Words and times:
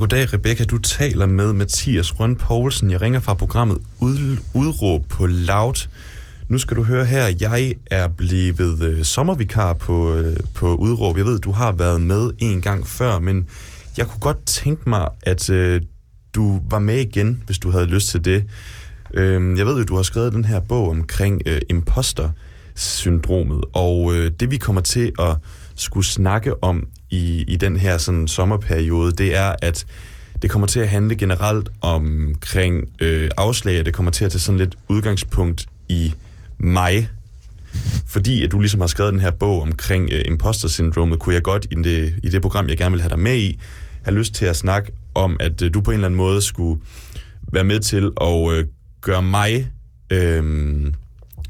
goddag 0.00 0.32
Rebecca. 0.32 0.64
Du 0.64 0.78
taler 0.78 1.26
med 1.26 1.52
Mathias 1.52 2.20
Røn 2.20 2.36
Poulsen. 2.36 2.90
Jeg 2.90 3.00
ringer 3.00 3.20
fra 3.20 3.34
programmet 3.34 3.78
Ud, 4.00 4.36
Udråb 4.54 5.08
på 5.08 5.26
Loud. 5.26 5.88
Nu 6.48 6.58
skal 6.58 6.76
du 6.76 6.82
høre 6.82 7.04
her, 7.04 7.34
jeg 7.40 7.74
er 7.86 8.08
blevet 8.08 8.82
øh, 8.82 9.04
sommervikar 9.04 9.72
på, 9.72 10.14
øh, 10.14 10.36
på 10.54 10.74
Udråb. 10.74 11.16
Jeg 11.16 11.24
ved, 11.24 11.38
du 11.38 11.50
har 11.52 11.72
været 11.72 12.00
med 12.00 12.30
en 12.38 12.60
gang 12.60 12.86
før, 12.86 13.18
men 13.18 13.48
jeg 13.96 14.06
kunne 14.06 14.20
godt 14.20 14.46
tænke 14.46 14.88
mig, 14.88 15.08
at 15.22 15.50
øh, 15.50 15.82
du 16.34 16.60
var 16.70 16.78
med 16.78 16.98
igen, 17.00 17.42
hvis 17.46 17.58
du 17.58 17.70
havde 17.70 17.86
lyst 17.86 18.08
til 18.08 18.24
det. 18.24 18.44
Øh, 19.14 19.58
jeg 19.58 19.66
ved 19.66 19.80
at 19.80 19.88
du 19.88 19.96
har 19.96 20.02
skrevet 20.02 20.32
den 20.32 20.44
her 20.44 20.60
bog 20.60 20.90
omkring 20.90 21.42
øh, 21.46 21.60
imposter-syndromet, 21.70 23.64
og 23.72 24.14
øh, 24.14 24.30
det 24.40 24.50
vi 24.50 24.56
kommer 24.56 24.82
til 24.82 25.12
at 25.18 25.36
skulle 25.74 26.06
snakke 26.06 26.64
om 26.64 26.86
i, 27.10 27.44
i 27.48 27.56
den 27.56 27.76
her 27.76 27.98
sådan 27.98 28.28
sommerperiode, 28.28 29.12
det 29.12 29.36
er, 29.36 29.54
at 29.62 29.86
det 30.42 30.50
kommer 30.50 30.66
til 30.66 30.80
at 30.80 30.88
handle 30.88 31.16
generelt 31.16 31.68
omkring 31.80 32.88
øh, 33.00 33.30
afslag, 33.36 33.78
og 33.78 33.86
det 33.86 33.94
kommer 33.94 34.12
til 34.12 34.24
at 34.24 34.30
tage 34.30 34.40
sådan 34.40 34.58
lidt 34.58 34.78
udgangspunkt 34.88 35.66
i 35.88 36.14
mig. 36.58 37.08
Fordi 38.06 38.44
at 38.44 38.52
du 38.52 38.60
ligesom 38.60 38.80
har 38.80 38.86
skrevet 38.86 39.12
den 39.12 39.20
her 39.20 39.30
bog 39.30 39.62
omkring 39.62 40.08
øh, 40.12 40.22
imposter-syndromet, 40.26 41.18
kunne 41.18 41.34
jeg 41.34 41.42
godt 41.42 41.66
i 41.70 41.74
det, 41.74 42.14
i 42.22 42.28
det 42.28 42.42
program, 42.42 42.68
jeg 42.68 42.76
gerne 42.78 42.92
vil 42.92 43.00
have 43.00 43.10
dig 43.10 43.18
med 43.18 43.36
i, 43.36 43.60
have 44.02 44.14
lyst 44.14 44.34
til 44.34 44.46
at 44.46 44.56
snakke 44.56 44.92
om, 45.14 45.36
at 45.40 45.62
øh, 45.62 45.74
du 45.74 45.80
på 45.80 45.90
en 45.90 45.94
eller 45.94 46.06
anden 46.06 46.18
måde 46.18 46.42
skulle 46.42 46.80
være 47.52 47.64
med 47.64 47.80
til 47.80 48.10
at 48.20 48.52
øh, 48.52 48.64
gøre 49.00 49.22
mig, 49.22 49.70
øh, 50.10 50.44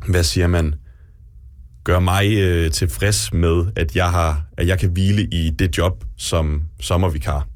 hvad 0.08 0.25
siger 0.25 0.47
man, 0.47 0.75
gør 1.84 1.98
mig 1.98 2.33
øh, 2.33 2.70
tilfreds 2.70 3.33
med, 3.33 3.67
at 3.77 3.97
jeg, 3.97 4.11
har, 4.11 4.42
at 4.56 4.67
jeg 4.67 4.78
kan 4.78 4.91
hvile 4.91 5.23
i 5.23 5.50
det 5.50 5.78
job 5.78 6.05
som 6.19 6.62
sommervikar. 6.81 7.47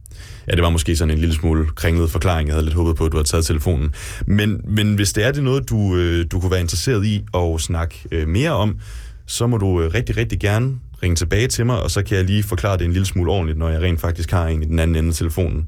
Ja, 0.46 0.52
det 0.52 0.62
var 0.62 0.70
måske 0.70 0.96
sådan 0.96 1.14
en 1.14 1.18
lille 1.18 1.34
smule 1.34 1.66
kringlet 1.74 2.10
forklaring. 2.10 2.48
Jeg 2.48 2.54
havde 2.54 2.64
lidt 2.64 2.76
håbet 2.76 2.96
på, 2.96 3.04
at 3.06 3.12
du 3.12 3.16
havde 3.16 3.28
taget 3.28 3.46
telefonen. 3.46 3.94
Men, 4.26 4.60
men 4.64 4.94
hvis 4.94 5.12
det 5.12 5.24
er 5.24 5.32
det 5.32 5.42
noget, 5.42 5.70
du, 5.70 5.96
øh, 5.96 6.26
du 6.32 6.40
kunne 6.40 6.50
være 6.50 6.60
interesseret 6.60 7.06
i 7.06 7.24
at 7.34 7.60
snakke 7.60 8.04
øh, 8.12 8.28
mere 8.28 8.50
om, 8.50 8.78
så 9.26 9.46
må 9.46 9.58
du 9.58 9.82
øh, 9.82 9.94
rigtig, 9.94 10.16
rigtig 10.16 10.40
gerne 10.40 10.74
ringe 11.02 11.16
tilbage 11.16 11.48
til 11.48 11.66
mig, 11.66 11.82
og 11.82 11.90
så 11.90 12.02
kan 12.02 12.16
jeg 12.16 12.24
lige 12.24 12.42
forklare 12.42 12.78
det 12.78 12.84
en 12.84 12.92
lille 12.92 13.06
smule 13.06 13.30
ordentligt, 13.30 13.58
når 13.58 13.68
jeg 13.68 13.82
rent 13.82 14.00
faktisk 14.00 14.30
har 14.30 14.46
en 14.46 14.62
i 14.62 14.66
den 14.66 14.78
anden 14.78 14.96
ende 14.96 15.08
af 15.08 15.14
telefonen. 15.14 15.66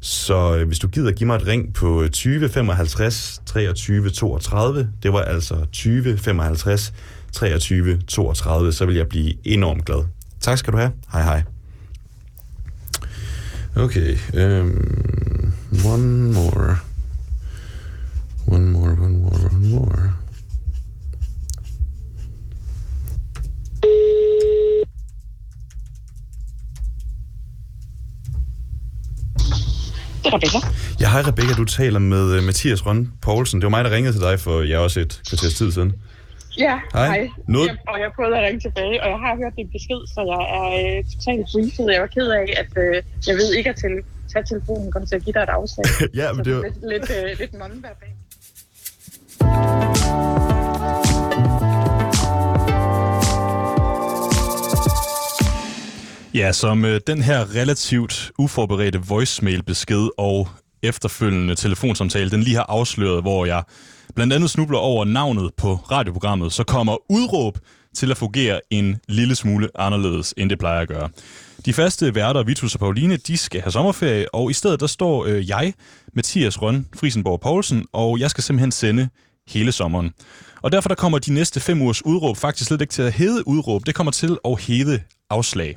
Så 0.00 0.56
øh, 0.56 0.66
hvis 0.66 0.78
du 0.78 0.88
gider 0.88 1.12
give 1.12 1.26
mig 1.26 1.36
et 1.36 1.46
ring 1.46 1.74
på 1.74 2.04
20 2.12 2.48
55 2.48 3.42
23 3.46 4.10
32, 4.10 4.88
det 5.02 5.12
var 5.12 5.22
altså 5.22 5.66
20 5.72 6.18
55 6.18 6.92
23 7.34 7.98
32, 8.08 8.72
så 8.72 8.86
vil 8.86 8.96
jeg 8.96 9.08
blive 9.08 9.34
enormt 9.44 9.84
glad. 9.84 10.04
Tak 10.40 10.58
skal 10.58 10.72
du 10.72 10.78
have. 10.78 10.92
Hej 11.12 11.22
hej. 11.22 11.42
Okay, 13.76 14.16
um, 14.34 15.52
one 15.84 16.32
more. 16.32 16.76
One 18.46 18.70
more, 18.70 18.90
one 18.90 19.18
more, 19.18 19.50
one 19.52 19.68
more. 19.68 20.12
Det 30.24 30.32
er 30.32 30.34
Rebecca. 30.34 30.58
Ja, 31.00 31.10
hej 31.10 31.22
Rebecca, 31.22 31.54
du 31.54 31.64
taler 31.64 31.98
med 31.98 32.38
uh, 32.38 32.44
Mathias 32.44 32.86
Røn 32.86 33.12
Poulsen. 33.22 33.60
Det 33.60 33.64
var 33.64 33.70
mig, 33.70 33.84
der 33.84 33.90
ringede 33.90 34.12
til 34.12 34.20
dig 34.20 34.40
for 34.40 34.62
jeg 34.62 34.78
også 34.78 35.00
et 35.00 35.22
kvarters 35.28 35.54
tid 35.54 35.72
siden. 35.72 35.92
Ja, 36.58 36.80
Hej. 36.92 37.06
hej. 37.06 37.28
Noget- 37.48 37.68
Jeg, 37.68 37.76
og 37.88 38.00
jeg 38.00 38.10
prøvede 38.16 38.36
at 38.38 38.44
ringe 38.46 38.60
tilbage, 38.60 39.02
og 39.02 39.08
jeg 39.10 39.18
har 39.18 39.36
hørt 39.36 39.52
din 39.56 39.68
besked, 39.76 40.00
så 40.14 40.20
jeg 40.32 40.42
er 40.58 40.66
øh, 40.80 41.04
totalt 41.12 41.46
briefet. 41.52 41.92
Jeg 41.94 42.00
var 42.00 42.06
ked 42.06 42.28
af, 42.40 42.46
at 42.62 42.72
øh, 42.84 43.02
jeg 43.28 43.34
ved 43.36 43.54
ikke 43.58 43.70
at 43.70 43.76
til, 43.76 43.92
tage 44.32 44.44
telefonen 44.52 44.92
kommer 44.92 45.06
til 45.08 45.16
at 45.16 45.24
give 45.24 45.32
dig 45.32 45.40
et 45.48 45.48
afslag. 45.58 45.84
Ja, 46.20 46.32
men 46.32 46.44
så 46.44 46.50
det 46.50 46.56
var... 46.56 46.62
lidt, 46.62 46.78
lidt, 46.92 47.10
øh, 47.18 47.38
lidt. 47.40 47.54
Ja, 56.34 56.52
som 56.52 56.84
øh, 56.84 57.00
den 57.06 57.22
her 57.22 57.54
relativt 57.54 58.32
uforberedte 58.38 58.98
voicemail-besked 59.08 60.08
og 60.18 60.48
efterfølgende 60.82 61.54
telefonsamtale, 61.54 62.30
den 62.30 62.40
lige 62.40 62.56
har 62.56 62.66
afsløret, 62.68 63.22
hvor 63.22 63.44
jeg 63.46 63.62
blandt 64.14 64.32
andet 64.32 64.50
snubler 64.50 64.78
over 64.78 65.04
navnet 65.04 65.50
på 65.56 65.74
radioprogrammet, 65.74 66.52
så 66.52 66.64
kommer 66.64 66.96
udråb 67.10 67.58
til 67.94 68.10
at 68.10 68.16
fungere 68.16 68.60
en 68.70 69.00
lille 69.08 69.34
smule 69.34 69.68
anderledes, 69.74 70.34
end 70.36 70.50
det 70.50 70.58
plejer 70.58 70.80
at 70.80 70.88
gøre. 70.88 71.08
De 71.66 71.72
faste 71.72 72.14
værter, 72.14 72.42
Vitus 72.42 72.74
og 72.74 72.80
Pauline, 72.80 73.16
de 73.16 73.36
skal 73.36 73.60
have 73.60 73.72
sommerferie, 73.72 74.34
og 74.34 74.50
i 74.50 74.54
stedet 74.54 74.80
der 74.80 74.86
står 74.86 75.24
øh, 75.24 75.48
jeg, 75.48 75.72
Mathias 76.14 76.62
Røn, 76.62 76.86
Frisenborg 76.96 77.40
Poulsen, 77.40 77.84
og 77.92 78.20
jeg 78.20 78.30
skal 78.30 78.44
simpelthen 78.44 78.72
sende 78.72 79.08
hele 79.48 79.72
sommeren. 79.72 80.12
Og 80.62 80.72
derfor 80.72 80.88
der 80.88 80.94
kommer 80.94 81.18
de 81.18 81.32
næste 81.32 81.60
fem 81.60 81.82
ugers 81.82 82.04
udråb 82.06 82.36
faktisk 82.36 82.68
slet 82.68 82.80
ikke 82.80 82.92
til 82.92 83.02
at 83.02 83.12
hedde 83.12 83.48
udråb, 83.48 83.86
det 83.86 83.94
kommer 83.94 84.10
til 84.10 84.38
at 84.44 84.60
hedde 84.60 85.00
afslag. 85.30 85.76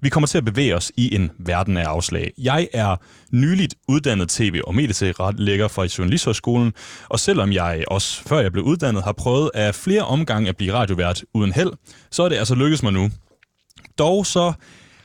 Vi 0.00 0.08
kommer 0.08 0.26
til 0.26 0.38
at 0.38 0.44
bevæge 0.44 0.76
os 0.76 0.92
i 0.96 1.14
en 1.14 1.30
verden 1.38 1.76
af 1.76 1.84
afslag. 1.84 2.32
Jeg 2.38 2.68
er 2.72 2.96
nyligt 3.32 3.74
uddannet 3.88 4.28
tv- 4.28 4.60
og 4.64 4.74
medietilrettelægger 4.74 5.68
fra 5.68 5.86
Journalisthøjskolen, 5.98 6.72
og 7.08 7.20
selvom 7.20 7.52
jeg 7.52 7.84
også 7.86 8.22
før 8.22 8.40
jeg 8.40 8.52
blev 8.52 8.64
uddannet 8.64 9.02
har 9.02 9.12
prøvet 9.12 9.50
af 9.54 9.74
flere 9.74 10.02
omgange 10.02 10.48
at 10.48 10.56
blive 10.56 10.72
radiovært 10.72 11.24
uden 11.34 11.52
held, 11.52 11.70
så 12.10 12.22
er 12.22 12.28
det 12.28 12.36
altså 12.36 12.54
lykkedes 12.54 12.82
mig 12.82 12.92
nu. 12.92 13.10
Dog 13.98 14.26
så 14.26 14.52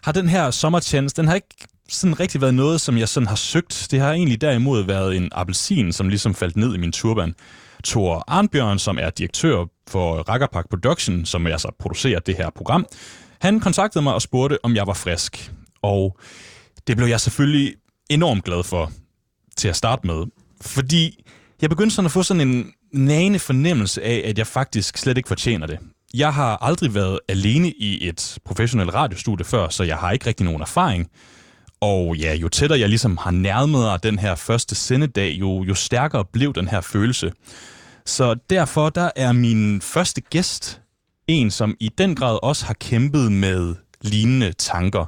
har 0.04 0.12
den 0.12 0.30
her 0.30 0.52
sommertjeneste, 0.52 1.22
den 1.22 1.28
har 1.28 1.36
ikke 1.36 1.68
sådan 1.90 2.20
rigtig 2.20 2.42
været 2.42 2.54
noget, 2.54 2.82
som 2.82 2.98
jeg 2.98 3.10
sådan 3.10 3.28
har 3.28 3.36
søgt. 3.36 3.88
Det 3.92 4.00
har 4.00 4.12
egentlig 4.12 4.42
derimod 4.42 4.84
været 4.84 5.18
en 5.18 5.30
appelsin, 5.32 5.94
som 5.94 6.10
ligesom 6.10 6.36
faldt 6.36 6.56
ned 6.56 6.76
i 6.76 6.78
min 6.78 6.92
turban. 6.92 7.36
Thor 7.84 8.24
Arnbjørn, 8.28 8.80
som 8.80 8.98
er 9.02 9.10
direktør 9.10 9.66
for 9.88 10.16
Rakkerpak 10.30 10.70
Production, 10.70 11.26
som 11.26 11.48
altså 11.48 11.72
producerer 11.80 12.20
det 12.20 12.36
her 12.36 12.50
program, 12.56 12.86
han 13.44 13.60
kontaktede 13.60 14.02
mig 14.04 14.14
og 14.14 14.22
spurgte, 14.22 14.58
om 14.64 14.76
jeg 14.76 14.88
var 14.88 14.94
frisk. 14.94 15.52
Og 15.82 16.18
det 16.88 16.98
blev 16.98 17.08
jeg 17.08 17.20
selvfølgelig 17.20 17.74
enormt 18.10 18.44
glad 18.44 18.64
for 18.64 18.92
til 19.58 19.68
at 19.68 19.76
starte 19.76 20.08
med. 20.08 20.26
Fordi 20.62 21.26
jeg 21.62 21.70
begyndte 21.70 21.96
sådan 21.96 22.06
at 22.06 22.12
få 22.12 22.24
sådan 22.24 22.50
en 22.50 22.72
nagende 22.94 23.40
fornemmelse 23.40 24.04
af, 24.04 24.22
at 24.26 24.38
jeg 24.38 24.48
faktisk 24.48 24.98
slet 24.98 25.18
ikke 25.18 25.28
fortjener 25.28 25.68
det. 25.68 25.80
Jeg 26.14 26.34
har 26.34 26.58
aldrig 26.64 26.96
været 26.96 27.20
alene 27.28 27.72
i 27.72 28.08
et 28.08 28.38
professionelt 28.46 28.94
radiostudie 28.94 29.46
før, 29.46 29.70
så 29.70 29.84
jeg 29.84 29.98
har 29.98 30.12
ikke 30.12 30.28
rigtig 30.28 30.46
nogen 30.46 30.62
erfaring. 30.62 31.10
Og 31.82 32.16
ja, 32.16 32.34
jo 32.36 32.50
tættere 32.50 32.80
jeg 32.80 32.90
ligesom 32.90 33.18
har 33.18 33.32
nærmet 33.32 33.82
mig 33.82 34.04
den 34.04 34.20
her 34.20 34.36
første 34.36 34.76
sendedag, 34.76 35.32
jo, 35.40 35.64
jo 35.64 35.76
stærkere 35.76 36.26
blev 36.26 36.54
den 36.54 36.68
her 36.68 36.82
følelse. 36.82 37.32
Så 38.06 38.36
derfor 38.50 38.90
der 38.90 39.10
er 39.16 39.32
min 39.32 39.82
første 39.82 40.22
gæst 40.22 40.83
en, 41.28 41.52
som 41.52 41.76
i 41.80 41.90
den 41.98 42.16
grad 42.16 42.40
også 42.44 42.66
har 42.66 42.74
kæmpet 42.74 43.32
med 43.32 43.76
lignende 44.02 44.52
tanker. 44.54 45.06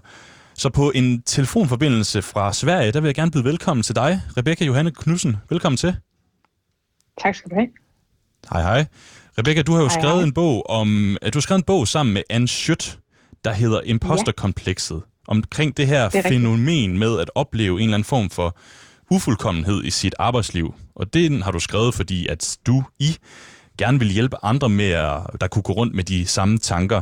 Så 0.53 0.69
på 0.69 0.91
en 0.95 1.21
telefonforbindelse 1.21 2.21
fra 2.21 2.53
Sverige, 2.53 2.91
der 2.91 2.99
vil 3.01 3.07
jeg 3.07 3.15
gerne 3.15 3.31
byde 3.31 3.43
velkommen 3.43 3.83
til 3.83 3.95
dig, 3.95 4.21
Rebecca 4.37 4.65
Johanne 4.65 4.91
Knudsen. 4.91 5.37
Velkommen 5.49 5.77
til. 5.77 5.95
Tak 7.23 7.35
skal 7.35 7.51
du 7.51 7.55
have. 7.55 7.67
Hej 8.51 8.61
hej. 8.61 8.85
Rebecca, 9.37 9.61
du 9.61 9.71
har 9.71 9.79
jo 9.81 9.87
Hej, 9.87 9.99
skrevet 9.99 10.15
hej. 10.15 10.23
en 10.23 10.33
bog 10.33 10.69
om, 10.69 11.17
du 11.21 11.29
har 11.37 11.41
skrevet 11.41 11.59
en 11.59 11.63
bog 11.65 11.87
sammen 11.87 12.13
med 12.13 12.23
Anne 12.29 12.47
Schødt, 12.47 12.99
der 13.43 13.53
hedder 13.53 13.81
Imposterkomplekset. 13.81 15.01
Omkring 15.27 15.77
det 15.77 15.87
her 15.87 15.99
er 15.99 16.05
rigtigt. 16.05 16.27
fænomen 16.27 16.97
med 16.99 17.19
at 17.19 17.31
opleve 17.35 17.77
en 17.77 17.83
eller 17.83 17.93
anden 17.93 18.05
form 18.05 18.29
for 18.29 18.57
ufuldkommenhed 19.11 19.83
i 19.83 19.89
sit 19.89 20.15
arbejdsliv. 20.19 20.73
Og 20.95 21.13
den 21.13 21.41
har 21.41 21.51
du 21.51 21.59
skrevet, 21.59 21.93
fordi 21.93 22.27
at 22.27 22.57
du 22.67 22.83
i 22.99 23.17
gerne 23.77 23.99
vil 23.99 24.07
hjælpe 24.07 24.35
andre 24.43 24.69
med, 24.69 24.91
at, 24.91 25.41
der 25.41 25.47
kunne 25.47 25.63
gå 25.63 25.73
rundt 25.73 25.95
med 25.95 26.03
de 26.03 26.25
samme 26.25 26.57
tanker. 26.57 27.01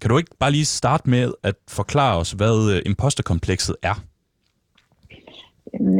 Kan 0.00 0.10
du 0.10 0.18
ikke 0.18 0.30
bare 0.38 0.50
lige 0.50 0.64
starte 0.64 1.10
med 1.10 1.32
at 1.42 1.54
forklare 1.68 2.18
os, 2.18 2.32
hvad 2.32 2.72
øh, 2.74 2.82
imposterkomplekset 2.86 3.76
er? 3.82 4.04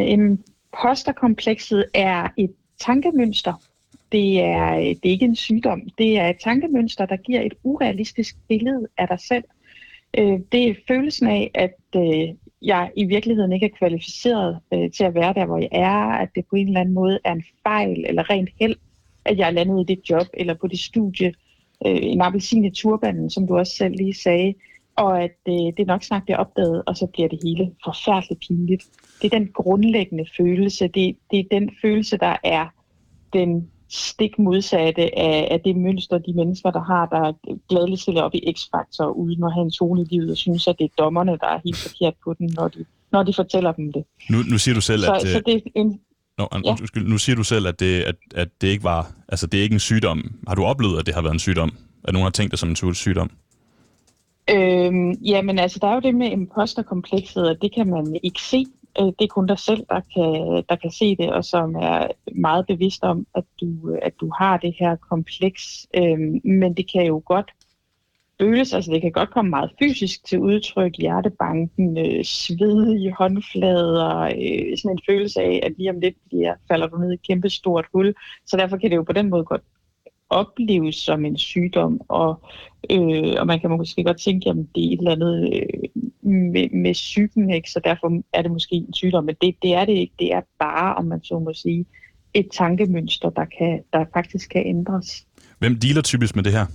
Imposterkomplekset 0.01 1.85
er 1.95 2.29
et 2.37 2.53
tankemønster. 2.81 3.55
Det 4.13 4.41
er, 4.41 4.75
det 4.75 5.05
er 5.05 5.11
ikke 5.11 5.25
en 5.25 5.37
sygdom. 5.37 5.81
Det 5.99 6.19
er 6.19 6.29
et 6.29 6.37
tankemønster, 6.45 7.07
der 7.07 7.17
giver 7.17 7.41
et 7.41 7.55
urealistisk 7.63 8.37
billede 8.49 8.87
af 8.99 9.09
dig 9.09 9.21
selv. 9.21 9.45
Øh, 10.19 10.39
det 10.53 10.69
er 10.69 10.75
følelsen 10.89 11.29
af, 11.29 11.51
at 11.55 11.75
øh, 11.97 12.35
jeg 12.63 12.91
i 12.97 13.05
virkeligheden 13.05 13.53
ikke 13.53 13.67
er 13.67 13.79
kvalificeret 13.79 14.59
til 14.97 15.05
at 15.05 15.15
være 15.15 15.35
der, 15.35 15.47
hvor 15.47 15.59
jeg 15.59 15.69
er, 15.73 16.13
at 16.23 16.29
det 16.35 16.45
på 16.51 16.57
en 16.57 16.67
eller 16.67 16.81
anden 16.81 16.95
måde 16.95 17.19
er 17.25 17.33
en 17.33 17.45
fejl 17.63 18.05
eller 18.09 18.31
rent 18.31 18.51
held, 18.61 18.77
at 19.25 19.39
jeg 19.39 19.47
er 19.47 19.53
landet 19.53 19.81
i 19.81 19.95
det 19.95 20.11
job 20.11 20.27
eller 20.35 20.55
på 20.55 20.67
det 20.67 20.79
studie, 20.79 21.33
øh, 21.87 21.99
en 22.03 22.21
appelsin 22.21 22.65
i 22.65 22.71
turbanen, 22.71 23.31
som 23.31 23.47
du 23.47 23.59
også 23.59 23.77
selv 23.77 23.95
lige 23.97 24.15
sagde, 24.15 24.55
og 24.97 25.23
at 25.23 25.39
øh, 25.49 25.73
det 25.77 25.87
nok 25.87 26.03
snart 26.03 26.23
bliver 26.23 26.39
opdaget, 26.39 26.83
og 26.87 26.97
så 26.97 27.07
bliver 27.07 27.29
det 27.29 27.39
hele 27.45 27.71
forfærdeligt 27.85 28.41
pinligt. 28.49 28.85
Det 29.23 29.33
er 29.33 29.39
den 29.39 29.49
grundlæggende 29.55 30.27
følelse, 30.37 30.89
det, 30.89 31.17
det 31.31 31.39
er 31.39 31.45
den 31.51 31.71
følelse, 31.83 32.17
der 32.17 32.37
er 32.45 32.67
den 33.33 33.71
stik 33.89 34.39
modsatte 34.39 35.19
af, 35.19 35.49
af 35.51 35.61
det 35.61 35.77
mønster, 35.77 36.19
de 36.19 36.33
mennesker, 36.33 36.71
der 36.71 36.81
har, 36.81 37.07
der 37.07 37.33
gladeligt 37.69 38.01
stiller 38.01 38.23
op 38.23 38.35
i 38.35 38.55
X-Factor, 38.57 39.05
uden 39.05 39.45
at 39.45 39.53
have 39.53 39.65
en 39.65 39.71
tone 39.71 40.03
i 40.03 40.05
livet, 40.05 40.31
og 40.31 40.37
synes, 40.37 40.69
at 40.69 40.77
det 40.79 40.85
er 40.85 41.03
dommerne, 41.03 41.33
der 41.33 41.47
er 41.47 41.61
helt 41.65 41.77
forkert 41.77 42.15
på 42.25 42.35
den, 42.39 42.51
når 42.57 42.69
de, 42.69 42.85
når 43.13 43.23
de 43.23 43.33
fortæller 43.35 43.73
dem 43.73 43.93
det. 43.93 44.05
Nu, 44.31 44.39
nu 44.51 44.59
siger 44.59 44.75
du 44.75 44.81
selv, 44.81 45.01
så, 45.01 45.13
at... 45.13 45.21
Så 45.21 45.43
det 45.47 45.55
er 45.55 45.61
en, 45.75 46.01
Nå, 46.39 46.49
ja. 46.53 46.71
undskyld, 46.71 47.09
nu 47.09 47.19
siger 47.19 47.37
du 47.37 47.45
selv, 47.45 47.67
at 47.67 47.81
det, 47.81 48.03
at, 48.03 48.17
at 48.35 48.49
det 48.61 48.69
ikke 48.69 48.85
var, 48.85 49.13
altså 49.29 49.47
det 49.47 49.59
er 49.59 49.63
ikke 49.63 49.75
en 49.75 49.81
sygdom. 49.81 50.35
Har 50.49 50.55
du 50.55 50.65
oplevet, 50.65 50.99
at 50.99 51.07
det 51.07 51.15
har 51.15 51.23
været 51.23 51.33
en 51.33 51.39
sygdom? 51.39 51.77
At 52.05 52.13
nogen 52.13 52.25
har 52.25 52.31
tænkt 52.31 52.51
det 52.51 52.59
som 52.59 52.69
en 52.69 52.95
sygdom? 52.95 53.31
Øhm, 54.51 55.11
jamen 55.11 55.59
altså, 55.59 55.79
der 55.83 55.89
er 55.89 55.95
jo 55.95 56.01
det 56.01 56.15
med 56.15 56.31
imposterkomplekset, 56.31 57.49
og 57.49 57.63
det 57.63 57.75
kan 57.75 57.87
man 57.87 58.19
ikke 58.23 58.43
se. 58.43 58.67
Øh, 59.01 59.07
det 59.07 59.21
er 59.21 59.27
kun 59.27 59.47
dig 59.47 59.59
selv, 59.59 59.87
der 59.91 60.01
kan, 60.15 60.65
der 60.69 60.77
kan 60.77 60.91
se 60.91 61.17
det, 61.17 61.33
og 61.33 61.45
som 61.45 61.75
er 61.75 62.07
meget 62.35 62.67
bevidst 62.67 63.03
om, 63.03 63.27
at 63.35 63.45
du, 63.61 63.99
at 64.03 64.13
du 64.21 64.33
har 64.39 64.57
det 64.57 64.75
her 64.79 64.97
kompleks. 64.97 65.87
Øhm, 65.97 66.41
men 66.45 66.75
det 66.75 66.93
kan 66.93 67.07
jo 67.07 67.23
godt 67.27 67.51
føles, 68.45 68.73
altså 68.73 68.91
det 68.93 69.01
kan 69.03 69.13
godt 69.13 69.31
komme 69.31 69.51
meget 69.51 69.71
fysisk 69.79 70.25
til 70.25 70.39
udtryk, 70.39 70.93
hjertebanken, 70.99 71.99
øh, 71.99 72.25
svedige 72.25 73.15
håndflader, 73.19 74.21
øh, 74.21 74.79
sådan 74.79 74.97
en 74.97 75.07
følelse 75.09 75.41
af, 75.41 75.61
at 75.63 75.73
lige 75.79 75.91
om 75.91 76.01
lidt 76.01 76.17
bliver, 76.27 76.55
falder 76.69 76.87
du 76.87 76.97
ned 76.99 77.11
i 77.11 77.15
et 77.15 77.27
kæmpe 77.29 77.51
stort 77.51 77.87
hul. 77.93 78.15
Så 78.47 78.57
derfor 78.57 78.77
kan 78.77 78.91
det 78.91 78.97
jo 78.97 79.03
på 79.03 79.13
den 79.13 79.31
måde 79.31 79.45
godt 79.45 79.63
opleves 80.31 80.97
som 80.97 81.25
en 81.25 81.39
sygdom, 81.39 82.01
og, 82.09 82.43
øh, 82.91 83.35
og 83.39 83.47
man 83.47 83.61
kan 83.61 83.71
måske 83.71 84.05
godt 84.05 84.21
tænke, 84.21 84.51
at 84.51 84.57
det 84.57 84.85
er 84.85 84.93
et 84.93 84.99
eller 84.99 85.13
andet 85.13 85.55
øh, 85.55 86.03
med, 86.31 86.69
med 86.71 86.93
psyken, 86.93 87.51
ikke? 87.51 87.71
så 87.71 87.81
derfor 87.85 88.23
er 88.33 88.43
det 88.43 88.51
måske 88.51 88.75
en 88.75 88.95
sygdom, 88.95 89.25
men 89.25 89.35
det, 89.41 89.55
det 89.63 89.75
er 89.75 89.85
det 89.85 89.93
ikke. 89.93 90.15
Det 90.19 90.33
er 90.33 90.41
bare, 90.59 90.95
om 90.95 91.05
man 91.05 91.25
så 91.25 91.39
må 91.39 91.53
sige, 91.55 91.87
et 92.35 92.49
tankemønster, 92.53 93.31
der, 93.31 93.45
kan, 93.59 93.83
der 93.93 94.05
faktisk 94.13 94.51
kan 94.51 94.67
ændres. 94.67 95.27
Hvem 95.59 95.77
dealer 95.77 96.03
typisk 96.03 96.37
med 96.37 96.45
det 96.45 96.53
her? 96.53 96.67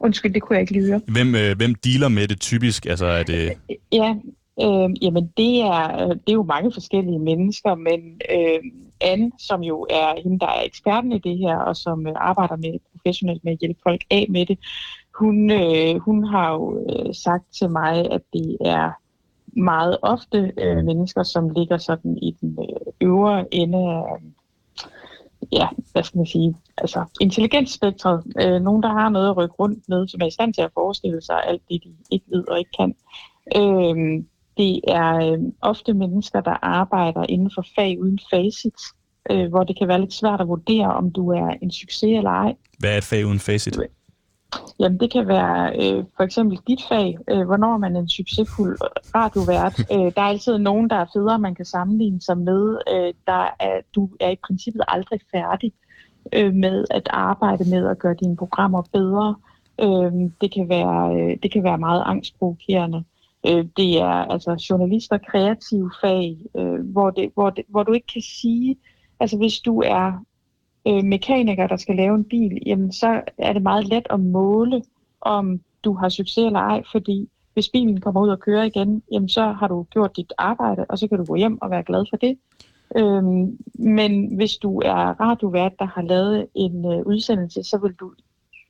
Undskyld, 0.00 0.34
det 0.34 0.42
kunne 0.42 0.54
jeg 0.54 0.60
ikke 0.60 0.72
lige 0.72 0.86
høre. 0.86 1.00
Hvem, 1.08 1.34
øh, 1.34 1.56
hvem 1.56 1.74
dealer 1.74 2.08
med 2.08 2.28
det 2.28 2.40
typisk? 2.40 2.86
Altså, 2.86 3.06
er 3.06 3.22
det... 3.22 3.52
Ja, 3.92 4.14
øh, 4.62 5.04
jamen 5.04 5.32
det 5.36 5.60
er, 5.60 6.06
det 6.08 6.28
er 6.28 6.32
jo 6.32 6.42
mange 6.42 6.72
forskellige 6.72 7.18
mennesker, 7.18 7.74
men 7.74 8.00
øh, 8.30 8.60
Anne, 9.00 9.32
som 9.38 9.60
jo 9.60 9.86
er 9.90 10.22
hende, 10.22 10.38
der 10.38 10.46
er 10.46 10.62
eksperten 10.64 11.12
i 11.12 11.18
det 11.18 11.38
her, 11.38 11.56
og 11.56 11.76
som 11.76 12.06
øh, 12.06 12.12
arbejder 12.16 12.56
med 12.56 12.78
professionelt 12.92 13.44
med 13.44 13.52
at 13.52 13.58
hjælpe 13.58 13.80
folk 13.82 14.04
af 14.10 14.26
med 14.28 14.46
det, 14.46 14.58
hun, 15.14 15.50
øh, 15.50 16.00
hun 16.00 16.24
har 16.24 16.52
jo 16.52 16.86
øh, 16.90 17.14
sagt 17.14 17.44
til 17.58 17.70
mig, 17.70 18.12
at 18.12 18.22
det 18.32 18.56
er 18.60 18.90
meget 19.60 19.96
ofte 20.02 20.52
øh, 20.58 20.84
mennesker, 20.84 21.22
som 21.22 21.48
ligger 21.48 21.78
sådan 21.78 22.18
i 22.22 22.36
den 22.40 22.58
øh, 22.60 23.08
øvre 23.08 23.54
ende 23.54 23.78
af, 23.78 24.20
ja, 25.52 25.68
hvad 25.92 26.02
skal 26.02 26.18
man 26.18 26.26
sige, 26.26 26.56
altså 26.78 27.04
intelligensspektret. 27.20 28.22
Øh, 28.40 28.62
nogen, 28.62 28.82
der 28.82 28.88
har 28.88 29.08
noget 29.08 29.30
at 29.30 29.36
rykke 29.36 29.54
rundt 29.54 29.88
med, 29.88 30.08
som 30.08 30.20
er 30.20 30.26
i 30.26 30.30
stand 30.30 30.54
til 30.54 30.62
at 30.62 30.70
forestille 30.74 31.22
sig 31.22 31.44
alt 31.46 31.62
det, 31.68 31.84
de 31.84 31.90
ikke 32.10 32.26
ved 32.28 32.48
og 32.48 32.58
ikke 32.58 32.70
kan. 32.78 32.94
Øh, 33.56 34.24
det 34.56 34.80
er 34.88 35.32
øh, 35.32 35.38
ofte 35.60 35.94
mennesker, 35.94 36.40
der 36.40 36.56
arbejder 36.64 37.26
inden 37.28 37.50
for 37.54 37.64
fag 37.76 38.00
uden 38.00 38.18
facit, 38.30 38.80
øh, 39.30 39.48
hvor 39.48 39.64
det 39.64 39.78
kan 39.78 39.88
være 39.88 40.00
lidt 40.00 40.14
svært 40.14 40.40
at 40.40 40.48
vurdere, 40.48 40.94
om 40.94 41.12
du 41.12 41.30
er 41.30 41.48
en 41.62 41.70
succes 41.70 42.16
eller 42.16 42.30
ej. 42.30 42.54
Hvad 42.78 42.92
er 42.92 42.98
et 42.98 43.04
fag 43.04 43.26
uden 43.26 43.38
facit? 43.38 43.78
Jamen, 44.80 45.00
det 45.00 45.12
kan 45.12 45.28
være 45.28 45.72
øh, 45.82 46.04
for 46.16 46.22
eksempel 46.22 46.58
dit 46.68 46.80
fag. 46.88 47.18
Øh, 47.30 47.46
hvornår 47.46 47.74
er 47.74 47.78
man 47.78 47.96
en 47.96 48.08
succesfuld 48.08 48.78
radiovært? 49.14 49.78
Øh, 49.94 50.12
der 50.14 50.22
er 50.22 50.32
altid 50.34 50.58
nogen, 50.58 50.90
der 50.90 50.96
er 50.96 51.06
federe, 51.12 51.38
man 51.38 51.54
kan 51.54 51.64
sammenligne 51.64 52.20
sig 52.20 52.38
med. 52.38 52.78
Øh, 52.92 53.14
der 53.26 53.54
er, 53.60 53.80
du 53.94 54.10
er 54.20 54.30
i 54.30 54.36
princippet 54.46 54.82
aldrig 54.88 55.20
færdig 55.34 55.72
øh, 56.32 56.54
med 56.54 56.84
at 56.90 57.08
arbejde 57.10 57.70
med 57.70 57.88
at 57.88 57.98
gøre 57.98 58.14
dine 58.20 58.36
programmer 58.36 58.82
bedre. 58.92 59.34
Øh, 59.80 60.30
det, 60.40 60.54
kan 60.54 60.68
være, 60.68 61.14
øh, 61.16 61.36
det 61.42 61.52
kan 61.52 61.64
være 61.64 61.78
meget 61.78 62.02
angstprovokerende. 62.06 63.04
Øh, 63.46 63.64
det 63.76 64.00
er 64.00 64.32
altså 64.32 64.66
journalister, 64.70 65.18
kreative 65.18 65.90
fag, 66.00 66.38
øh, 66.56 66.90
hvor, 66.92 67.10
det, 67.10 67.30
hvor, 67.34 67.50
det, 67.50 67.64
hvor 67.68 67.82
du 67.82 67.92
ikke 67.92 68.12
kan 68.12 68.22
sige, 68.22 68.76
altså 69.20 69.36
hvis 69.36 69.60
du 69.60 69.82
er 69.86 70.24
øh, 70.88 71.04
mekaniker, 71.04 71.66
der 71.66 71.76
skal 71.76 71.96
lave 71.96 72.14
en 72.14 72.24
bil, 72.24 72.62
jamen 72.66 72.92
så 72.92 73.22
er 73.38 73.52
det 73.52 73.62
meget 73.62 73.88
let 73.88 74.06
at 74.10 74.20
måle, 74.20 74.82
om 75.20 75.60
du 75.84 75.92
har 75.92 76.08
succes 76.08 76.38
eller 76.38 76.58
ej, 76.58 76.82
fordi 76.92 77.28
hvis 77.54 77.68
bilen 77.68 78.00
kommer 78.00 78.20
ud 78.20 78.28
og 78.28 78.40
kører 78.40 78.64
igen, 78.64 79.02
jamen 79.12 79.28
så 79.28 79.42
har 79.42 79.68
du 79.68 79.82
gjort 79.82 80.16
dit 80.16 80.32
arbejde, 80.38 80.84
og 80.88 80.98
så 80.98 81.08
kan 81.08 81.18
du 81.18 81.24
gå 81.24 81.34
hjem 81.34 81.62
og 81.62 81.70
være 81.70 81.82
glad 81.82 82.04
for 82.10 82.16
det. 82.16 82.38
Øhm, 82.96 83.58
men 83.74 84.36
hvis 84.36 84.56
du 84.56 84.78
er 84.78 85.20
radiovært, 85.20 85.72
der 85.78 85.84
har 85.84 86.02
lavet 86.02 86.46
en 86.54 86.92
øh, 86.92 87.06
udsendelse, 87.06 87.62
så 87.62 87.78
vil 87.78 87.92
du 87.92 88.12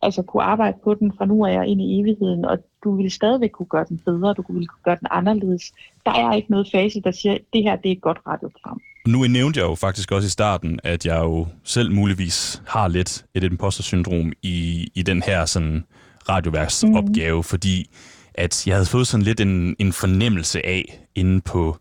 altså 0.03 0.23
kunne 0.23 0.43
arbejde 0.43 0.77
på 0.85 0.95
den 0.95 1.13
fra 1.19 1.25
nu 1.25 1.47
af 1.47 1.59
og 1.59 1.67
ind 1.67 1.81
i 1.81 2.01
evigheden, 2.01 2.45
og 2.45 2.59
du 2.85 2.97
vil 2.97 3.11
stadigvæk 3.11 3.51
kunne 3.51 3.67
gøre 3.67 3.85
den 3.89 3.99
bedre, 3.99 4.35
du 4.35 4.45
vil 4.49 4.67
kunne 4.67 4.83
gøre 4.85 4.97
den 5.01 5.09
anderledes. 5.11 5.73
Der 6.07 6.13
er 6.13 6.33
ikke 6.33 6.51
noget 6.51 6.69
fase, 6.73 7.01
der 7.01 7.11
siger, 7.11 7.35
at 7.35 7.41
det 7.53 7.63
her 7.63 7.77
det 7.77 7.89
er 7.89 7.93
et 7.93 8.01
godt 8.01 8.19
radioprogram. 8.27 8.81
Nu 9.07 9.27
nævnte 9.27 9.61
jeg 9.61 9.69
jo 9.69 9.75
faktisk 9.75 10.13
også 10.13 10.27
i 10.27 10.31
starten, 10.31 10.81
at 10.85 11.07
jeg 11.07 11.19
jo 11.19 11.47
selv 11.65 11.93
muligvis 11.93 12.63
har 12.67 12.89
lidt 12.89 13.25
et 13.35 13.43
imposter-syndrom 13.43 14.33
i, 14.43 14.89
i 14.95 15.03
den 15.03 15.23
her 15.23 15.45
sådan 15.45 15.85
radioværksopgave, 16.29 17.37
mm. 17.37 17.43
fordi 17.43 17.91
at 18.35 18.67
jeg 18.67 18.75
havde 18.75 18.87
fået 18.87 19.07
sådan 19.07 19.25
lidt 19.25 19.41
en, 19.41 19.77
en 19.79 19.93
fornemmelse 19.93 20.67
af 20.67 21.07
inde 21.15 21.41
på, 21.41 21.77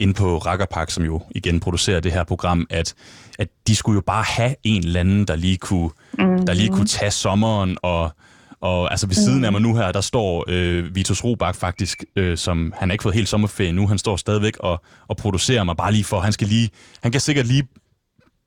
inde 0.00 0.14
på 0.14 0.38
Rakkerpak, 0.38 0.90
som 0.90 1.04
jo 1.04 1.22
igen 1.30 1.60
producerer 1.60 2.00
det 2.00 2.12
her 2.12 2.24
program, 2.24 2.66
at, 2.70 2.94
at 3.38 3.48
de 3.66 3.76
skulle 3.76 3.96
jo 3.96 4.02
bare 4.06 4.22
have 4.22 4.54
en 4.62 4.84
eller 4.84 5.00
anden, 5.00 5.24
der 5.24 5.36
lige 5.36 5.56
kunne, 5.56 5.90
mm. 6.18 6.46
der 6.46 6.54
lige 6.54 6.68
kunne 6.68 6.86
tage 6.86 7.10
sommeren 7.10 7.76
og 7.82 8.10
og 8.60 8.90
altså 8.90 9.06
ved 9.06 9.14
siden 9.14 9.44
af 9.44 9.52
mig 9.52 9.60
nu 9.60 9.76
her, 9.76 9.92
der 9.92 10.00
står 10.00 10.44
øh, 10.48 10.94
Vitus 10.94 11.24
Robak 11.24 11.56
faktisk, 11.56 12.04
øh, 12.16 12.36
som 12.36 12.72
han 12.76 12.88
har 12.88 12.92
ikke 12.92 13.02
fået 13.02 13.14
helt 13.14 13.28
sommerferie 13.28 13.72
nu. 13.72 13.86
Han 13.86 13.98
står 13.98 14.16
stadigvæk 14.16 14.56
og, 14.56 14.82
og 15.08 15.16
producerer 15.16 15.64
mig 15.64 15.76
bare 15.76 15.92
lige 15.92 16.04
for, 16.04 16.20
han 16.20 16.32
skal 16.32 16.48
lige, 16.48 16.70
han 17.02 17.12
kan 17.12 17.20
sikkert 17.20 17.46
lige 17.46 17.68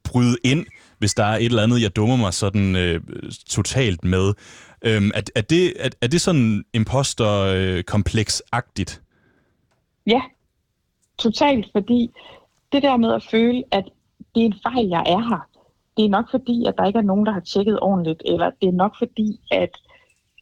bryde 0.03 0.37
ind, 0.43 0.65
hvis 0.99 1.13
der 1.13 1.23
er 1.23 1.37
et 1.37 1.45
eller 1.45 1.63
andet, 1.63 1.81
jeg 1.81 1.95
dummer 1.95 2.15
mig 2.15 2.33
sådan 2.33 2.75
øh, 2.75 3.01
totalt 3.49 4.03
med. 4.03 4.33
Øhm, 4.85 5.11
er, 5.15 5.21
er, 5.35 5.41
det, 5.41 5.73
er, 5.79 5.89
er 6.01 6.07
det 6.07 6.21
sådan 6.21 6.63
imposter-kompleks-agtigt? 6.73 9.01
Ja, 10.07 10.21
totalt, 11.17 11.69
fordi 11.71 12.11
det 12.71 12.83
der 12.83 12.97
med 12.97 13.13
at 13.13 13.23
føle, 13.23 13.63
at 13.71 13.83
det 14.35 14.41
er 14.41 14.45
en 14.45 14.59
fejl, 14.63 14.87
jeg 14.87 15.03
er 15.07 15.29
her. 15.29 15.49
Det 15.97 16.05
er 16.05 16.09
nok 16.09 16.31
fordi, 16.31 16.65
at 16.65 16.77
der 16.77 16.85
ikke 16.85 16.99
er 16.99 17.03
nogen, 17.03 17.25
der 17.25 17.31
har 17.31 17.39
tjekket 17.39 17.79
ordentligt, 17.79 18.21
eller 18.25 18.51
det 18.61 18.67
er 18.67 18.73
nok 18.73 18.97
fordi, 18.97 19.39
at 19.51 19.77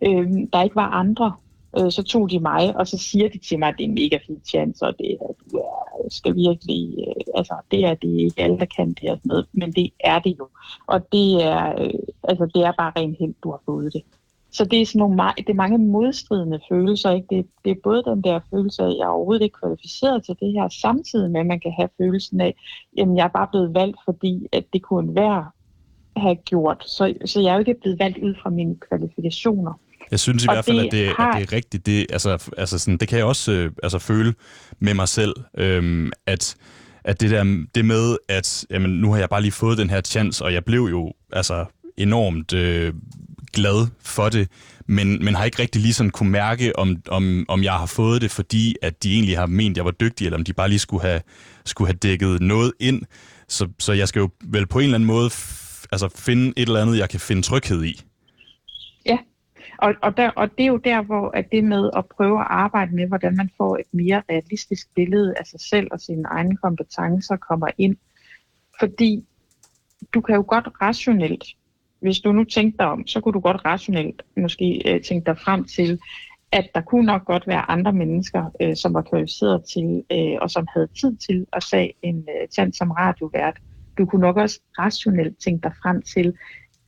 øh, 0.04 0.28
der 0.54 0.64
ikke 0.64 0.76
var 0.76 0.90
andre, 0.90 1.34
øh, 1.80 1.92
så 1.92 2.04
tog 2.04 2.30
de 2.30 2.40
mig, 2.40 2.76
og 2.76 2.88
så 2.88 2.98
siger 2.98 3.30
de 3.30 3.38
til 3.38 3.60
mig, 3.60 3.70
at 3.70 3.76
det 3.78 3.84
er 3.84 3.88
en 3.88 3.96
mega 3.96 4.18
fin 4.28 4.42
chance, 4.46 4.86
og 4.86 4.94
det 5.00 5.12
er, 5.12 5.28
du 5.52 5.58
er, 5.58 6.10
skal 6.10 6.36
virkelig, 6.36 6.96
øh, 7.08 7.24
altså 7.36 7.56
det 7.72 7.86
er 7.86 7.94
det 7.94 8.08
ikke 8.08 8.42
alle, 8.42 8.60
der 8.60 8.66
kan 8.66 8.90
det 8.94 9.02
her 9.02 9.18
med, 9.24 9.44
men 9.52 9.72
det 9.72 9.90
er 10.00 10.20
det 10.20 10.36
jo. 10.40 10.48
Og 10.88 11.12
det 11.12 11.44
er, 11.44 11.82
øh, 11.82 12.00
altså 12.24 12.46
det 12.54 12.64
er 12.64 12.74
bare 12.78 12.92
rent 12.96 13.18
held, 13.20 13.34
du 13.44 13.52
har 13.52 13.62
fået 13.66 13.94
det. 13.94 14.04
Så 14.52 14.66
det 14.66 14.82
er 14.82 14.86
sådan 14.86 15.00
nogle, 15.00 15.18
det 15.38 15.50
er 15.50 15.54
mange 15.54 15.78
modstridende 15.78 16.60
følelser. 16.70 17.12
Ikke? 17.12 17.28
Det, 17.30 17.46
det 17.66 17.72
er 17.72 17.76
både 17.84 18.04
den 18.04 18.22
der 18.24 18.40
følelse 18.54 18.82
af, 18.84 18.88
at 18.88 18.98
jeg 18.98 19.04
er 19.04 19.16
overhovedet 19.18 19.44
ikke 19.44 19.60
kvalificeret 19.62 20.26
til 20.26 20.36
det 20.40 20.54
her, 20.54 20.70
samtidig 20.70 21.32
med, 21.32 21.40
at 21.40 21.46
man 21.46 21.60
kan 21.60 21.74
have 21.80 21.90
følelsen 21.98 22.42
af, 22.42 22.56
at 22.98 23.08
jeg 23.16 23.24
er 23.24 23.36
bare 23.40 23.48
blevet 23.52 23.74
valgt, 23.74 23.98
fordi 24.06 24.48
at 24.52 24.66
det 24.74 24.82
kunne 24.82 25.16
være 25.16 25.46
have 26.18 26.36
gjort. 26.36 26.84
Så, 26.88 27.14
så 27.26 27.42
jeg 27.42 27.50
er 27.50 27.54
jo 27.54 27.60
ikke 27.60 27.76
blevet 27.82 28.00
valgt 28.00 28.18
ud 28.18 28.36
fra 28.44 28.50
mine 28.50 28.76
kvalifikationer. 28.88 29.74
Jeg 30.12 30.20
synes 30.20 30.46
i 30.46 30.48
og 30.48 30.54
hvert 30.56 30.66
fald, 30.66 30.78
det 30.78 30.86
at, 30.86 30.92
det, 30.92 31.08
har... 31.08 31.32
at 31.32 31.42
det 31.42 31.52
er 31.52 31.56
rigtigt. 31.56 31.86
Det, 31.86 32.06
altså, 32.10 32.52
altså 32.58 32.80
sådan, 32.80 32.98
det 32.98 33.08
kan 33.08 33.18
jeg 33.18 33.26
også 33.26 33.52
øh, 33.52 33.72
altså, 33.84 34.00
føle 34.00 34.34
med 34.80 34.94
mig 34.94 35.08
selv, 35.08 35.34
øhm, 35.58 36.12
at, 36.26 36.56
at 37.04 37.22
det 37.22 37.32
der 37.32 37.66
det 37.76 37.86
med, 37.86 38.18
at 38.30 38.66
jamen, 38.70 38.92
nu 38.92 39.12
har 39.12 39.20
jeg 39.20 39.30
bare 39.30 39.42
lige 39.42 39.52
fået 39.52 39.78
den 39.78 39.90
her 39.90 40.02
chance, 40.02 40.46
og 40.46 40.54
jeg 40.54 40.66
blev 40.66 40.82
jo 40.82 41.14
altså, 41.34 41.66
enormt 41.98 42.54
øh, 42.54 42.94
glad 43.54 43.88
for 44.00 44.30
det, 44.30 44.50
men, 44.88 45.26
men 45.26 45.36
har 45.36 45.46
ikke 45.46 45.62
rigtig 45.62 45.82
lige 45.82 45.94
sådan 45.94 46.10
kunne 46.10 46.32
mærke, 46.32 46.80
om, 46.80 46.98
om, 47.08 47.46
om 47.48 47.64
jeg 47.64 47.74
har 47.74 47.86
fået 47.86 48.22
det, 48.22 48.32
fordi 48.32 48.76
at 48.82 49.04
de 49.04 49.14
egentlig 49.14 49.38
har 49.38 49.46
ment, 49.46 49.74
at 49.74 49.78
jeg 49.78 49.86
var 49.86 49.92
dygtig, 49.92 50.26
eller 50.26 50.38
om 50.38 50.44
de 50.44 50.54
bare 50.54 50.70
lige 50.70 50.80
skulle 50.80 51.02
have, 51.02 51.22
skulle 51.66 51.88
have 51.88 51.98
dækket 51.98 52.42
noget 52.42 52.74
ind. 52.80 53.02
Så, 53.48 53.68
så 53.80 53.94
jeg 53.94 54.08
skal 54.08 54.20
jo 54.20 54.30
vel 54.44 54.68
på 54.68 54.80
en 54.80 54.84
eller 54.84 54.96
anden 54.96 55.08
måde 55.08 55.30
altså 55.92 56.10
finde 56.16 56.54
et 56.58 56.68
eller 56.68 56.82
andet, 56.82 56.98
jeg 56.98 57.10
kan 57.10 57.20
finde 57.20 57.42
tryghed 57.42 57.84
i. 57.84 58.02
Ja, 59.06 59.18
og, 59.78 59.94
og, 60.02 60.18
der, 60.18 60.30
og 60.30 60.58
det 60.58 60.64
er 60.64 60.68
jo 60.68 60.78
der, 60.78 61.02
hvor 61.02 61.32
at 61.34 61.52
det 61.52 61.64
med 61.64 61.90
at 61.98 62.06
prøve 62.06 62.40
at 62.40 62.48
arbejde 62.50 62.96
med, 62.96 63.08
hvordan 63.08 63.36
man 63.36 63.50
får 63.58 63.78
et 63.78 63.86
mere 63.92 64.24
realistisk 64.30 64.88
billede 64.96 65.34
af 65.40 65.46
sig 65.46 65.60
selv 65.60 65.88
og 65.92 66.00
sine 66.00 66.24
egne 66.28 66.58
kompetencer 66.58 67.36
kommer 67.36 67.68
ind. 67.78 67.96
Fordi 68.80 69.26
du 70.14 70.22
kan 70.22 70.36
jo 70.36 70.46
godt 70.48 70.68
rationelt, 70.82 71.44
hvis 72.02 72.20
du 72.20 72.32
nu 72.32 72.44
tænkte 72.44 72.78
dig 72.78 72.88
om, 72.88 73.08
så 73.08 73.22
kunne 73.22 73.34
du 73.34 73.40
godt 73.40 73.66
rationelt 73.66 74.22
måske 74.38 74.82
øh, 74.86 75.02
tænke 75.02 75.26
dig 75.26 75.38
frem 75.38 75.64
til, 75.64 76.00
at 76.52 76.70
der 76.76 76.82
kunne 76.82 77.06
nok 77.06 77.26
godt 77.26 77.48
være 77.48 77.72
andre 77.72 77.94
mennesker, 77.94 78.52
øh, 78.62 78.76
som 78.76 78.94
var 78.94 79.02
kvalificeret 79.02 79.64
til, 79.74 80.04
øh, 80.12 80.38
og 80.42 80.50
som 80.50 80.68
havde 80.74 80.88
tid 81.02 81.16
til 81.16 81.46
at 81.54 81.64
sige 81.64 81.94
en 82.02 82.18
øh, 82.18 82.48
tand 82.48 82.74
som 82.74 82.92
radiovært, 82.92 83.58
du 83.98 84.06
kunne 84.06 84.22
nok 84.22 84.38
også 84.38 84.60
rationelt 84.80 85.38
tænke 85.38 85.64
dig 85.64 85.72
frem 85.82 86.02
til, 86.02 86.34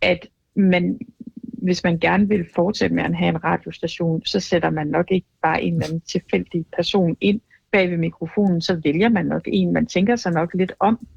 at 0.01 0.27
man, 0.55 0.99
hvis 1.43 1.83
man 1.83 1.99
gerne 1.99 2.27
vil 2.27 2.45
fortsætte 2.55 2.95
med 2.95 3.03
at 3.03 3.15
have 3.15 3.29
en 3.29 3.43
radiostation, 3.43 4.25
så 4.25 4.39
sætter 4.39 4.69
man 4.69 4.87
nok 4.87 5.11
ikke 5.11 5.27
bare 5.41 5.63
en 5.63 5.73
eller 5.73 5.85
anden 5.85 6.01
tilfældig 6.01 6.65
person 6.75 7.17
ind 7.21 7.41
bag 7.71 7.89
ved 7.91 7.97
mikrofonen, 7.97 8.61
så 8.61 8.81
vælger 8.83 9.09
man 9.09 9.25
nok 9.25 9.41
en. 9.45 9.73
Man 9.73 9.85
tænker 9.85 10.15
sig 10.15 10.31
nok 10.31 10.53
lidt 10.53 10.71
om, 10.79 11.07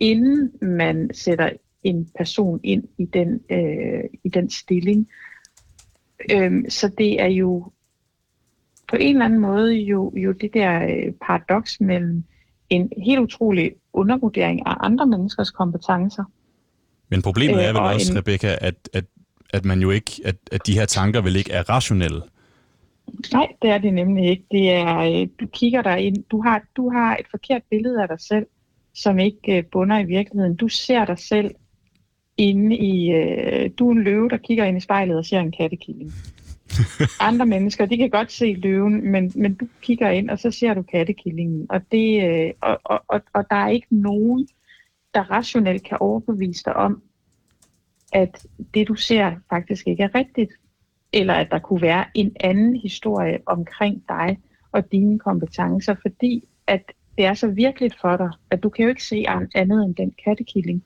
inden 0.00 0.52
man 0.62 1.10
sætter 1.14 1.50
en 1.84 2.08
person 2.18 2.60
ind 2.62 2.84
i 2.98 3.04
den, 3.04 3.40
øh, 3.50 4.04
i 4.24 4.28
den 4.28 4.50
stilling. 4.50 5.08
Øhm, 6.30 6.70
så 6.70 6.88
det 6.98 7.20
er 7.20 7.26
jo 7.26 7.72
på 8.88 8.96
en 8.96 9.14
eller 9.16 9.24
anden 9.24 9.40
måde 9.40 9.74
jo, 9.74 10.12
jo 10.16 10.32
det 10.32 10.54
der 10.54 10.82
øh, 10.82 11.12
paradoks 11.26 11.80
mellem 11.80 12.24
en 12.70 12.92
helt 13.04 13.20
utrolig 13.20 13.72
undervurdering 13.92 14.66
af 14.66 14.74
andre 14.80 15.06
menneskers 15.06 15.50
kompetencer. 15.50 16.24
Men 17.08 17.22
problemet 17.22 17.64
er 17.64 17.72
vel 17.72 17.76
øh, 17.76 17.94
også, 17.94 18.12
en... 18.12 18.18
Rebecca, 18.18 18.56
at, 18.60 18.88
at, 18.92 19.04
at 19.50 19.64
man 19.64 19.80
jo 19.80 19.90
ikke, 19.90 20.12
at, 20.24 20.36
at 20.52 20.66
de 20.66 20.78
her 20.78 20.86
tanker 20.86 21.20
vel 21.20 21.36
ikke 21.36 21.52
er 21.52 21.62
rationelle. 21.70 22.22
Nej, 23.32 23.46
det 23.62 23.70
er 23.70 23.78
det 23.78 23.94
nemlig 23.94 24.30
ikke. 24.30 24.44
Det 24.50 24.70
er, 24.70 24.96
øh, 24.98 25.28
du 25.40 25.46
kigger 25.46 25.82
der 25.82 25.96
ind, 25.96 26.24
du 26.30 26.42
har, 26.42 26.62
du 26.76 26.90
har 26.90 27.16
et 27.16 27.26
forkert 27.30 27.62
billede 27.70 28.02
af 28.02 28.08
dig 28.08 28.20
selv, 28.20 28.46
som 28.94 29.18
ikke 29.18 29.58
øh, 29.58 29.64
bunder 29.72 29.98
i 29.98 30.04
virkeligheden. 30.04 30.56
Du 30.56 30.68
ser 30.68 31.04
dig 31.04 31.18
selv 31.18 31.54
inde 32.42 32.76
i, 32.76 33.12
øh, 33.12 33.70
du 33.78 33.88
er 33.88 33.92
en 33.92 34.02
løve, 34.02 34.28
der 34.28 34.36
kigger 34.36 34.64
ind 34.64 34.76
i 34.76 34.80
spejlet 34.80 35.16
og 35.16 35.24
ser 35.24 35.40
en 35.40 35.52
kattekilling. 35.52 36.12
Andre 37.20 37.46
mennesker, 37.46 37.86
de 37.86 37.96
kan 37.96 38.10
godt 38.10 38.32
se 38.32 38.54
løven, 38.54 39.10
men, 39.10 39.32
men 39.34 39.54
du 39.54 39.68
kigger 39.80 40.10
ind, 40.10 40.30
og 40.30 40.38
så 40.38 40.50
ser 40.50 40.74
du 40.74 40.82
kattekillingen. 40.82 41.66
Og, 41.70 41.80
det, 41.92 42.28
øh, 42.28 42.52
og, 42.60 42.80
og, 42.84 43.00
og, 43.08 43.20
og 43.32 43.44
der 43.50 43.56
er 43.56 43.68
ikke 43.68 43.86
nogen, 43.90 44.48
der 45.14 45.30
rationelt 45.30 45.84
kan 45.84 45.98
overbevise 46.00 46.62
dig 46.64 46.76
om, 46.76 47.02
at 48.12 48.46
det 48.74 48.88
du 48.88 48.94
ser 48.94 49.32
faktisk 49.50 49.88
ikke 49.88 50.02
er 50.02 50.14
rigtigt. 50.14 50.52
Eller 51.12 51.34
at 51.34 51.50
der 51.50 51.58
kunne 51.58 51.82
være 51.82 52.04
en 52.14 52.36
anden 52.40 52.76
historie 52.76 53.38
omkring 53.46 54.02
dig 54.08 54.38
og 54.72 54.92
dine 54.92 55.18
kompetencer, 55.18 55.94
fordi 56.02 56.44
at 56.66 56.92
det 57.18 57.24
er 57.24 57.34
så 57.34 57.48
virkeligt 57.48 57.94
for 58.00 58.16
dig, 58.16 58.30
at 58.50 58.62
du 58.62 58.68
kan 58.68 58.82
jo 58.82 58.88
ikke 58.88 59.04
se 59.04 59.24
andet 59.54 59.84
end 59.84 59.94
den 59.94 60.14
kattekilling. 60.24 60.84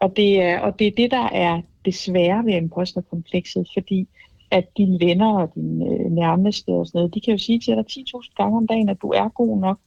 Og 0.00 0.16
det 0.16 0.42
er, 0.42 0.60
og 0.60 0.78
det, 0.78 0.86
er 0.86 0.90
det, 0.96 1.10
der 1.10 1.28
er 1.32 1.60
det 1.84 1.94
svære 1.94 2.44
ved 2.44 2.54
imposterkomplekset, 2.54 3.68
fordi 3.74 4.08
at 4.50 4.64
dine 4.76 5.00
venner 5.06 5.38
og 5.38 5.52
dine 5.54 5.84
øh, 5.84 6.10
nærmeste 6.10 6.68
og 6.68 6.86
sådan 6.86 6.98
noget, 6.98 7.14
de 7.14 7.20
kan 7.20 7.32
jo 7.32 7.38
sige 7.38 7.60
til 7.60 7.76
dig 7.76 7.84
10.000 7.90 8.34
gange 8.36 8.56
om 8.56 8.66
dagen, 8.66 8.88
at 8.88 9.02
du 9.02 9.08
er 9.08 9.28
god 9.28 9.60
nok. 9.60 9.78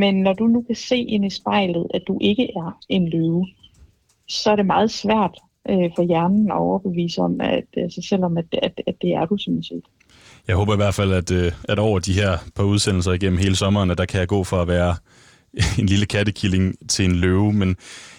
Men 0.00 0.22
når 0.22 0.32
du 0.32 0.46
nu 0.46 0.62
kan 0.62 0.76
se 0.76 0.96
ind 0.96 1.24
i 1.24 1.30
spejlet, 1.30 1.86
at 1.94 2.02
du 2.08 2.18
ikke 2.20 2.44
er 2.44 2.78
en 2.88 3.08
løve, 3.08 3.46
så 4.28 4.50
er 4.50 4.56
det 4.56 4.66
meget 4.66 4.90
svært 4.90 5.38
øh, 5.68 5.90
for 5.96 6.02
hjernen 6.02 6.50
at 6.50 6.56
overbevise 6.56 7.20
om, 7.20 7.40
at, 7.40 7.64
altså 7.76 8.02
selvom 8.08 8.36
at, 8.36 8.44
at, 8.62 8.80
at 8.86 8.94
det 9.02 9.10
er 9.14 9.24
du 9.26 9.36
sådan 9.36 9.62
set. 9.62 9.84
Jeg 10.48 10.56
håber 10.56 10.72
i 10.72 10.76
hvert 10.76 10.94
fald, 10.94 11.12
at, 11.12 11.30
øh, 11.30 11.52
at 11.68 11.78
over 11.78 11.98
de 11.98 12.12
her 12.12 12.38
par 12.54 12.64
udsendelser 12.64 13.12
igennem 13.12 13.38
hele 13.38 13.56
sommeren, 13.56 13.90
at 13.90 13.98
der 13.98 14.04
kan 14.04 14.20
jeg 14.20 14.28
gå 14.28 14.44
for 14.44 14.56
at 14.56 14.68
være 14.68 14.94
en 15.78 15.86
lille 15.86 16.06
kattekilling 16.06 16.88
til 16.88 17.04
en 17.04 17.16
løve, 17.16 17.52
men 17.52 17.68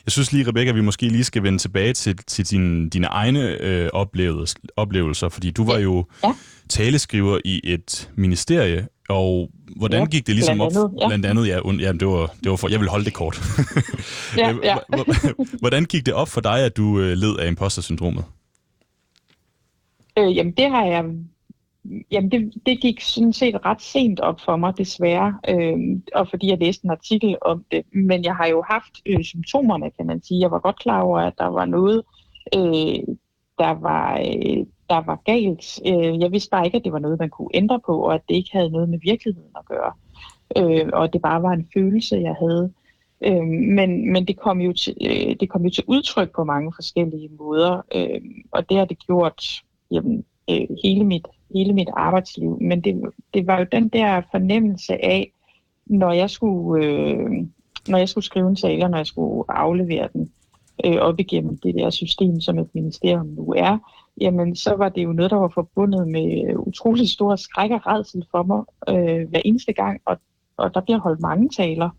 jeg 0.05 0.11
synes 0.11 0.31
lige, 0.31 0.47
Rebecca, 0.47 0.71
vi 0.71 0.81
måske 0.81 1.07
lige 1.07 1.23
skal 1.23 1.43
vende 1.43 1.57
tilbage 1.57 1.93
til, 1.93 2.17
til 2.17 2.45
din, 2.45 2.89
dine 2.89 3.07
egne 3.07 3.61
øh, 3.61 3.89
oplevelser, 3.93 4.59
oplevelser, 4.75 5.29
fordi 5.29 5.51
du 5.51 5.65
var 5.65 5.77
jo 5.77 6.05
ja. 6.23 6.33
taleskriver 6.69 7.39
i 7.45 7.61
et 7.63 8.09
ministerie, 8.15 8.87
og 9.09 9.49
hvordan 9.75 9.99
ja, 9.99 10.05
gik 10.05 10.27
det 10.27 10.35
ligesom 10.35 10.57
blandt 10.57 10.75
andet, 10.75 10.85
op? 10.85 10.91
Ja. 11.01 11.07
Blandt 11.07 11.25
andet, 11.25 11.47
ja, 11.47 11.59
und, 11.59 11.81
ja 11.81 11.91
det, 11.91 12.07
var, 12.07 12.33
det 12.43 12.49
var 12.49 12.55
for, 12.55 12.69
jeg 12.69 12.79
vil 12.79 12.89
holde 12.89 13.05
det 13.05 13.13
kort. 13.13 13.41
ja, 14.37 14.53
ja. 14.63 14.77
hvordan 15.61 15.85
gik 15.85 16.05
det 16.05 16.13
op 16.13 16.29
for 16.29 16.41
dig, 16.41 16.59
at 16.59 16.77
du 16.77 16.99
øh, 16.99 17.17
led 17.17 17.37
af 17.37 17.47
imposter-syndromet? 17.47 18.23
Øh, 20.19 20.35
jamen, 20.35 20.53
det 20.57 20.69
har 20.69 20.85
jeg 20.85 21.03
Jamen, 22.11 22.31
det, 22.31 22.53
det 22.65 22.81
gik 22.81 23.01
sådan 23.01 23.33
set 23.33 23.65
ret 23.65 23.81
sent 23.81 24.19
op 24.19 24.39
for 24.39 24.55
mig, 24.55 24.77
desværre, 24.77 25.39
øh, 25.49 25.77
og 26.15 26.27
fordi 26.29 26.47
jeg 26.47 26.57
læste 26.57 26.85
en 26.85 26.91
artikel 26.91 27.37
om 27.41 27.65
det. 27.71 27.85
Men 27.93 28.23
jeg 28.23 28.35
har 28.35 28.47
jo 28.47 28.63
haft 28.67 29.01
øh, 29.05 29.23
symptomerne, 29.23 29.91
kan 29.91 30.05
man 30.05 30.23
sige. 30.23 30.39
Jeg 30.39 30.51
var 30.51 30.59
godt 30.59 30.79
klar 30.79 31.01
over, 31.01 31.19
at 31.19 31.33
der 31.37 31.47
var 31.47 31.65
noget, 31.65 32.03
øh, 32.55 33.15
der, 33.57 33.71
var, 33.81 34.19
øh, 34.19 34.65
der 34.89 35.05
var 35.05 35.21
galt. 35.25 35.79
Øh, 35.85 36.19
jeg 36.19 36.31
vidste 36.31 36.49
bare 36.49 36.65
ikke, 36.65 36.77
at 36.77 36.83
det 36.83 36.93
var 36.93 36.99
noget, 36.99 37.19
man 37.19 37.29
kunne 37.29 37.49
ændre 37.53 37.79
på, 37.85 38.01
og 38.01 38.13
at 38.13 38.21
det 38.29 38.35
ikke 38.35 38.49
havde 38.53 38.69
noget 38.69 38.89
med 38.89 38.99
virkeligheden 39.03 39.51
at 39.55 39.65
gøre. 39.65 39.93
Øh, 40.57 40.89
og 40.93 41.13
det 41.13 41.21
bare 41.21 41.43
var 41.43 41.51
en 41.51 41.67
følelse, 41.73 42.15
jeg 42.15 42.35
havde. 42.39 42.73
Øh, 43.21 43.47
men 43.47 44.11
men 44.11 44.27
det, 44.27 44.39
kom 44.39 44.61
jo 44.61 44.73
til, 44.73 44.95
øh, 45.01 45.35
det 45.39 45.49
kom 45.49 45.63
jo 45.63 45.69
til 45.69 45.83
udtryk 45.87 46.35
på 46.35 46.43
mange 46.43 46.71
forskellige 46.75 47.29
måder, 47.39 47.81
øh, 47.95 48.21
og 48.51 48.69
det 48.69 48.77
har 48.77 48.85
det 48.85 49.05
gjort 49.05 49.43
jamen, 49.91 50.25
øh, 50.49 50.67
hele 50.83 51.03
mit 51.03 51.27
hele 51.53 51.73
mit 51.73 51.89
arbejdsliv. 51.93 52.57
Men 52.61 52.81
det, 52.81 53.01
det 53.33 53.47
var 53.47 53.59
jo 53.59 53.65
den 53.71 53.87
der 53.87 54.21
fornemmelse 54.31 55.05
af, 55.05 55.31
når 55.85 56.11
jeg 56.11 56.29
skulle, 56.29 56.85
øh, 56.85 57.29
når 57.87 57.97
jeg 57.97 58.09
skulle 58.09 58.25
skrive 58.25 58.49
en 58.49 58.55
tale, 58.55 58.89
når 58.89 58.97
jeg 58.97 59.07
skulle 59.07 59.43
aflevere 59.51 60.09
den 60.13 60.31
øh, 60.85 60.95
op 60.95 61.19
igennem 61.19 61.57
det 61.57 61.75
der 61.75 61.89
system, 61.89 62.41
som 62.41 62.59
et 62.59 62.69
ministerium 62.73 63.27
nu 63.27 63.53
er, 63.57 63.77
jamen 64.21 64.55
så 64.55 64.75
var 64.75 64.89
det 64.89 65.03
jo 65.03 65.11
noget, 65.11 65.31
der 65.31 65.37
var 65.37 65.51
forbundet 65.53 66.07
med 66.07 66.55
utrolig 66.55 67.09
stor 67.09 67.35
skræk 67.35 67.71
og 67.71 67.87
redsel 67.87 68.25
for 68.31 68.43
mig 68.43 68.63
øh, 68.89 69.29
hver 69.29 69.41
eneste 69.45 69.73
gang, 69.73 70.01
og, 70.05 70.17
og 70.57 70.73
der 70.73 70.81
bliver 70.81 70.99
holdt 70.99 71.21
mange 71.21 71.49
taler. 71.49 71.89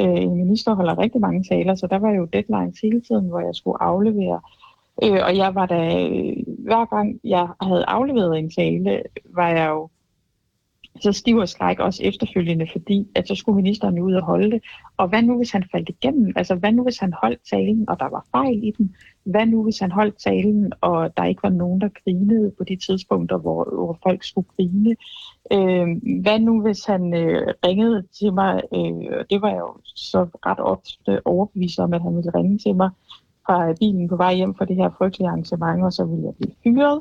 Øh, 0.00 0.20
en 0.22 0.36
minister 0.36 0.74
holder 0.74 0.98
rigtig 0.98 1.20
mange 1.20 1.44
taler, 1.50 1.74
så 1.74 1.86
der 1.86 1.98
var 1.98 2.10
jo 2.10 2.24
deadlines 2.24 2.80
hele 2.82 3.00
tiden, 3.00 3.28
hvor 3.28 3.40
jeg 3.40 3.54
skulle 3.54 3.82
aflevere 3.82 4.40
Øh, 4.40 4.65
Øh, 5.04 5.20
og 5.24 5.36
jeg 5.36 5.54
var 5.54 5.66
da, 5.66 6.08
øh, 6.08 6.36
hver 6.58 6.84
gang 6.84 7.20
jeg 7.24 7.48
havde 7.62 7.84
afleveret 7.84 8.38
en 8.38 8.50
tale, 8.50 9.02
var 9.24 9.48
jeg 9.48 9.68
jo 9.68 9.88
så 11.00 11.12
stiv 11.12 11.36
og 11.36 11.48
skræk 11.48 11.78
også 11.78 12.02
efterfølgende, 12.02 12.66
fordi 12.72 13.08
at 13.14 13.28
så 13.28 13.34
skulle 13.34 13.56
ministeren 13.56 13.98
ud 13.98 14.14
og 14.14 14.22
holde 14.22 14.50
det. 14.50 14.62
Og 14.96 15.08
hvad 15.08 15.22
nu, 15.22 15.36
hvis 15.36 15.50
han 15.50 15.64
faldt 15.72 15.88
igennem? 15.88 16.32
Altså, 16.36 16.54
hvad 16.54 16.72
nu, 16.72 16.82
hvis 16.82 16.98
han 16.98 17.12
holdt 17.22 17.40
talen, 17.50 17.88
og 17.88 18.00
der 18.00 18.08
var 18.10 18.26
fejl 18.30 18.64
i 18.64 18.72
den? 18.78 18.94
Hvad 19.24 19.46
nu, 19.46 19.62
hvis 19.62 19.78
han 19.78 19.92
holdt 19.92 20.16
talen, 20.18 20.72
og 20.80 21.16
der 21.16 21.24
ikke 21.24 21.42
var 21.42 21.48
nogen, 21.50 21.80
der 21.80 21.88
grinede 22.04 22.52
på 22.58 22.64
de 22.64 22.76
tidspunkter, 22.76 23.38
hvor, 23.38 23.74
hvor 23.74 23.98
folk 24.02 24.24
skulle 24.24 24.48
grine? 24.56 24.96
Øh, 25.52 26.20
hvad 26.22 26.38
nu, 26.38 26.62
hvis 26.62 26.84
han 26.84 27.14
øh, 27.14 27.54
ringede 27.66 28.02
til 28.18 28.32
mig? 28.32 28.62
Øh, 28.74 29.24
det 29.30 29.42
var 29.42 29.48
jeg 29.48 29.58
jo 29.58 29.76
så 29.84 30.26
ret 30.46 30.60
ofte 30.60 31.26
overbevist 31.26 31.78
om, 31.78 31.92
at 31.92 32.02
han 32.02 32.16
ville 32.16 32.34
ringe 32.34 32.58
til 32.58 32.74
mig 32.76 32.90
fra 33.46 33.72
bilen 33.80 34.08
på 34.08 34.16
vej 34.16 34.34
hjem 34.34 34.54
fra 34.54 34.64
det 34.64 34.76
her 34.76 34.90
frygtelige 34.98 35.28
arrangement, 35.28 35.84
og 35.84 35.92
så 35.92 36.04
ville 36.04 36.24
jeg 36.24 36.34
blive 36.34 36.54
fyret. 36.64 36.98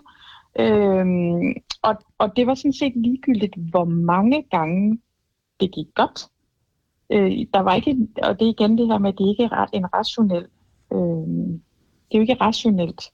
Øhm, 0.59 1.53
og, 1.81 1.95
og 2.17 2.35
det 2.35 2.47
var 2.47 2.55
sådan 2.55 2.73
set 2.73 2.93
ligegyldigt, 2.95 3.55
hvor 3.69 3.85
mange 3.85 4.43
gange 4.51 4.99
det 5.59 5.71
gik 5.71 5.87
godt. 5.95 6.27
Øh, 7.09 7.45
der 7.53 7.59
var 7.59 7.75
ikke, 7.75 7.97
og 8.23 8.39
det 8.39 8.45
er 8.45 8.49
igen 8.49 8.77
det 8.77 8.87
her 8.87 8.97
med, 8.97 9.09
at 9.09 9.17
det 9.17 9.27
ikke 9.27 9.43
er 9.43 9.65
en 9.73 9.93
rationel, 9.93 10.45
øh, 10.93 11.27
det 12.07 12.11
er 12.11 12.17
jo 12.17 12.21
ikke 12.21 12.41
rationelt. 12.41 13.11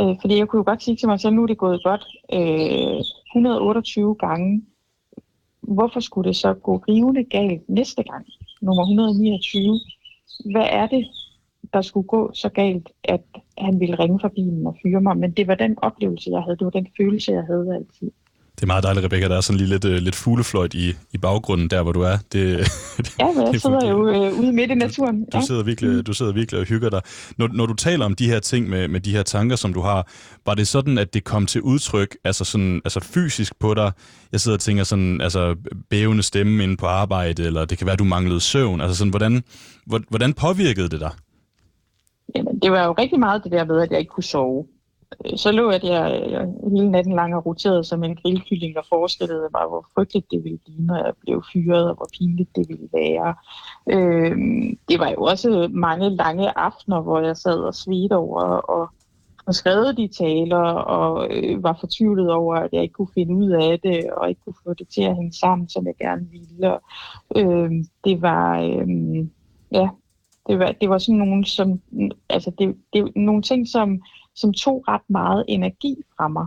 Øh, 0.00 0.16
fordi 0.20 0.38
jeg 0.38 0.48
kunne 0.48 0.60
jo 0.60 0.64
godt 0.64 0.82
sige 0.82 0.96
til 0.96 1.08
mig 1.08 1.20
selv, 1.20 1.34
nu 1.34 1.42
er 1.42 1.46
det 1.46 1.58
gået 1.58 1.84
godt 1.84 2.06
øh, 2.32 3.00
128 3.36 4.14
gange. 4.14 4.64
Hvorfor 5.60 6.00
skulle 6.00 6.28
det 6.28 6.36
så 6.36 6.54
gå 6.54 6.76
rivende 6.88 7.24
galt 7.24 7.68
næste 7.68 8.02
gang, 8.02 8.26
nummer 8.60 8.82
129? 8.82 9.80
Hvad 10.52 10.66
er 10.70 10.86
det, 10.86 11.06
der 11.72 11.82
skulle 11.82 12.08
gå 12.08 12.30
så 12.34 12.48
galt, 12.48 12.88
at 13.04 13.20
han 13.58 13.80
ville 13.80 13.98
ringe 13.98 14.20
fra 14.20 14.28
bilen 14.28 14.66
og 14.66 14.76
fyre 14.82 15.00
mig. 15.00 15.16
Men 15.16 15.30
det 15.30 15.46
var 15.46 15.54
den 15.54 15.74
oplevelse, 15.82 16.30
jeg 16.30 16.42
havde. 16.42 16.56
Det 16.56 16.64
var 16.64 16.70
den 16.70 16.86
følelse, 16.96 17.32
jeg 17.32 17.42
havde 17.42 17.74
altid. 17.74 18.10
Det 18.58 18.62
er 18.62 18.66
meget 18.66 18.84
dejligt, 18.84 19.04
Rebecca. 19.04 19.28
Der 19.28 19.36
er 19.36 19.40
sådan 19.40 19.58
lige 19.58 19.68
lidt, 19.68 19.84
uh, 19.84 19.90
lidt 19.90 20.14
fuglefløjt 20.14 20.74
i, 20.74 20.94
i 21.12 21.18
baggrunden, 21.18 21.70
der 21.70 21.82
hvor 21.82 21.92
du 21.92 22.00
er. 22.00 22.16
Det, 22.32 22.44
ja, 23.18 23.26
jeg 23.44 23.52
det 23.52 23.62
sidder 23.62 23.88
jo 23.88 24.28
uh, 24.28 24.40
ude 24.40 24.52
midt 24.52 24.70
i 24.70 24.74
naturen. 24.74 25.20
Du, 25.20 25.38
ja. 25.38 25.40
sidder 25.40 25.62
virkelig, 25.62 25.90
mm. 25.90 26.04
du 26.04 26.12
sidder 26.12 26.32
virkelig 26.32 26.60
og 26.60 26.66
hygger 26.66 26.90
dig. 26.90 27.00
Når, 27.36 27.48
når 27.52 27.66
du 27.66 27.74
taler 27.74 28.04
om 28.04 28.14
de 28.14 28.26
her 28.26 28.40
ting 28.40 28.68
med, 28.68 28.88
med 28.88 29.00
de 29.00 29.12
her 29.12 29.22
tanker, 29.22 29.56
som 29.56 29.74
du 29.74 29.80
har, 29.80 30.08
var 30.46 30.54
det 30.54 30.68
sådan, 30.68 30.98
at 30.98 31.14
det 31.14 31.24
kom 31.24 31.46
til 31.46 31.62
udtryk 31.62 32.16
altså 32.24 32.44
sådan, 32.44 32.80
altså 32.84 33.00
fysisk 33.00 33.58
på 33.58 33.74
dig? 33.74 33.92
Jeg 34.32 34.40
sidder 34.40 34.56
og 34.56 34.60
tænker 34.60 34.84
sådan, 34.84 35.20
altså 35.20 35.56
bævende 35.90 36.22
stemme 36.22 36.62
inde 36.62 36.76
på 36.76 36.86
arbejde, 36.86 37.42
eller 37.44 37.64
det 37.64 37.78
kan 37.78 37.86
være, 37.86 37.96
du 37.96 38.04
manglede 38.04 38.40
søvn. 38.40 38.80
Altså 38.80 38.96
sådan, 38.98 39.10
hvordan, 39.10 39.42
hvordan 39.86 40.32
påvirkede 40.32 40.88
det 40.88 41.00
dig? 41.00 41.10
Jamen, 42.34 42.58
det 42.58 42.72
var 42.72 42.84
jo 42.84 42.92
rigtig 42.92 43.18
meget 43.18 43.44
det 43.44 43.52
der 43.52 43.64
med, 43.64 43.80
at 43.80 43.90
jeg 43.90 43.98
ikke 43.98 44.10
kunne 44.10 44.24
sove. 44.24 44.66
Øh, 45.24 45.38
så 45.38 45.52
lå 45.52 45.70
jeg 45.70 45.82
der 45.82 46.04
øh, 46.04 46.72
hele 46.72 46.90
natten 46.90 47.14
lang 47.14 47.34
og 47.34 47.46
roterede 47.46 47.84
som 47.84 48.04
en 48.04 48.16
grillkylling 48.16 48.78
og 48.78 48.84
forestillede 48.88 49.48
mig, 49.52 49.62
hvor 49.68 49.86
frygteligt 49.94 50.30
det 50.30 50.44
ville 50.44 50.58
blive, 50.58 50.86
når 50.86 50.96
jeg 50.96 51.12
blev 51.20 51.42
fyret, 51.52 51.88
og 51.90 51.94
hvor 51.96 52.08
pinligt 52.18 52.56
det 52.56 52.68
ville 52.68 52.88
være. 52.92 53.34
Øh, 53.90 54.36
det 54.88 55.00
var 55.00 55.10
jo 55.10 55.22
også 55.22 55.68
mange 55.70 56.16
lange 56.16 56.58
aftener, 56.58 57.00
hvor 57.00 57.20
jeg 57.20 57.36
sad 57.36 57.58
og 57.58 57.74
svedte 57.74 58.16
over 58.16 58.42
og, 58.42 58.88
og 59.46 59.54
skrev 59.54 59.96
de 59.96 60.08
taler, 60.08 60.72
og 60.96 61.28
øh, 61.30 61.62
var 61.62 61.76
fortvivlet 61.80 62.32
over, 62.32 62.54
at 62.54 62.68
jeg 62.72 62.82
ikke 62.82 62.92
kunne 62.92 63.14
finde 63.14 63.34
ud 63.34 63.50
af 63.50 63.80
det, 63.82 64.10
og 64.10 64.28
ikke 64.28 64.40
kunne 64.44 64.62
få 64.64 64.74
det 64.74 64.88
til 64.88 65.02
at 65.02 65.16
hænge 65.16 65.32
sammen, 65.32 65.68
som 65.68 65.86
jeg 65.86 65.94
gerne 66.00 66.26
ville. 66.30 66.78
Øh, 67.36 67.70
det 68.04 68.22
var... 68.22 68.60
Øh, 68.60 69.26
ja, 69.72 69.88
det 70.48 70.58
var, 70.58 70.72
det 70.80 70.88
var 70.88 70.98
sådan 70.98 71.18
nogle, 71.18 71.46
som, 71.46 71.80
altså 72.28 72.52
det, 72.58 72.76
det, 72.92 73.16
nogle 73.16 73.42
ting, 73.42 73.68
som, 73.68 74.02
som 74.34 74.52
tog 74.52 74.84
ret 74.88 75.10
meget 75.10 75.44
energi 75.48 75.96
fra 76.16 76.28
mig. 76.28 76.46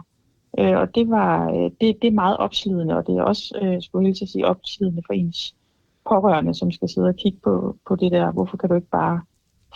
Øh, 0.60 0.78
og 0.78 0.96
det, 0.96 1.10
var, 1.10 1.50
øh, 1.50 1.72
det, 1.82 1.98
det 2.02 2.08
er 2.08 2.12
meget 2.12 2.38
opslidende, 2.38 2.98
og 2.98 3.08
det 3.08 3.18
er 3.18 3.24
også, 3.24 3.60
øh, 3.62 3.82
skulle 3.82 4.08
jeg 4.08 4.28
sige, 4.28 4.48
opslidende 4.48 5.02
for 5.06 5.14
ens 5.14 5.56
pårørende, 6.10 6.54
som 6.56 6.72
skal 6.72 6.90
sidde 6.90 7.08
og 7.08 7.16
kigge 7.16 7.40
på, 7.44 7.76
på 7.88 7.96
det 7.96 8.12
der, 8.12 8.32
hvorfor 8.32 8.58
kan 8.58 8.70
du 8.70 8.76
ikke 8.76 8.90
bare 8.92 9.22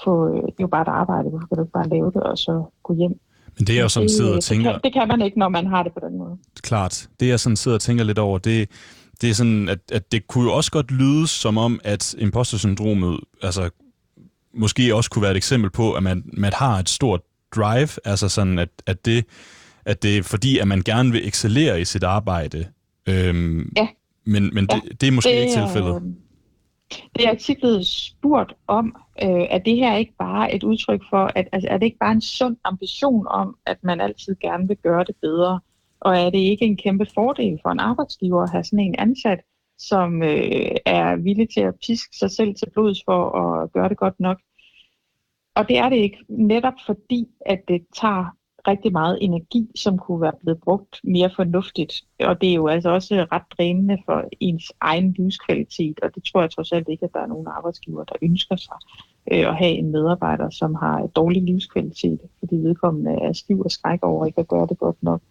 få, 0.03 0.27
øh, 0.27 0.35
det 0.35 0.59
er 0.59 0.61
jo 0.61 0.67
bare 0.67 0.81
et 0.81 0.87
arbejde, 0.87 1.29
hvorfor 1.29 1.47
kan 1.47 1.57
du 1.57 1.63
ikke 1.63 1.71
bare 1.71 1.89
lave 1.89 2.11
det, 2.11 2.23
og 2.23 2.37
så 2.37 2.63
gå 2.83 2.93
hjem. 2.93 3.19
Men 3.57 3.67
det 3.67 3.75
jeg 3.75 3.91
sådan 3.91 4.09
sidder 4.09 4.35
og 4.35 4.43
tænker... 4.43 4.71
Det 4.71 4.81
kan, 4.81 4.83
det 4.83 4.93
kan 4.93 5.07
man 5.07 5.21
ikke, 5.21 5.39
når 5.39 5.49
man 5.49 5.67
har 5.67 5.83
det 5.83 5.93
på 5.93 5.99
den 5.99 6.17
måde. 6.17 6.37
Klart. 6.61 7.09
Det 7.19 7.27
jeg 7.27 7.39
sådan 7.39 7.55
sidder 7.55 7.75
og 7.77 7.81
tænker 7.81 8.03
lidt 8.03 8.19
over, 8.19 8.37
det, 8.37 8.69
det 9.21 9.29
er 9.29 9.33
sådan, 9.33 9.69
at, 9.69 9.79
at 9.91 10.11
det 10.11 10.27
kunne 10.27 10.43
jo 10.43 10.55
også 10.55 10.71
godt 10.71 10.91
lyde 10.91 11.27
som 11.27 11.57
om, 11.57 11.79
at 11.83 12.15
imposter-syndromet 12.17 13.19
altså, 13.41 13.69
måske 14.55 14.95
også 14.95 15.09
kunne 15.09 15.21
være 15.21 15.31
et 15.31 15.37
eksempel 15.37 15.71
på, 15.71 15.93
at 15.93 16.03
man, 16.03 16.23
man 16.33 16.53
har 16.53 16.79
et 16.79 16.89
stort 16.89 17.21
drive, 17.55 17.89
altså 18.05 18.29
sådan, 18.29 18.59
at, 18.59 18.69
at, 18.85 19.05
det, 19.05 19.25
at 19.85 20.03
det 20.03 20.17
er 20.17 20.23
fordi, 20.23 20.57
at 20.57 20.67
man 20.67 20.81
gerne 20.81 21.11
vil 21.11 21.27
excellere 21.27 21.81
i 21.81 21.85
sit 21.85 22.03
arbejde. 22.03 22.67
Øhm, 23.09 23.73
ja. 23.77 23.87
Men, 24.25 24.49
men 24.53 24.67
ja. 24.71 24.75
det, 24.75 25.01
det 25.01 25.07
er 25.07 25.11
måske 25.11 25.29
det, 25.29 25.41
ikke 25.41 25.53
tilfældet. 25.53 25.95
Øh, 25.95 26.01
det 27.15 27.27
er 27.27 27.35
tit 27.35 27.57
blevet 27.57 27.87
spurgt 27.87 28.53
om, 28.67 28.95
øh, 29.23 29.45
at 29.49 29.61
det 29.65 29.75
her 29.75 29.95
ikke 29.95 30.13
bare 30.19 30.55
et 30.55 30.63
udtryk 30.63 31.01
for, 31.09 31.31
at 31.35 31.47
altså, 31.51 31.67
er 31.69 31.77
det 31.77 31.85
ikke 31.85 31.97
bare 31.97 32.11
en 32.11 32.21
sund 32.21 32.57
ambition 32.63 33.27
om, 33.27 33.55
at 33.65 33.77
man 33.83 34.01
altid 34.01 34.35
gerne 34.41 34.67
vil 34.67 34.77
gøre 34.77 35.03
det 35.03 35.15
bedre? 35.21 35.59
Og 35.99 36.17
er 36.17 36.29
det 36.29 36.37
ikke 36.37 36.65
en 36.65 36.77
kæmpe 36.77 37.05
fordel 37.13 37.59
for 37.61 37.69
en 37.69 37.79
arbejdsgiver 37.79 38.43
at 38.43 38.51
have 38.51 38.63
sådan 38.63 38.79
en 38.79 38.95
ansat, 38.97 39.39
som 39.77 40.23
øh, 40.23 40.71
er 40.85 41.15
villig 41.15 41.49
til 41.49 41.61
at 41.61 41.75
piske 41.87 42.17
sig 42.17 42.31
selv 42.31 42.55
til 42.55 42.69
blods 42.73 42.97
for 43.05 43.39
at 43.39 43.71
gøre 43.71 43.89
det 43.89 43.97
godt 43.97 44.19
nok? 44.19 44.41
Og 45.55 45.69
det 45.69 45.77
er 45.77 45.89
det 45.89 45.97
ikke, 45.97 46.25
netop 46.29 46.73
fordi, 46.85 47.27
at 47.45 47.61
det 47.67 47.85
tager 47.95 48.37
rigtig 48.67 48.91
meget 48.91 49.17
energi, 49.21 49.71
som 49.75 49.97
kunne 49.97 50.21
være 50.21 50.39
blevet 50.41 50.59
brugt 50.59 50.99
mere 51.03 51.31
fornuftigt. 51.35 51.93
Og 52.19 52.41
det 52.41 52.49
er 52.49 52.53
jo 52.53 52.67
altså 52.67 52.89
også 52.89 53.25
ret 53.31 53.43
drænende 53.57 53.97
for 54.05 54.23
ens 54.39 54.71
egen 54.81 55.15
livskvalitet, 55.17 55.99
og 56.03 56.15
det 56.15 56.23
tror 56.23 56.41
jeg 56.41 56.51
trods 56.51 56.71
alt 56.71 56.87
ikke, 56.89 57.05
at 57.05 57.13
der 57.13 57.19
er 57.19 57.27
nogen 57.27 57.47
arbejdsgiver, 57.47 58.03
der 58.03 58.15
ønsker 58.21 58.55
sig 58.55 58.77
øh, 59.31 59.47
at 59.47 59.55
have 59.55 59.71
en 59.71 59.91
medarbejder, 59.91 60.49
som 60.49 60.75
har 60.75 61.07
dårlig 61.07 61.43
livskvalitet, 61.43 62.19
fordi 62.39 62.55
vedkommende 62.55 63.11
er 63.11 63.33
stiv 63.33 63.59
og 63.59 63.71
skræk 63.71 63.99
over 64.03 64.25
ikke 64.25 64.39
at 64.39 64.47
gøre 64.47 64.67
det 64.67 64.77
godt 64.77 65.03
nok. 65.03 65.21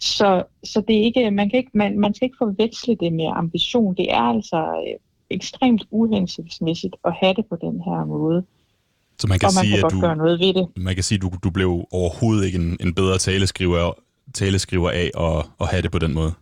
Så, 0.00 0.44
så 0.64 0.80
det 0.80 0.96
er 0.96 1.02
ikke, 1.02 1.30
man, 1.30 1.50
kan 1.50 1.58
ikke, 1.58 1.70
man, 1.74 1.98
man 1.98 2.14
skal 2.14 2.26
ikke 2.26 2.38
forveksle 2.38 2.94
det 2.94 3.12
med 3.12 3.26
ambition. 3.34 3.94
Det 3.94 4.12
er 4.12 4.22
altså 4.22 4.56
øh, 4.56 4.98
ekstremt 5.30 5.84
uhensigtsmæssigt 5.90 6.96
at 7.04 7.12
have 7.12 7.34
det 7.34 7.46
på 7.46 7.56
den 7.56 7.80
her 7.80 8.04
måde. 8.04 8.44
Så 9.18 9.26
man 9.28 9.38
kan, 9.38 9.46
og 9.46 9.52
man 9.54 9.64
sige, 9.64 9.76
kan 9.76 9.84
at 9.84 9.92
du, 9.92 10.00
gøre 10.00 10.16
noget 10.16 10.40
ved 10.40 10.54
det. 10.54 10.68
Man 10.76 10.94
kan 10.94 11.04
sige, 11.04 11.16
at 11.16 11.22
du, 11.22 11.30
du 11.44 11.50
blev 11.50 11.86
overhovedet 11.90 12.46
ikke 12.46 12.58
en, 12.58 12.76
en 12.80 12.94
bedre 12.94 13.18
taleskriver, 13.18 13.92
taleskriver 14.34 14.90
af 14.90 15.10
at, 15.18 15.46
at 15.60 15.68
have 15.68 15.82
det 15.82 15.90
på 15.90 15.98
den 15.98 16.14
måde. 16.14 16.32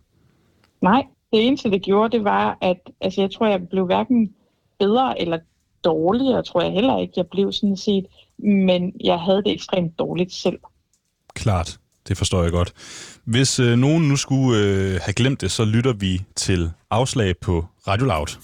Nej, 0.81 1.03
det 1.31 1.47
eneste, 1.47 1.71
det 1.71 1.81
gjorde, 1.81 2.17
det 2.17 2.23
var, 2.23 2.57
at 2.61 2.77
altså, 3.01 3.21
jeg 3.21 3.31
tror, 3.31 3.47
jeg 3.47 3.67
blev 3.69 3.85
hverken 3.85 4.33
bedre 4.79 5.21
eller 5.21 5.39
dårligere, 5.83 6.43
tror 6.43 6.61
jeg 6.61 6.71
heller 6.71 6.99
ikke, 6.99 7.13
jeg 7.17 7.25
blev 7.31 7.51
sådan 7.51 7.77
set, 7.77 8.05
men 8.37 8.93
jeg 9.03 9.19
havde 9.19 9.43
det 9.43 9.53
ekstremt 9.53 9.99
dårligt 9.99 10.33
selv. 10.33 10.59
Klart, 11.33 11.79
det 12.07 12.17
forstår 12.17 12.43
jeg 12.43 12.51
godt. 12.51 12.73
Hvis 13.23 13.59
øh, 13.59 13.77
nogen 13.77 14.07
nu 14.07 14.15
skulle 14.15 14.59
øh, 14.59 14.99
have 15.01 15.13
glemt 15.13 15.41
det, 15.41 15.51
så 15.51 15.65
lytter 15.65 15.93
vi 15.93 16.21
til 16.35 16.71
afslag 16.89 17.37
på 17.37 17.65
Radio 17.87 18.05
Loud. 18.05 18.37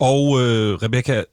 Og 0.00 0.40
øh, 0.40 0.74
Rebecca, 0.82 1.24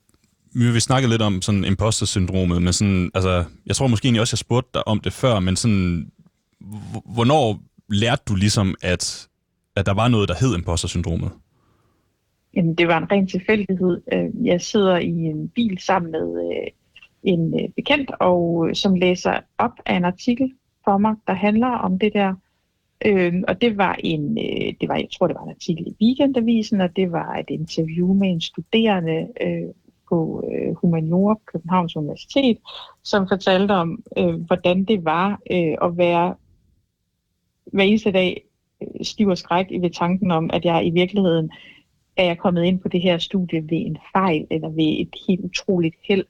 vi 0.53 0.71
vil 0.71 0.81
snakke 0.81 1.09
lidt 1.09 1.21
om 1.21 1.41
sådan 1.41 1.65
imposter-syndromet, 1.65 2.61
men 2.61 2.73
sådan, 2.73 3.11
altså, 3.13 3.43
jeg 3.65 3.75
tror 3.75 3.87
måske 3.87 4.05
egentlig 4.05 4.21
også, 4.21 4.33
jeg 4.33 4.37
spurgte 4.37 4.69
dig 4.73 4.87
om 4.87 4.99
det 4.99 5.13
før, 5.13 5.39
men 5.39 5.55
sådan, 5.55 6.11
hvornår 7.15 7.59
lærte 7.89 8.23
du 8.27 8.35
ligesom, 8.35 8.75
at, 8.81 9.27
at 9.75 9.85
der 9.85 9.93
var 9.93 10.07
noget, 10.07 10.29
der 10.29 10.35
hed 10.39 10.55
imposter-syndromet? 10.55 11.31
Jamen, 12.55 12.75
det 12.75 12.87
var 12.87 12.97
en 12.97 13.11
ren 13.11 13.27
tilfældighed. 13.27 14.01
Øh, 14.13 14.45
jeg 14.45 14.61
sidder 14.61 14.97
i 14.97 15.09
en 15.09 15.49
bil 15.49 15.77
sammen 15.79 16.11
med 16.11 16.51
øh, 16.51 16.67
en 17.23 17.53
øh, 17.61 17.69
bekendt, 17.75 18.11
og 18.19 18.69
som 18.73 18.95
læser 18.95 19.39
op 19.57 19.71
af 19.85 19.95
en 19.95 20.05
artikel 20.05 20.53
for 20.85 20.97
mig, 20.97 21.15
der 21.27 21.33
handler 21.33 21.67
om 21.67 21.99
det 21.99 22.13
der 22.13 22.33
Øh, 23.05 23.33
og 23.47 23.61
det 23.61 23.77
var 23.77 23.95
en, 24.03 24.37
øh, 24.37 24.73
det 24.81 24.89
var, 24.89 24.95
jeg 24.95 25.07
tror, 25.17 25.27
det 25.27 25.35
var 25.35 25.43
en 25.43 25.49
artikel 25.49 25.87
i 25.87 25.95
Weekendavisen, 26.01 26.81
og 26.81 26.95
det 26.95 27.11
var 27.11 27.35
et 27.35 27.49
interview 27.49 28.13
med 28.13 28.29
en 28.29 28.41
studerende 28.41 29.27
øh, 29.41 29.73
på 30.09 30.43
øh, 30.51 30.75
Humaniora 30.75 31.35
Københavns 31.45 31.95
Universitet, 31.95 32.57
som 33.03 33.27
fortalte 33.27 33.71
om, 33.71 34.03
øh, 34.17 34.35
hvordan 34.35 34.83
det 34.83 35.05
var 35.05 35.39
øh, 35.51 35.75
at 35.81 35.97
være 35.97 36.35
hver 37.65 37.83
eneste 37.83 38.11
dag 38.11 38.45
øh, 38.81 39.05
stiv 39.05 39.27
og 39.27 39.37
skræk 39.37 39.65
ved 39.81 39.89
tanken 39.89 40.31
om, 40.31 40.49
at 40.53 40.65
jeg 40.65 40.85
i 40.85 40.89
virkeligheden 40.89 41.51
er 42.17 42.23
jeg 42.23 42.37
kommet 42.37 42.63
ind 42.63 42.79
på 42.79 42.87
det 42.87 43.01
her 43.01 43.17
studie 43.17 43.61
ved 43.61 43.77
en 43.85 43.97
fejl 44.13 44.47
eller 44.51 44.69
ved 44.69 44.99
et 44.99 45.15
helt 45.27 45.41
utroligt 45.41 45.95
held. 46.07 46.25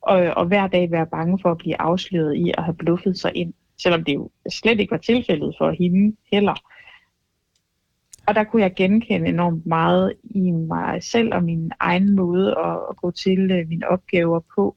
Og, 0.00 0.18
og 0.18 0.46
hver 0.46 0.66
dag 0.66 0.90
være 0.90 1.06
bange 1.06 1.38
for 1.42 1.50
at 1.50 1.58
blive 1.58 1.80
afsløret 1.80 2.34
i 2.34 2.52
at 2.58 2.64
have 2.64 2.74
bluffet 2.74 3.18
sig 3.18 3.36
ind 3.36 3.54
selvom 3.82 4.04
det 4.04 4.14
jo 4.14 4.30
slet 4.50 4.80
ikke 4.80 4.90
var 4.90 4.98
tilfældet 4.98 5.54
for 5.58 5.70
hende 5.70 6.16
heller. 6.32 6.54
Og 8.26 8.34
der 8.34 8.44
kunne 8.44 8.62
jeg 8.62 8.74
genkende 8.76 9.28
enormt 9.28 9.66
meget 9.66 10.12
i 10.24 10.50
mig 10.50 11.02
selv 11.02 11.34
og 11.34 11.44
min 11.44 11.72
egen 11.80 12.16
måde 12.16 12.50
at, 12.58 12.78
at 12.90 12.96
gå 12.96 13.10
til 13.10 13.50
øh, 13.50 13.68
mine 13.68 13.88
opgaver 13.88 14.40
på. 14.54 14.76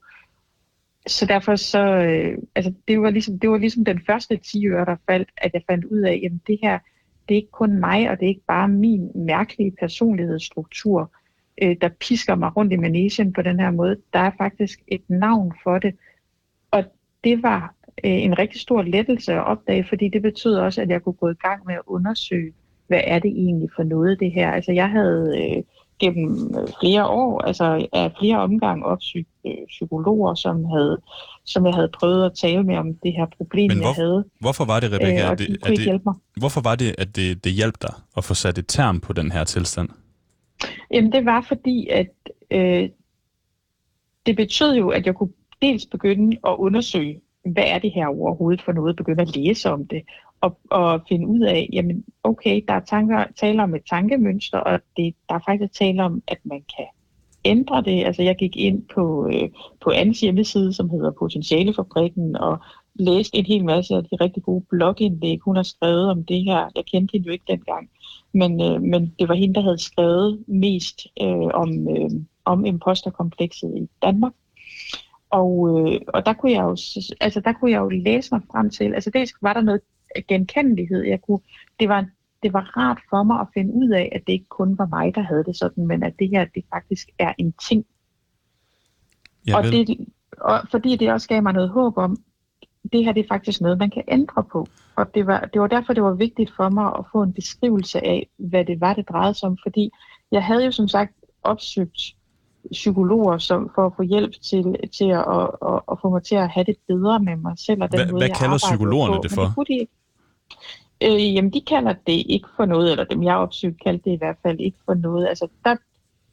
Så 1.06 1.26
derfor 1.26 1.56
så, 1.56 1.78
øh, 1.78 2.38
altså 2.54 2.74
det 2.88 3.00
var, 3.00 3.10
ligesom, 3.10 3.38
det 3.38 3.50
var 3.50 3.58
ligesom 3.58 3.84
den 3.84 4.00
første 4.06 4.36
10 4.36 4.66
øre, 4.66 4.84
der 4.84 4.96
faldt, 5.10 5.28
at 5.36 5.50
jeg 5.54 5.62
fandt 5.70 5.84
ud 5.84 6.00
af, 6.00 6.20
jamen 6.22 6.42
det 6.46 6.58
her, 6.62 6.78
det 7.28 7.34
er 7.34 7.38
ikke 7.38 7.50
kun 7.50 7.80
mig, 7.80 8.10
og 8.10 8.16
det 8.16 8.24
er 8.24 8.28
ikke 8.28 8.46
bare 8.48 8.68
min 8.68 9.10
mærkelige 9.14 9.72
personlighedsstruktur, 9.80 11.12
øh, 11.62 11.76
der 11.80 11.88
pisker 11.88 12.34
mig 12.34 12.56
rundt 12.56 12.72
i 12.72 12.76
managen 12.76 13.32
på 13.32 13.42
den 13.42 13.60
her 13.60 13.70
måde. 13.70 13.96
Der 14.12 14.18
er 14.18 14.30
faktisk 14.38 14.80
et 14.88 15.02
navn 15.08 15.52
for 15.62 15.78
det. 15.78 15.94
Og 16.70 16.84
det 17.24 17.42
var 17.42 17.74
en 18.04 18.38
rigtig 18.38 18.60
stor 18.60 18.82
lettelse 18.82 19.32
at 19.32 19.46
opdage, 19.46 19.86
fordi 19.88 20.08
det 20.08 20.22
betød 20.22 20.54
også, 20.54 20.82
at 20.82 20.88
jeg 20.88 21.02
kunne 21.02 21.12
gå 21.12 21.28
i 21.28 21.34
gang 21.34 21.66
med 21.66 21.74
at 21.74 21.82
undersøge, 21.86 22.52
hvad 22.86 23.00
er 23.04 23.18
det 23.18 23.30
egentlig 23.30 23.68
for 23.76 23.82
noget 23.82 24.20
det 24.20 24.32
her. 24.32 24.50
Altså 24.50 24.72
jeg 24.72 24.90
havde 24.90 25.34
øh, 25.38 25.62
gennem 25.98 26.54
flere 26.80 27.06
år, 27.06 27.40
altså 27.40 27.88
af 27.92 28.12
flere 28.18 28.38
omgange 28.38 28.84
opsøgt 28.84 29.28
øh, 29.46 29.52
psykologer, 29.68 30.34
som, 30.34 30.64
havde, 30.64 31.00
som 31.44 31.66
jeg 31.66 31.74
havde 31.74 31.88
prøvet 31.88 32.26
at 32.26 32.32
tale 32.34 32.62
med 32.62 32.76
om 32.76 32.94
det 32.94 33.12
her 33.12 33.26
problem, 33.36 33.70
Men 33.70 33.78
hvor, 33.78 33.86
jeg 33.86 33.94
havde. 33.94 34.24
Hvorfor 34.40 34.64
var 34.64 34.80
det, 34.80 34.92
Rebecca, 34.92 35.24
øh, 35.24 35.30
at 35.30 35.38
det, 35.38 35.56
at 35.62 35.76
det, 35.76 36.14
hvorfor 36.36 36.60
var 36.60 36.74
det, 36.74 36.94
at 36.98 37.16
det, 37.16 37.44
det 37.44 37.52
hjalp 37.52 37.82
dig 37.82 37.94
at 38.16 38.24
få 38.24 38.34
sat 38.34 38.58
et 38.58 38.64
term 38.68 39.00
på 39.00 39.12
den 39.12 39.32
her 39.32 39.44
tilstand? 39.44 39.88
Jamen 40.90 41.12
det 41.12 41.24
var 41.24 41.44
fordi, 41.48 41.88
at 41.88 42.10
øh, 42.50 42.88
det 44.26 44.36
betød 44.36 44.76
jo, 44.76 44.88
at 44.88 45.06
jeg 45.06 45.14
kunne 45.14 45.32
dels 45.62 45.86
begynde 45.86 46.36
at 46.46 46.54
undersøge, 46.58 47.20
hvad 47.52 47.64
er 47.66 47.78
det 47.78 47.92
her 47.92 48.06
overhovedet 48.06 48.62
for 48.62 48.72
noget, 48.72 48.96
begynde 48.96 49.22
at 49.22 49.36
læse 49.36 49.70
om 49.70 49.86
det, 49.86 50.02
og, 50.40 50.58
og 50.70 51.00
finde 51.08 51.26
ud 51.26 51.40
af, 51.40 51.68
jamen 51.72 52.04
okay, 52.24 52.64
der 52.68 52.74
er 52.74 52.80
tanker, 52.80 53.24
taler 53.40 53.62
om 53.62 53.74
et 53.74 53.82
tankemønster, 53.90 54.58
og 54.58 54.80
det, 54.96 55.14
der 55.28 55.34
er 55.34 55.40
faktisk 55.46 55.72
tale 55.72 56.02
om, 56.02 56.22
at 56.28 56.38
man 56.44 56.64
kan 56.76 56.86
ændre 57.44 57.82
det. 57.82 58.04
Altså 58.04 58.22
jeg 58.22 58.36
gik 58.36 58.56
ind 58.56 58.82
på, 58.94 59.28
øh, 59.32 59.48
på 59.84 59.90
Annes 59.90 60.20
hjemmeside, 60.20 60.72
som 60.72 60.90
hedder 60.90 61.10
Potentialefabrikken, 61.10 62.36
og 62.36 62.58
læste 62.94 63.36
en 63.36 63.46
hel 63.46 63.64
masse 63.64 63.94
af 63.94 64.02
de 64.02 64.16
rigtig 64.20 64.42
gode 64.42 64.64
blogindlæg, 64.70 65.38
hun 65.44 65.56
har 65.56 65.62
skrevet 65.62 66.10
om 66.10 66.24
det 66.24 66.44
her. 66.44 66.70
Jeg 66.76 66.84
kendte 66.84 67.12
hende 67.12 67.26
jo 67.26 67.32
ikke 67.32 67.44
dengang, 67.48 67.90
men, 68.32 68.62
øh, 68.62 68.82
men 68.82 69.14
det 69.18 69.28
var 69.28 69.34
hende, 69.34 69.54
der 69.54 69.60
havde 69.60 69.78
skrevet 69.78 70.44
mest 70.46 71.06
øh, 71.22 71.50
om, 71.54 71.88
øh, 71.88 72.10
om 72.44 72.64
imposterkomplekset 72.64 73.72
i 73.76 73.88
Danmark. 74.02 74.32
Og, 75.30 75.68
øh, 75.68 76.00
og 76.08 76.26
der, 76.26 76.32
kunne 76.32 76.52
jeg 76.52 76.62
jo, 76.62 76.76
altså, 77.20 77.40
der 77.40 77.52
kunne 77.52 77.70
jeg 77.70 77.78
jo 77.78 77.88
læse 77.88 78.28
mig 78.34 78.42
frem 78.52 78.70
til, 78.70 78.94
altså 78.94 79.10
dels 79.10 79.32
var 79.42 79.52
der 79.52 79.60
noget 79.60 79.80
genkendelighed. 80.28 81.02
Jeg 81.02 81.20
kunne, 81.20 81.40
det, 81.80 81.88
var, 81.88 82.06
det 82.42 82.52
var 82.52 82.76
rart 82.76 82.98
for 83.10 83.22
mig 83.22 83.40
at 83.40 83.46
finde 83.54 83.74
ud 83.74 83.90
af, 83.90 84.12
at 84.12 84.22
det 84.26 84.32
ikke 84.32 84.48
kun 84.48 84.78
var 84.78 84.86
mig, 84.86 85.14
der 85.14 85.20
havde 85.20 85.44
det 85.44 85.56
sådan, 85.56 85.86
men 85.86 86.02
at 86.02 86.14
det 86.18 86.28
her 86.28 86.44
det 86.54 86.64
faktisk 86.74 87.08
er 87.18 87.32
en 87.38 87.54
ting. 87.68 87.86
Og, 89.54 89.62
det, 89.64 90.08
og 90.40 90.60
fordi 90.70 90.96
det 90.96 91.12
også 91.12 91.28
gav 91.28 91.42
mig 91.42 91.52
noget 91.52 91.70
håb 91.70 91.98
om, 91.98 92.16
det 92.92 93.04
her 93.04 93.12
det 93.12 93.24
er 93.24 93.28
faktisk 93.28 93.60
noget, 93.60 93.78
man 93.78 93.90
kan 93.90 94.04
ændre 94.08 94.44
på. 94.44 94.66
Og 94.96 95.14
det 95.14 95.26
var, 95.26 95.40
det 95.40 95.60
var 95.60 95.66
derfor, 95.66 95.92
det 95.92 96.02
var 96.02 96.14
vigtigt 96.14 96.52
for 96.56 96.68
mig 96.68 96.92
at 96.98 97.04
få 97.12 97.22
en 97.22 97.32
beskrivelse 97.32 98.06
af, 98.06 98.28
hvad 98.36 98.64
det 98.64 98.80
var, 98.80 98.94
det 98.94 99.08
drejede 99.08 99.34
sig 99.34 99.48
om. 99.48 99.58
Fordi 99.62 99.90
jeg 100.32 100.44
havde 100.44 100.64
jo 100.64 100.70
som 100.70 100.88
sagt 100.88 101.12
opsøgt 101.42 102.00
psykologer 102.72 103.38
som, 103.38 103.70
for 103.74 103.86
at 103.86 103.92
få 103.96 104.02
hjælp 104.02 104.32
til, 104.42 104.76
til 104.98 105.10
at, 105.10 105.24
at, 105.36 105.48
at, 105.70 105.80
at 105.92 105.98
få 106.02 106.10
mig 106.10 106.22
til 106.22 106.34
at 106.34 106.48
have 106.48 106.64
det 106.64 106.76
bedre 106.88 107.20
med 107.20 107.36
mig 107.36 107.54
selv. 107.58 107.82
Og 107.82 107.92
den 107.92 108.00
hvad 108.00 108.12
måde, 108.12 108.20
hvad 108.20 108.36
kalder 108.36 108.58
psykologerne 108.58 109.16
på. 109.16 109.22
det 109.22 109.30
for? 109.32 109.42
Men 109.42 109.64
det 109.66 109.80
de 109.80 109.86
Øh, 111.02 111.34
jamen, 111.34 111.52
de 111.52 111.60
kalder 111.60 111.92
det 111.92 112.22
ikke 112.28 112.48
for 112.56 112.64
noget, 112.64 112.90
eller 112.90 113.04
dem 113.04 113.22
jeg 113.22 113.32
har 113.32 113.38
opsøgt 113.38 113.82
kaldte 113.82 114.10
det 114.10 114.14
i 114.14 114.18
hvert 114.18 114.36
fald 114.42 114.60
ikke 114.60 114.78
for 114.84 114.94
noget. 114.94 115.26
Altså, 115.26 115.48
der, 115.64 115.76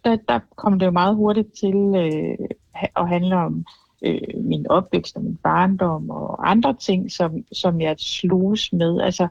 der, 0.05 0.17
der 0.27 0.39
kom 0.55 0.79
det 0.79 0.85
jo 0.85 0.91
meget 0.91 1.15
hurtigt 1.15 1.53
til 1.59 1.75
øh, 1.75 2.47
at 2.95 3.09
handle 3.09 3.35
om 3.35 3.65
øh, 4.01 4.43
min 4.43 4.67
opvækst 4.67 5.15
og 5.15 5.23
min 5.23 5.37
barndom 5.43 6.09
og 6.09 6.49
andre 6.49 6.73
ting, 6.73 7.11
som, 7.11 7.43
som 7.51 7.81
jeg 7.81 7.95
sloges 7.99 8.73
med. 8.73 9.01
Altså, 9.01 9.27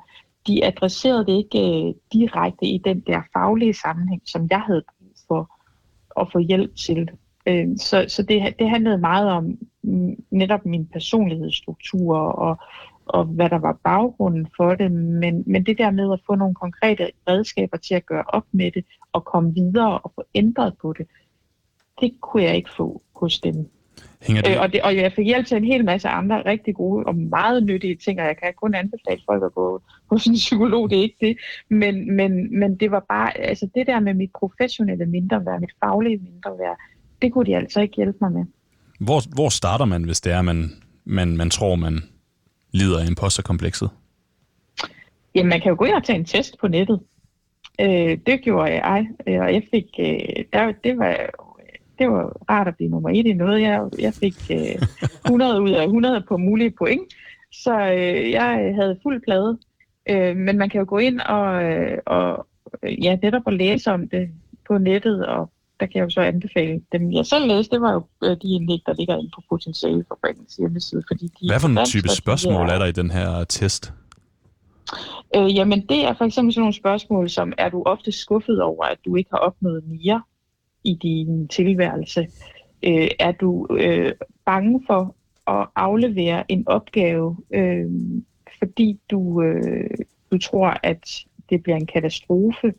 de 0.46 0.64
adresserede 0.64 1.26
det 1.26 1.32
ikke 1.32 1.88
øh, 1.88 1.94
direkte 2.12 2.66
i 2.66 2.78
den 2.78 3.00
der 3.00 3.20
faglige 3.32 3.74
sammenhæng, 3.74 4.22
som 4.26 4.48
jeg 4.50 4.60
havde 4.60 4.82
at 6.20 6.28
få 6.32 6.38
hjælp 6.38 6.76
til. 6.76 7.10
Øh, 7.46 7.68
så 7.78 8.04
så 8.08 8.22
det, 8.22 8.54
det 8.58 8.70
handlede 8.70 8.98
meget 8.98 9.30
om 9.30 9.58
netop 10.30 10.66
min 10.66 10.86
personlighedsstruktur 10.86 12.16
og, 12.16 12.56
og 13.06 13.24
hvad 13.24 13.50
der 13.50 13.58
var 13.58 13.78
baggrunden 13.84 14.48
for 14.56 14.74
det, 14.74 14.92
men, 14.92 15.44
men 15.46 15.66
det 15.66 15.78
der 15.78 15.90
med 15.90 16.12
at 16.12 16.20
få 16.26 16.34
nogle 16.34 16.54
konkrete 16.54 17.10
redskaber 17.28 17.76
til 17.76 17.94
at 17.94 18.06
gøre 18.06 18.24
op 18.28 18.44
med 18.52 18.70
det 18.72 18.84
og 19.12 19.24
komme 19.24 19.54
videre 19.54 19.98
og 19.98 20.12
få 20.14 20.24
ændret 20.34 20.74
på 20.82 20.92
det, 20.92 21.06
det 22.00 22.20
kunne 22.20 22.42
jeg 22.42 22.56
ikke 22.56 22.70
få 22.76 23.02
hos 23.16 23.40
dem. 23.40 23.70
Hænger 24.22 24.42
det? 24.42 24.50
Øh, 24.50 24.60
og, 24.60 24.72
det, 24.72 24.82
og 24.82 24.96
jeg 24.96 25.12
fik 25.12 25.26
hjælp 25.26 25.46
til 25.46 25.56
en 25.56 25.64
hel 25.64 25.84
masse 25.84 26.08
andre 26.08 26.42
rigtig 26.46 26.74
gode 26.74 27.06
og 27.06 27.16
meget 27.16 27.62
nyttige 27.62 27.96
ting, 27.96 28.20
og 28.20 28.26
jeg 28.26 28.36
kan 28.36 28.52
kun 28.56 28.74
anbefale 28.74 29.20
folk 29.26 29.42
at 29.44 29.54
gå 29.54 29.82
hos 30.10 30.26
en 30.26 30.34
psykolog, 30.34 30.90
det 30.90 30.98
er 30.98 31.02
ikke 31.02 31.26
det. 31.26 31.36
Men, 31.68 32.16
men, 32.16 32.58
men 32.58 32.76
det 32.76 32.90
var 32.90 33.04
bare, 33.08 33.38
altså 33.38 33.68
det 33.74 33.86
der 33.86 34.00
med 34.00 34.14
mit 34.14 34.30
professionelle 34.38 35.06
mindre 35.06 35.46
værd, 35.46 35.60
mit 35.60 35.72
faglige 35.84 36.16
mindre 36.16 36.50
værd, 36.58 36.78
det 37.22 37.32
kunne 37.32 37.46
de 37.46 37.56
altså 37.56 37.80
ikke 37.80 37.96
hjælpe 37.96 38.18
mig 38.20 38.32
med. 38.32 38.44
Hvor, 39.00 39.34
hvor 39.34 39.48
starter 39.48 39.84
man, 39.84 40.04
hvis 40.04 40.20
det 40.20 40.32
er, 40.32 40.42
man, 40.42 40.70
man, 41.04 41.36
man 41.36 41.50
tror, 41.50 41.76
man 41.76 42.02
lider 42.72 43.00
af 43.00 43.06
imposterkomplekset? 43.06 43.90
Jamen, 45.34 45.50
man 45.50 45.60
kan 45.60 45.70
jo 45.70 45.76
gå 45.78 45.84
ind 45.84 45.94
og 45.94 46.04
tage 46.04 46.18
en 46.18 46.24
test 46.24 46.58
på 46.60 46.68
nettet. 46.68 47.00
Øh, 47.80 48.18
det 48.26 48.40
gjorde 48.42 48.72
jeg, 48.72 49.06
øh, 49.26 49.40
og 49.40 49.54
jeg 49.54 49.62
fik, 49.70 49.84
øh, 49.98 50.44
der, 50.52 50.72
det 50.84 50.98
var 50.98 51.30
det 52.02 52.10
var 52.10 52.36
rart 52.50 52.68
at 52.68 52.76
blive 52.76 52.90
nummer 52.90 53.10
et 53.10 53.26
i 53.26 53.32
noget. 53.32 53.62
Jeg, 53.62 53.80
jeg 53.98 54.14
fik 54.14 54.36
øh, 54.50 54.82
100 55.24 55.62
ud 55.62 55.70
af 55.70 55.84
100 55.84 56.24
på 56.28 56.36
mulige 56.36 56.70
point, 56.78 57.02
så 57.52 57.74
øh, 57.80 58.30
jeg 58.30 58.74
havde 58.74 58.98
fuld 59.02 59.22
plade. 59.26 59.58
Øh, 60.10 60.36
men 60.36 60.58
man 60.58 60.68
kan 60.70 60.78
jo 60.78 60.86
gå 60.88 60.98
ind 60.98 61.20
og, 61.20 61.64
øh, 61.64 61.98
og 62.06 62.46
ja, 63.02 63.16
netop 63.22 63.42
at 63.46 63.54
læse 63.54 63.92
om 63.92 64.08
det 64.08 64.30
på 64.68 64.78
nettet, 64.78 65.26
og 65.26 65.50
der 65.80 65.86
kan 65.86 65.96
jeg 65.98 66.04
jo 66.04 66.10
så 66.10 66.20
anbefale 66.20 66.80
dem. 66.92 67.12
Jeg 67.12 67.26
selv 67.26 67.46
læste, 67.46 67.74
det 67.74 67.82
var 67.82 67.92
jo 67.92 68.02
øh, 68.24 68.36
de 68.42 68.48
indlæg, 68.48 68.80
der 68.86 68.94
ligger 68.94 69.16
inde 69.18 69.30
på 69.34 69.42
potentiale 69.48 70.04
forbringens 70.08 70.56
hjemmeside. 70.56 71.02
Fordi 71.10 71.26
de 71.26 71.48
Hvad 71.48 71.60
for 71.60 71.68
en 71.68 71.86
type 71.86 72.08
spørgsmål 72.08 72.68
er 72.68 72.78
der 72.78 72.86
i 72.86 72.92
den 72.92 73.10
her 73.10 73.44
test? 73.44 73.92
Øh, 75.36 75.56
jamen, 75.56 75.86
det 75.86 76.04
er 76.04 76.14
for 76.14 76.24
eksempel 76.24 76.52
sådan 76.52 76.60
nogle 76.60 76.74
spørgsmål, 76.74 77.30
som 77.30 77.52
er 77.58 77.68
du 77.68 77.82
ofte 77.86 78.12
skuffet 78.12 78.62
over, 78.62 78.84
at 78.84 78.98
du 79.04 79.16
ikke 79.16 79.30
har 79.30 79.38
opnået 79.38 79.84
mere 79.86 80.22
i 80.84 80.94
din 80.94 81.48
tilværelse? 81.48 82.28
Øh, 82.82 83.08
er 83.18 83.32
du 83.32 83.66
øh, 83.70 84.12
bange 84.44 84.82
for 84.86 85.16
at 85.46 85.68
aflevere 85.76 86.52
en 86.52 86.68
opgave, 86.68 87.36
øh, 87.54 87.90
fordi 88.58 89.00
du, 89.10 89.42
øh, 89.42 89.90
du 90.32 90.38
tror, 90.38 90.76
at 90.82 91.24
det 91.50 91.62
bliver 91.62 91.76
en 91.76 91.86
katastrofe? 91.86 92.74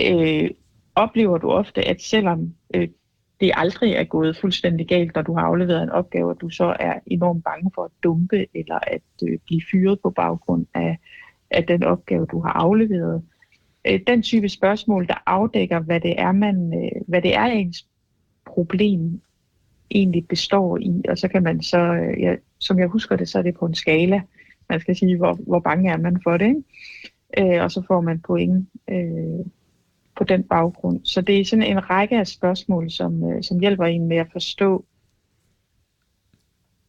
Øh, 0.00 0.50
oplever 0.94 1.38
du 1.38 1.50
ofte, 1.50 1.88
at 1.88 2.02
selvom 2.02 2.54
øh, 2.74 2.88
det 3.40 3.50
aldrig 3.54 3.92
er 3.92 4.04
gået 4.04 4.38
fuldstændig 4.40 4.88
galt, 4.88 5.14
når 5.14 5.22
du 5.22 5.34
har 5.34 5.42
afleveret 5.42 5.82
en 5.82 5.90
opgave, 5.90 6.30
at 6.30 6.40
du 6.40 6.48
så 6.48 6.76
er 6.80 6.98
enormt 7.06 7.44
bange 7.44 7.70
for 7.74 7.84
at 7.84 7.90
dumpe 8.02 8.46
eller 8.54 8.78
at 8.86 9.28
øh, 9.28 9.38
blive 9.46 9.62
fyret 9.70 10.00
på 10.00 10.10
baggrund 10.10 10.66
af, 10.74 10.98
af 11.50 11.64
den 11.66 11.82
opgave, 11.82 12.26
du 12.26 12.40
har 12.40 12.52
afleveret. 12.52 13.22
Øh, 13.86 14.00
den 14.06 14.22
type 14.22 14.48
spørgsmål, 14.48 15.06
der 15.06 15.22
afdækker, 15.26 15.80
hvad 15.80 16.00
det 16.00 16.20
er, 16.20 16.32
man, 16.32 16.84
øh, 16.84 17.02
hvad 17.08 17.22
det 17.22 17.34
er 17.34 17.44
ens 17.44 17.86
problem 18.46 19.20
egentlig 19.90 20.28
består 20.28 20.78
i, 20.78 21.02
og 21.08 21.18
så 21.18 21.28
kan 21.28 21.42
man 21.42 21.62
så, 21.62 21.78
øh, 21.78 22.20
ja, 22.20 22.34
som 22.58 22.78
jeg 22.78 22.88
husker 22.88 23.16
det, 23.16 23.28
så 23.28 23.38
er 23.38 23.42
det 23.42 23.54
på 23.54 23.66
en 23.66 23.74
skala. 23.74 24.22
Man 24.68 24.80
skal 24.80 24.96
sige, 24.96 25.16
hvor, 25.16 25.32
hvor 25.34 25.60
bange 25.60 25.90
er 25.90 25.96
man 25.96 26.20
for 26.22 26.36
det, 26.36 26.46
ikke? 26.46 27.56
Øh, 27.56 27.62
og 27.62 27.70
så 27.70 27.82
får 27.86 28.00
man 28.00 28.20
point 28.20 28.68
øh, 28.90 29.46
på 30.16 30.24
den 30.24 30.42
baggrund. 30.42 31.00
Så 31.04 31.20
det 31.20 31.40
er 31.40 31.44
sådan 31.44 31.62
en 31.62 31.90
række 31.90 32.18
af 32.18 32.26
spørgsmål, 32.26 32.90
som, 32.90 33.32
øh, 33.32 33.42
som 33.42 33.60
hjælper 33.60 33.84
en 33.84 34.08
med 34.08 34.16
at 34.16 34.26
forstå 34.32 34.84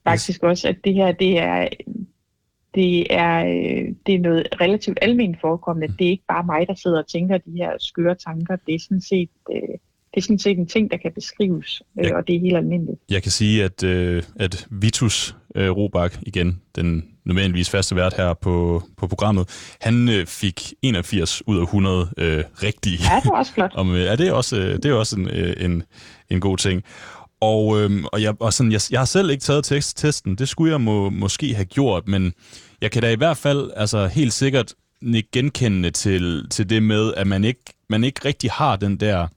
faktisk 0.03 0.43
også, 0.43 0.67
at 0.67 0.77
det 0.83 0.93
her 0.93 1.11
det 1.11 1.39
er, 1.39 1.67
det 2.77 3.07
er, 3.09 3.37
øh, 3.45 3.85
det 4.05 4.15
er 4.15 4.19
noget 4.19 4.47
relativt 4.61 4.99
almindeligt 5.01 5.41
forekommende. 5.41 5.95
Det 5.99 6.05
er 6.07 6.11
ikke 6.11 6.27
bare 6.27 6.43
mig, 6.43 6.67
der 6.67 6.75
sidder 6.75 6.97
og 6.97 7.07
tænker 7.07 7.37
de 7.37 7.51
her 7.51 7.71
skøre 7.79 8.15
tanker. 8.15 8.55
Det 8.67 8.75
er 8.75 8.79
sådan 8.79 9.01
set, 9.01 9.29
øh, 9.51 9.73
det 10.11 10.17
er 10.17 10.21
sådan 10.21 10.39
set 10.39 10.57
en 10.57 10.67
ting, 10.67 10.91
der 10.91 10.97
kan 10.97 11.11
beskrives, 11.11 11.81
jeg, 11.95 12.15
og 12.15 12.27
det 12.27 12.35
er 12.35 12.39
helt 12.39 12.57
almindeligt. 12.57 12.99
Jeg 13.09 13.23
kan 13.23 13.31
sige, 13.31 13.63
at, 13.63 13.83
at 14.45 14.67
Vitus 14.71 15.35
Robak, 15.55 16.17
igen 16.21 16.61
den 16.75 17.17
nødvendigvis 17.27 17.69
faste 17.69 17.95
vært 17.95 18.13
her 18.13 18.33
på, 18.33 18.83
på 18.97 19.07
programmet, 19.07 19.75
han 19.81 20.09
øh, 20.09 20.25
fik 20.25 20.73
81 20.81 21.47
ud 21.47 21.57
af 21.57 21.63
100 21.63 22.09
øh, 22.17 22.43
rigtige. 22.63 22.97
Ja, 23.11 23.19
det 23.19 23.31
var 23.31 23.37
også 23.37 23.53
flot. 23.53 23.71
Om, 23.81 23.95
øh, 23.95 24.01
ja, 24.01 24.15
det 24.15 24.27
er 24.27 24.33
også, 24.33 24.57
øh, 24.57 24.75
det 24.75 24.85
er 24.85 24.93
også 24.93 25.15
en, 25.19 25.29
øh, 25.29 25.53
en, 25.65 25.83
en 26.29 26.39
god 26.39 26.57
ting. 26.57 26.83
Og, 27.41 27.81
øh, 27.81 28.03
og, 28.03 28.21
jeg, 28.21 28.41
og 28.41 28.53
sådan, 28.53 28.71
jeg, 28.71 28.81
jeg 28.91 28.99
har 28.99 29.05
selv 29.05 29.29
ikke 29.29 29.41
taget 29.41 29.65
tekst, 29.65 29.97
testen, 29.97 30.35
det 30.35 30.49
skulle 30.49 30.71
jeg 30.71 30.81
må, 30.81 31.09
måske 31.09 31.55
have 31.55 31.65
gjort, 31.65 32.07
men 32.07 32.33
jeg 32.81 32.91
kan 32.91 33.01
da 33.01 33.11
i 33.11 33.15
hvert 33.15 33.37
fald 33.37 33.71
altså, 33.75 34.07
helt 34.07 34.33
sikkert 34.33 34.73
genkende 35.33 35.91
til, 35.91 36.49
til 36.49 36.69
det 36.69 36.83
med, 36.83 37.13
at 37.13 37.27
man 37.27 37.43
ikke, 37.43 37.63
man 37.89 38.03
ikke 38.03 38.21
rigtig 38.25 38.51
har 38.51 38.75
den 38.75 38.97
der 38.97 39.27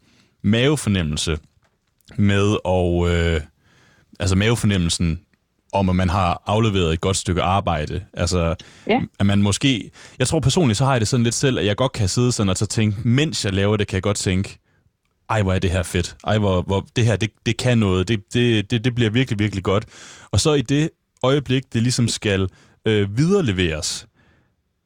mavefornemmelse 0.43 1.39
med 2.17 2.57
og 2.65 3.11
øh, 3.11 3.41
altså 4.21 4.37
mavefornemmelsen 4.37 5.21
om, 5.73 5.89
at 5.89 5.97
man 5.97 6.09
har 6.09 6.43
afleveret 6.47 6.93
et 6.93 7.01
godt 7.01 7.17
stykke 7.17 7.43
arbejde. 7.43 8.05
Altså, 8.13 8.55
ja. 8.87 9.01
at 9.19 9.27
man 9.27 9.43
måske... 9.43 9.91
Jeg 10.19 10.29
tror 10.29 10.41
personligt, 10.41 10.79
så 10.79 10.85
har 10.85 10.93
jeg 10.93 11.01
det 11.01 11.09
sådan 11.09 11.25
lidt 11.25 11.35
selv, 11.35 11.59
at 11.59 11.67
jeg 11.67 11.77
godt 11.77 11.93
kan 11.93 12.09
sidde 12.09 12.33
sådan 12.33 12.51
og 12.51 12.57
så 12.57 12.67
tænke, 12.67 13.09
mens 13.09 13.45
jeg 13.45 13.53
laver 13.53 13.77
det, 13.77 13.87
kan 13.87 13.95
jeg 13.95 14.03
godt 14.03 14.17
tænke, 14.17 14.59
ej, 15.31 15.43
hvor 15.43 15.53
er 15.53 15.59
det 15.59 15.71
her 15.71 15.83
fedt. 15.83 16.17
Ej, 16.27 16.39
hvor, 16.39 16.63
hvor 16.63 16.87
det 16.97 17.05
her, 17.05 17.17
det, 17.17 17.31
det 17.47 17.57
kan 17.57 17.79
noget. 17.79 18.09
Det, 18.09 18.35
det, 18.35 18.71
det, 18.71 18.85
det 18.85 18.95
bliver 18.95 19.11
virkelig, 19.11 19.39
virkelig 19.39 19.65
godt. 19.65 19.87
Og 20.31 20.41
så 20.41 20.55
i 20.55 20.63
det 20.63 20.91
øjeblik, 21.23 21.73
det 21.73 21.83
ligesom 21.83 22.09
skal 22.09 22.49
øh, 22.85 23.17
videreleveres, 23.17 24.07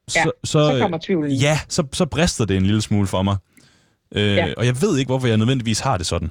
så, 0.09 0.19
ja, 0.19 0.25
så, 0.25 0.33
så 0.45 0.79
kommer 0.81 0.99
tvivlen. 0.99 1.33
Ja, 1.33 1.59
så, 1.69 1.87
så 1.93 2.07
brister 2.07 2.45
det 2.45 2.57
en 2.57 2.63
lille 2.63 2.83
smule 2.83 3.07
for 3.07 3.23
mig. 3.23 3.37
Øh, 4.15 4.37
ja. 4.37 4.55
Og 4.57 4.67
jeg 4.67 4.75
ved 4.83 4.99
ikke, 4.99 5.09
hvorfor 5.09 5.27
jeg 5.27 5.37
nødvendigvis 5.37 5.81
har 5.81 5.97
det 5.97 6.07
sådan. 6.07 6.31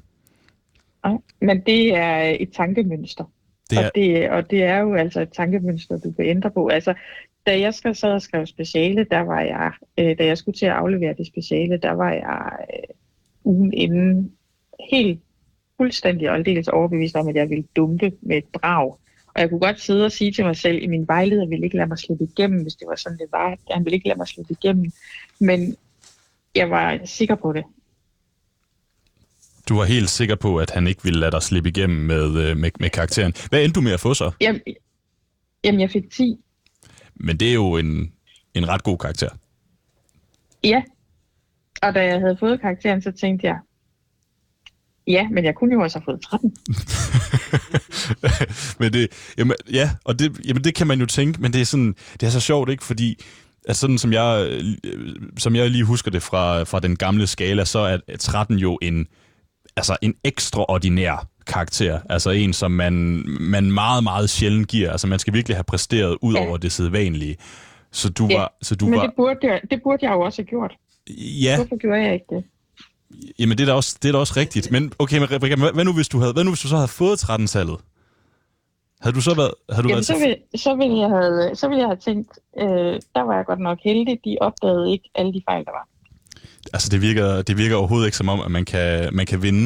Nej, 1.06 1.17
men 1.41 1.62
det 1.65 1.95
er 1.95 2.36
et 2.39 2.49
tankemønster. 2.56 3.23
Det 3.69 3.78
er... 3.78 3.86
Og, 3.86 3.91
det, 3.95 4.30
og 4.30 4.52
det 4.52 4.63
er 4.63 4.78
jo 4.78 4.95
altså 4.95 5.21
et 5.21 5.30
tankemønster, 5.36 5.97
du 5.97 6.12
kan 6.12 6.26
ændre 6.26 6.52
på. 6.52 6.67
Altså, 6.67 6.93
da 7.45 7.60
jeg 7.60 7.73
skal 7.73 7.95
sad 7.95 8.12
og 8.12 8.21
skrev 8.21 8.45
speciale, 8.45 9.06
der 9.12 9.19
var 9.19 9.41
jeg, 9.41 9.71
øh, 9.99 10.17
da 10.17 10.26
jeg 10.26 10.38
skulle 10.38 10.58
til 10.58 10.65
at 10.65 10.71
aflevere 10.71 11.13
det 11.17 11.28
speciale, 11.28 11.78
der 11.78 11.91
var 11.91 12.12
jeg 12.12 12.52
øh, 12.73 12.95
ugen 13.43 13.73
inden 13.73 14.32
helt 14.91 15.19
fuldstændig 15.77 16.29
og 16.29 16.36
aldeles 16.36 16.67
overbevist 16.67 17.15
om, 17.15 17.27
at 17.27 17.36
jeg 17.36 17.49
ville 17.49 17.65
dumpe 17.75 18.12
med 18.21 18.38
et 18.38 18.45
brag. 18.53 18.97
Og 19.36 19.41
jeg 19.41 19.49
kunne 19.49 19.60
godt 19.60 19.82
sidde 19.82 20.06
og 20.06 20.12
sige 20.12 20.32
til 20.32 20.45
mig 20.45 20.58
selv, 20.58 20.84
at 20.84 20.89
min 20.89 21.08
vejleder 21.08 21.47
ville 21.47 21.65
ikke 21.65 21.77
lade 21.77 21.88
mig 21.88 21.99
slippe 21.99 22.23
igennem, 22.23 22.62
hvis 22.62 22.75
det 22.75 22.88
var 22.88 22.95
sådan, 22.95 23.17
det 23.17 23.27
var. 23.32 23.58
Han 23.71 23.86
ville 23.86 23.95
ikke 23.95 24.08
lade 24.08 24.17
mig 24.17 24.27
slippe 24.27 24.56
igennem. 24.62 24.91
Men 25.39 25.75
jeg 26.56 26.69
var 26.69 26.99
sikker 27.06 27.36
på 27.36 27.53
det. 27.53 27.63
Du 29.69 29.75
var 29.75 29.86
helt 29.86 30.10
sikker 30.10 30.36
på, 30.36 30.58
at 30.58 30.69
han 30.71 30.88
ikke 30.88 31.03
ville 31.03 31.19
lade 31.19 31.32
dig 31.32 31.41
slippe 31.41 31.69
igennem 31.69 32.06
med, 32.06 32.38
øh, 32.38 32.58
med, 32.58 32.71
med 32.79 32.89
karakteren. 32.89 33.34
Hvad 33.49 33.63
endte 33.63 33.79
du 33.79 33.82
med 33.82 33.91
at 33.91 33.99
få 33.99 34.13
så? 34.13 34.32
Jamen, 34.41 34.62
jamen, 35.63 35.82
jeg 35.82 35.91
fik 35.91 36.12
10. 36.12 36.38
Men 37.15 37.38
det 37.38 37.49
er 37.49 37.53
jo 37.53 37.77
en, 37.77 38.13
en 38.53 38.67
ret 38.67 38.84
god 38.84 38.97
karakter. 38.97 39.29
Ja. 40.63 40.84
Og 41.83 41.95
da 41.95 42.05
jeg 42.05 42.19
havde 42.19 42.37
fået 42.39 42.61
karakteren, 42.61 43.01
så 43.01 43.11
tænkte 43.11 43.47
jeg, 43.47 43.57
ja, 45.07 45.27
men 45.29 45.45
jeg 45.45 45.55
kunne 45.55 45.73
jo 45.73 45.81
også 45.81 45.99
have 45.99 46.05
fået 46.05 46.21
13. 46.21 46.55
men 48.79 48.93
det, 48.93 49.33
jamen, 49.37 49.55
ja, 49.73 49.89
og 50.05 50.19
det, 50.19 50.47
jamen, 50.47 50.63
det 50.63 50.75
kan 50.75 50.87
man 50.87 50.99
jo 50.99 51.05
tænke, 51.05 51.41
men 51.41 51.53
det 51.53 51.61
er, 51.61 51.65
sådan, 51.65 51.95
det 52.13 52.23
er 52.23 52.29
så 52.29 52.39
sjovt, 52.39 52.69
ikke? 52.69 52.83
Fordi 52.83 53.23
altså 53.67 53.81
sådan 53.81 53.97
som 53.97 54.13
jeg, 54.13 54.47
øh, 54.83 54.95
som 55.37 55.55
jeg 55.55 55.69
lige 55.69 55.83
husker 55.83 56.11
det 56.11 56.23
fra, 56.23 56.63
fra 56.63 56.79
den 56.79 56.95
gamle 56.95 57.27
skala, 57.27 57.65
så 57.65 57.79
er 57.79 57.97
13 58.19 58.57
jo 58.57 58.79
en, 58.81 59.07
altså 59.77 59.97
en 60.01 60.13
ekstraordinær 60.23 61.27
karakter. 61.47 61.99
Altså 62.09 62.29
en, 62.29 62.53
som 62.53 62.71
man, 62.71 62.93
man 63.39 63.71
meget, 63.71 64.03
meget 64.03 64.29
sjældent 64.29 64.67
giver. 64.67 64.91
Altså 64.91 65.07
man 65.07 65.19
skal 65.19 65.33
virkelig 65.33 65.57
have 65.57 65.63
præsteret 65.63 66.17
ud 66.21 66.33
ja. 66.33 66.47
over 66.47 66.57
det 66.57 66.71
sædvanlige. 66.71 67.35
Så 67.91 68.09
du 68.09 68.27
ja. 68.29 68.37
var... 68.37 68.53
Så 68.61 68.75
du 68.75 68.85
Men 68.85 68.99
var... 68.99 69.05
det, 69.05 69.13
burde 69.15 69.39
jeg, 69.43 69.61
det 69.71 69.79
burde 69.83 70.05
jeg 70.05 70.11
jo 70.11 70.21
også 70.21 70.41
have 70.41 70.47
gjort. 70.47 70.75
Ja. 71.09 71.55
Hvorfor 71.55 71.77
gjorde 71.77 72.01
jeg 72.01 72.13
ikke 72.13 72.25
det? 72.29 72.43
Jamen, 73.39 73.57
det 73.57 73.63
er 73.63 73.67
da 73.67 73.73
også, 73.73 73.97
det 74.01 74.07
er 74.09 74.11
da 74.11 74.17
også 74.17 74.33
rigtigt. 74.37 74.71
Men 74.71 74.93
okay, 74.99 75.17
men 75.19 75.31
Rebecca, 75.31 75.55
hvad 75.71 75.85
nu, 75.85 75.93
hvis 75.93 76.07
du 76.07 76.19
havde, 76.19 76.33
hvad 76.33 76.43
nu, 76.43 76.51
hvis 76.51 76.59
du 76.59 76.67
så 76.67 76.75
havde 76.75 76.87
fået 76.87 77.23
13-tallet? 77.23 77.77
Havde 79.01 79.15
du 79.15 79.21
så 79.21 79.35
været... 79.35 79.51
Havde 79.69 79.83
du 79.83 79.89
Jamen, 79.89 79.95
været 79.95 80.05
så, 80.05 80.17
vil, 80.23 80.59
så, 80.59 80.75
ville 80.75 80.97
jeg 80.97 81.09
have, 81.09 81.55
så 81.55 81.67
ville 81.67 81.79
jeg 81.79 81.87
have 81.87 81.97
tænkt, 81.97 82.39
øh, 82.59 82.99
der 83.15 83.21
var 83.21 83.35
jeg 83.35 83.45
godt 83.45 83.59
nok 83.59 83.79
heldig, 83.83 84.19
de 84.25 84.37
opdagede 84.41 84.91
ikke 84.91 85.09
alle 85.15 85.33
de 85.33 85.41
fejl, 85.49 85.65
der 85.65 85.71
var. 85.71 85.87
Altså, 86.73 86.89
det 86.89 87.01
virker, 87.01 87.41
det 87.41 87.57
virker 87.57 87.75
overhovedet 87.75 88.05
ikke 88.07 88.17
som 88.17 88.29
om, 88.29 88.39
at 88.41 88.51
man 88.51 88.65
kan, 88.65 89.09
man 89.15 89.25
kan 89.25 89.41
vinde, 89.41 89.65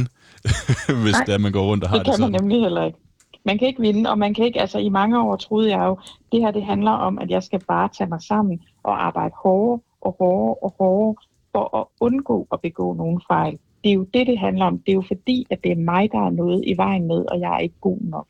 hvis 1.04 1.14
Nej, 1.14 1.24
det 1.26 1.34
er, 1.34 1.38
man 1.38 1.52
går 1.52 1.66
rundt 1.66 1.84
og 1.84 1.90
har 1.90 1.98
Det 1.98 2.06
det, 2.06 2.14
kan 2.14 2.22
man 2.22 2.32
sådan. 2.32 2.42
nemlig 2.42 2.62
heller 2.62 2.84
ikke. 2.86 2.98
Man 3.46 3.58
kan 3.60 3.68
ikke 3.68 3.82
vinde, 3.82 4.10
og 4.10 4.18
man 4.18 4.34
kan 4.34 4.46
ikke, 4.46 4.62
altså 4.62 4.78
i 4.80 4.90
mange 4.90 5.22
år 5.22 5.36
troede 5.36 5.70
jeg 5.70 5.80
jo, 5.86 6.00
det 6.32 6.42
her 6.42 6.52
det 6.52 6.66
handler 6.66 6.92
om, 6.92 7.20
at 7.20 7.30
jeg 7.30 7.44
skal 7.44 7.60
bare 7.68 7.90
tage 7.98 8.10
mig 8.10 8.22
sammen 8.22 8.60
og 8.84 9.06
arbejde 9.06 9.34
hårdere 9.44 9.80
og 10.02 10.16
hårdere 10.20 10.56
og 10.56 10.76
hårdere 10.80 11.16
for 11.58 11.78
at 11.78 11.86
undgå 12.00 12.48
at 12.52 12.62
begå 12.62 12.94
nogle 12.94 13.22
fejl. 13.28 13.60
Det 13.84 13.90
er 13.90 13.94
jo 13.94 14.04
det, 14.14 14.28
det 14.28 14.40
handler 14.40 14.66
om. 14.66 14.80
Det 14.80 14.92
er 14.92 14.96
jo 14.96 15.04
fordi, 15.08 15.48
at 15.50 15.64
det 15.64 15.72
er 15.72 15.76
mig, 15.76 16.12
der 16.12 16.26
er 16.26 16.30
noget 16.30 16.64
i 16.68 16.78
vejen 16.78 17.08
med, 17.08 17.26
og 17.32 17.40
jeg 17.40 17.54
er 17.54 17.60
ikke 17.60 17.76
god 17.82 17.98
nok. 18.02 18.28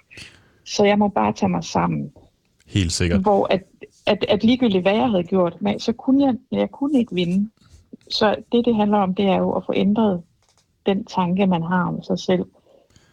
Så 0.66 0.84
jeg 0.86 1.00
må 1.00 1.08
bare 1.08 1.34
tage 1.34 1.50
mig 1.50 1.63
sammen. 1.63 2.12
Helt 2.68 2.92
sikkert. 2.92 3.22
Hvor 3.22 3.48
at, 3.54 3.63
at, 4.06 4.26
at 4.30 4.44
ligegyldigt 4.44 4.84
hvad 4.84 4.96
jeg 4.96 5.10
havde 5.10 5.24
gjort, 5.24 5.62
men 5.62 5.80
så 5.80 5.94
kunne 5.94 6.26
jeg, 6.26 6.36
jeg 6.52 6.72
kunne 6.72 7.00
ikke 7.00 7.16
vinde. 7.16 7.50
Så 8.10 8.36
det, 8.52 8.66
det 8.66 8.76
handler 8.76 8.98
om, 8.98 9.16
det 9.16 9.26
er 9.26 9.38
jo 9.38 9.52
at 9.52 9.63
få 9.66 9.74
ændret 9.76 10.22
den 10.86 11.06
tanke, 11.06 11.48
man 11.48 11.62
har 11.62 11.88
om 11.88 12.04
sig 12.04 12.20
selv, 12.20 12.46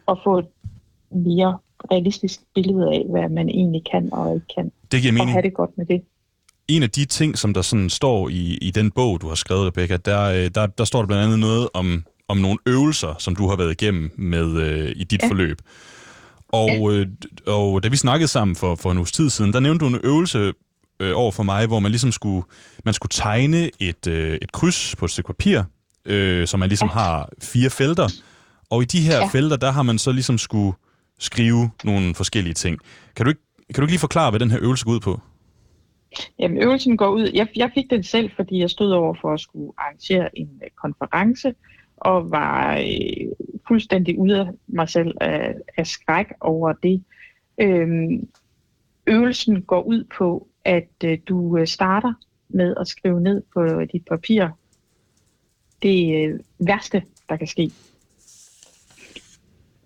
og 0.05 0.19
få 0.23 0.37
et 0.37 0.47
mere 1.11 1.57
realistisk 1.91 2.41
billede 2.55 2.93
af, 2.93 3.05
hvad 3.09 3.29
man 3.29 3.49
egentlig 3.49 3.83
kan 3.91 4.13
og 4.13 4.35
ikke 4.35 4.47
kan, 4.55 4.71
Det 4.91 5.01
giver 5.01 5.11
og 5.11 5.13
mening. 5.13 5.31
have 5.31 5.41
det 5.41 5.53
godt 5.53 5.77
med 5.77 5.85
det. 5.85 6.03
En 6.67 6.83
af 6.83 6.89
de 6.89 7.05
ting, 7.05 7.37
som 7.37 7.53
der 7.53 7.61
sådan 7.61 7.89
står 7.89 8.29
i, 8.29 8.57
i 8.61 8.71
den 8.71 8.91
bog, 8.91 9.21
du 9.21 9.27
har 9.27 9.35
skrevet, 9.35 9.67
Rebecca, 9.67 9.97
der, 9.97 10.21
øh, 10.21 10.49
der, 10.55 10.65
der 10.65 10.85
står 10.85 10.99
der 10.99 11.07
blandt 11.07 11.23
andet 11.23 11.39
noget 11.39 11.69
om, 11.73 12.03
om 12.27 12.37
nogle 12.37 12.57
øvelser, 12.65 13.15
som 13.19 13.35
du 13.35 13.49
har 13.49 13.55
været 13.55 13.71
igennem 13.71 14.11
med 14.17 14.57
øh, 14.61 14.93
i 14.95 15.03
dit 15.03 15.21
ja. 15.21 15.25
Ja. 15.25 15.31
forløb. 15.31 15.61
Og, 16.49 16.93
øh, 16.93 17.07
og 17.47 17.83
da 17.83 17.87
vi 17.87 17.97
snakkede 17.97 18.27
sammen 18.27 18.55
for, 18.55 18.75
for 18.75 18.91
en 18.91 18.97
uges 18.97 19.11
tid 19.11 19.29
siden, 19.29 19.53
der 19.53 19.59
nævnte 19.59 19.85
du 19.85 19.89
en 19.89 19.99
øvelse 20.03 20.53
øh, 20.99 21.11
over 21.15 21.31
for 21.31 21.43
mig, 21.43 21.67
hvor 21.67 21.79
man 21.79 21.91
ligesom 21.91 22.11
skulle, 22.11 22.45
man 22.85 22.93
skulle 22.93 23.09
tegne 23.09 23.69
et, 23.79 24.07
øh, 24.07 24.37
et 24.41 24.51
kryds 24.51 24.95
på 24.95 25.05
et 25.05 25.11
stykke 25.11 25.27
papir, 25.27 25.63
øh, 26.05 26.47
så 26.47 26.57
man 26.57 26.69
ligesom 26.69 26.87
ja. 26.87 26.93
har 26.93 27.29
fire 27.41 27.69
felter. 27.69 28.09
Og 28.69 28.81
i 28.81 28.85
de 28.85 29.01
her 29.01 29.15
ja. 29.15 29.19
Ja. 29.19 29.27
felter, 29.27 29.55
der 29.55 29.71
har 29.71 29.83
man 29.83 29.97
så 29.97 30.11
ligesom 30.11 30.37
skulle 30.37 30.73
skrive 31.19 31.69
nogle 31.83 32.15
forskellige 32.15 32.53
ting. 32.53 32.79
Kan 33.15 33.25
du 33.25 33.29
ikke, 33.29 33.41
kan 33.67 33.75
du 33.75 33.81
ikke 33.81 33.91
lige 33.91 33.99
forklare, 33.99 34.29
hvad 34.29 34.39
den 34.39 34.51
her 34.51 34.59
øvelse 34.61 34.85
går 34.85 34.91
ud 34.91 34.99
på? 34.99 35.21
Jamen, 36.39 36.63
øvelsen 36.63 36.97
går 36.97 37.09
ud. 37.09 37.31
Jeg, 37.33 37.47
jeg 37.55 37.71
fik 37.73 37.89
den 37.89 38.03
selv, 38.03 38.31
fordi 38.35 38.59
jeg 38.59 38.69
stod 38.69 38.91
over 38.91 39.13
for 39.21 39.33
at 39.33 39.39
skulle 39.39 39.71
arrangere 39.77 40.37
en 40.39 40.61
øh, 40.63 40.69
konference, 40.75 41.55
og 41.97 42.31
var 42.31 42.77
øh, 42.77 43.27
fuldstændig 43.67 44.19
ude 44.19 44.39
af 44.39 44.47
mig 44.67 44.89
selv 44.89 45.13
af, 45.21 45.55
af 45.77 45.87
skræk 45.87 46.27
over 46.41 46.73
det. 46.73 47.03
Øhm, 47.61 48.27
øvelsen 49.07 49.61
går 49.61 49.81
ud 49.81 50.03
på, 50.17 50.47
at 50.65 50.89
øh, 51.03 51.17
du 51.27 51.57
øh, 51.57 51.67
starter 51.67 52.13
med 52.49 52.75
at 52.79 52.87
skrive 52.87 53.21
ned 53.21 53.43
på 53.53 53.85
dit 53.85 54.05
papir 54.05 54.47
det 55.81 56.27
øh, 56.29 56.39
værste, 56.59 57.03
der 57.29 57.35
kan 57.35 57.47
ske. 57.47 57.71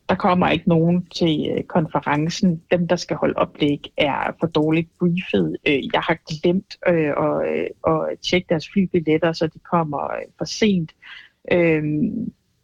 Der 0.09 0.15
kommer 0.15 0.49
ikke 0.49 0.69
nogen 0.69 1.05
til 1.05 1.53
øh, 1.57 1.63
konferencen. 1.63 2.61
Dem, 2.71 2.87
der 2.87 2.95
skal 2.95 3.17
holde 3.17 3.35
oplæg, 3.35 3.93
er 3.97 4.35
for 4.39 4.47
dårligt 4.47 4.89
briefet. 4.99 5.57
Øh, 5.67 5.83
jeg 5.93 6.01
har 6.01 6.17
glemt 6.29 6.77
øh, 6.87 7.13
at, 7.17 7.49
øh, 7.49 7.67
at 7.87 8.19
tjekke 8.19 8.45
deres 8.49 8.69
flybilletter, 8.73 9.33
så 9.33 9.47
de 9.47 9.59
kommer 9.59 10.03
øh, 10.03 10.21
for 10.37 10.45
sent. 10.45 10.91
Øh, 11.51 11.83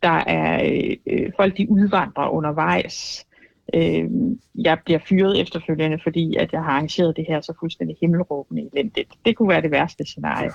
der 0.04 0.24
er 0.28 0.64
øh, 0.66 0.98
øh, 1.08 1.32
folk, 1.36 1.58
de 1.58 1.70
udvandrer 1.70 2.30
undervejs. 2.30 3.26
Øh, 3.74 4.10
jeg 4.56 4.78
bliver 4.86 5.00
fyret 5.00 5.42
efterfølgende, 5.42 6.00
fordi 6.04 6.36
at 6.36 6.54
jeg 6.54 6.64
har 6.64 6.72
arrangeret 6.72 7.18
det 7.18 7.26
her 7.28 7.42
så 7.42 7.54
fuldstændig 7.60 7.98
himmelråbende 8.02 8.70
elendigt. 8.74 9.10
Det 9.26 9.36
kunne 9.36 9.50
være 9.50 9.62
det 9.62 9.72
værste 9.72 10.06
scenarie. 10.06 10.52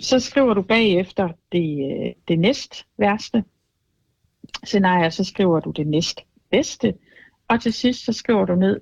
Så 0.00 0.20
skriver 0.20 0.54
du 0.54 0.62
bagefter 0.62 1.28
det, 1.52 1.92
øh, 1.92 2.12
det 2.28 2.38
næst 2.38 2.86
værste 2.98 3.44
scenarier, 4.64 5.10
så 5.10 5.24
skriver 5.24 5.60
du 5.60 5.70
det 5.70 5.86
næst 5.86 6.20
bedste, 6.50 6.94
og 7.48 7.60
til 7.60 7.72
sidst 7.72 8.04
så 8.04 8.12
skriver 8.12 8.44
du 8.44 8.54
ned 8.54 8.80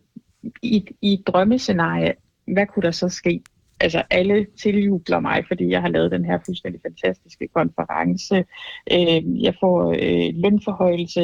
i, 0.62 0.86
i 1.02 1.12
et 1.12 1.26
drømmescenarie, 1.26 2.14
hvad 2.44 2.66
kunne 2.66 2.82
der 2.82 2.90
så 2.90 3.08
ske? 3.08 3.42
Altså 3.80 4.02
alle 4.10 4.46
tiljubler 4.62 5.20
mig, 5.20 5.44
fordi 5.48 5.70
jeg 5.70 5.80
har 5.80 5.88
lavet 5.88 6.10
den 6.10 6.24
her 6.24 6.38
fuldstændig 6.46 6.80
fantastiske 6.82 7.48
konference. 7.54 8.44
Øh, 8.92 9.42
jeg 9.42 9.54
får 9.60 9.90
øh, 9.90 10.34
lønforhøjelse, 10.34 11.20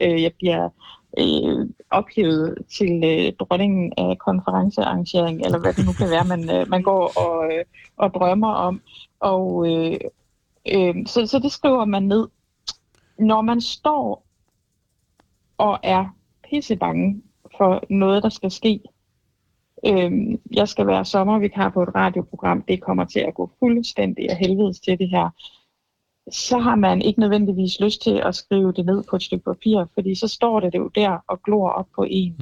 øh, 0.00 0.22
jeg 0.22 0.32
bliver 0.38 0.68
øh, 1.18 1.68
ophævet 1.90 2.58
til 2.78 3.02
øh, 3.04 3.32
dronningen 3.40 3.92
af 3.98 4.18
konferencearrangering, 4.18 5.44
eller 5.44 5.58
hvad 5.58 5.72
det 5.72 5.86
nu 5.86 5.92
kan 5.92 6.10
være, 6.10 6.24
man, 6.24 6.50
øh, 6.50 6.68
man 6.68 6.82
går 6.82 7.18
og, 7.18 7.52
øh, 7.52 7.64
og 7.96 8.14
drømmer 8.14 8.52
om. 8.52 8.80
Og 9.20 9.66
øh, 9.68 9.98
øh, 10.74 10.94
så, 11.06 11.26
så 11.26 11.38
det 11.38 11.52
skriver 11.52 11.84
man 11.84 12.02
ned. 12.02 12.28
Når 13.18 13.42
man 13.42 13.60
står 13.60 14.26
og 15.58 15.78
er 15.82 16.16
pissebange 16.50 17.22
for 17.56 17.84
noget, 17.90 18.22
der 18.22 18.28
skal 18.28 18.50
ske, 18.50 18.80
øh, 19.86 20.38
jeg 20.52 20.68
skal 20.68 20.86
være 20.86 21.04
sommervikar 21.04 21.68
på 21.68 21.82
et 21.82 21.94
radioprogram, 21.94 22.62
det 22.62 22.82
kommer 22.82 23.04
til 23.04 23.20
at 23.20 23.34
gå 23.34 23.50
fuldstændig 23.58 24.30
af 24.30 24.36
helvedes 24.36 24.80
til 24.80 24.98
det 24.98 25.10
her, 25.10 25.30
så 26.30 26.58
har 26.58 26.74
man 26.74 27.02
ikke 27.02 27.20
nødvendigvis 27.20 27.80
lyst 27.80 28.02
til 28.02 28.22
at 28.24 28.34
skrive 28.34 28.72
det 28.72 28.86
ned 28.86 29.04
på 29.10 29.16
et 29.16 29.22
stykke 29.22 29.44
papir, 29.44 29.84
fordi 29.94 30.14
så 30.14 30.28
står 30.28 30.60
det 30.60 30.74
jo 30.74 30.88
der 30.88 31.18
og 31.28 31.42
glor 31.42 31.68
op 31.68 31.86
på 31.94 32.04
en. 32.10 32.40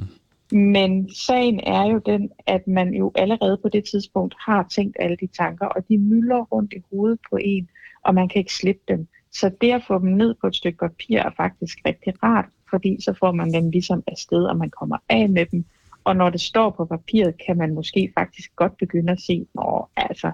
Men 0.51 1.13
sagen 1.13 1.59
er 1.59 1.85
jo 1.85 1.97
den, 2.05 2.31
at 2.45 2.67
man 2.67 2.93
jo 2.93 3.11
allerede 3.15 3.57
på 3.57 3.69
det 3.69 3.83
tidspunkt 3.91 4.35
har 4.39 4.67
tænkt 4.71 4.97
alle 4.99 5.17
de 5.17 5.27
tanker, 5.27 5.65
og 5.65 5.87
de 5.89 5.97
mylder 5.97 6.41
rundt 6.41 6.73
i 6.73 6.81
hovedet 6.91 7.19
på 7.29 7.37
en, 7.41 7.69
og 8.03 8.15
man 8.15 8.29
kan 8.29 8.39
ikke 8.39 8.53
slippe 8.53 8.81
dem. 8.87 9.07
Så 9.33 9.51
det 9.61 9.71
at 9.71 9.81
få 9.87 9.99
dem 9.99 10.09
ned 10.09 10.35
på 10.41 10.47
et 10.47 10.55
stykke 10.55 10.77
papir 10.77 11.19
er 11.19 11.29
faktisk 11.37 11.77
rigtig 11.85 12.13
rart, 12.23 12.45
fordi 12.69 12.97
så 13.03 13.13
får 13.19 13.31
man 13.31 13.53
dem 13.53 13.69
ligesom 13.69 14.03
afsted, 14.07 14.43
og 14.43 14.57
man 14.57 14.69
kommer 14.79 14.97
af 15.09 15.29
med 15.29 15.45
dem. 15.45 15.65
Og 16.03 16.15
når 16.15 16.29
det 16.29 16.41
står 16.41 16.69
på 16.69 16.85
papiret, 16.85 17.33
kan 17.45 17.57
man 17.57 17.73
måske 17.73 18.11
faktisk 18.17 18.55
godt 18.55 18.77
begynde 18.77 19.11
at 19.11 19.21
se, 19.21 19.45
at 19.97 20.07
altså, 20.09 20.31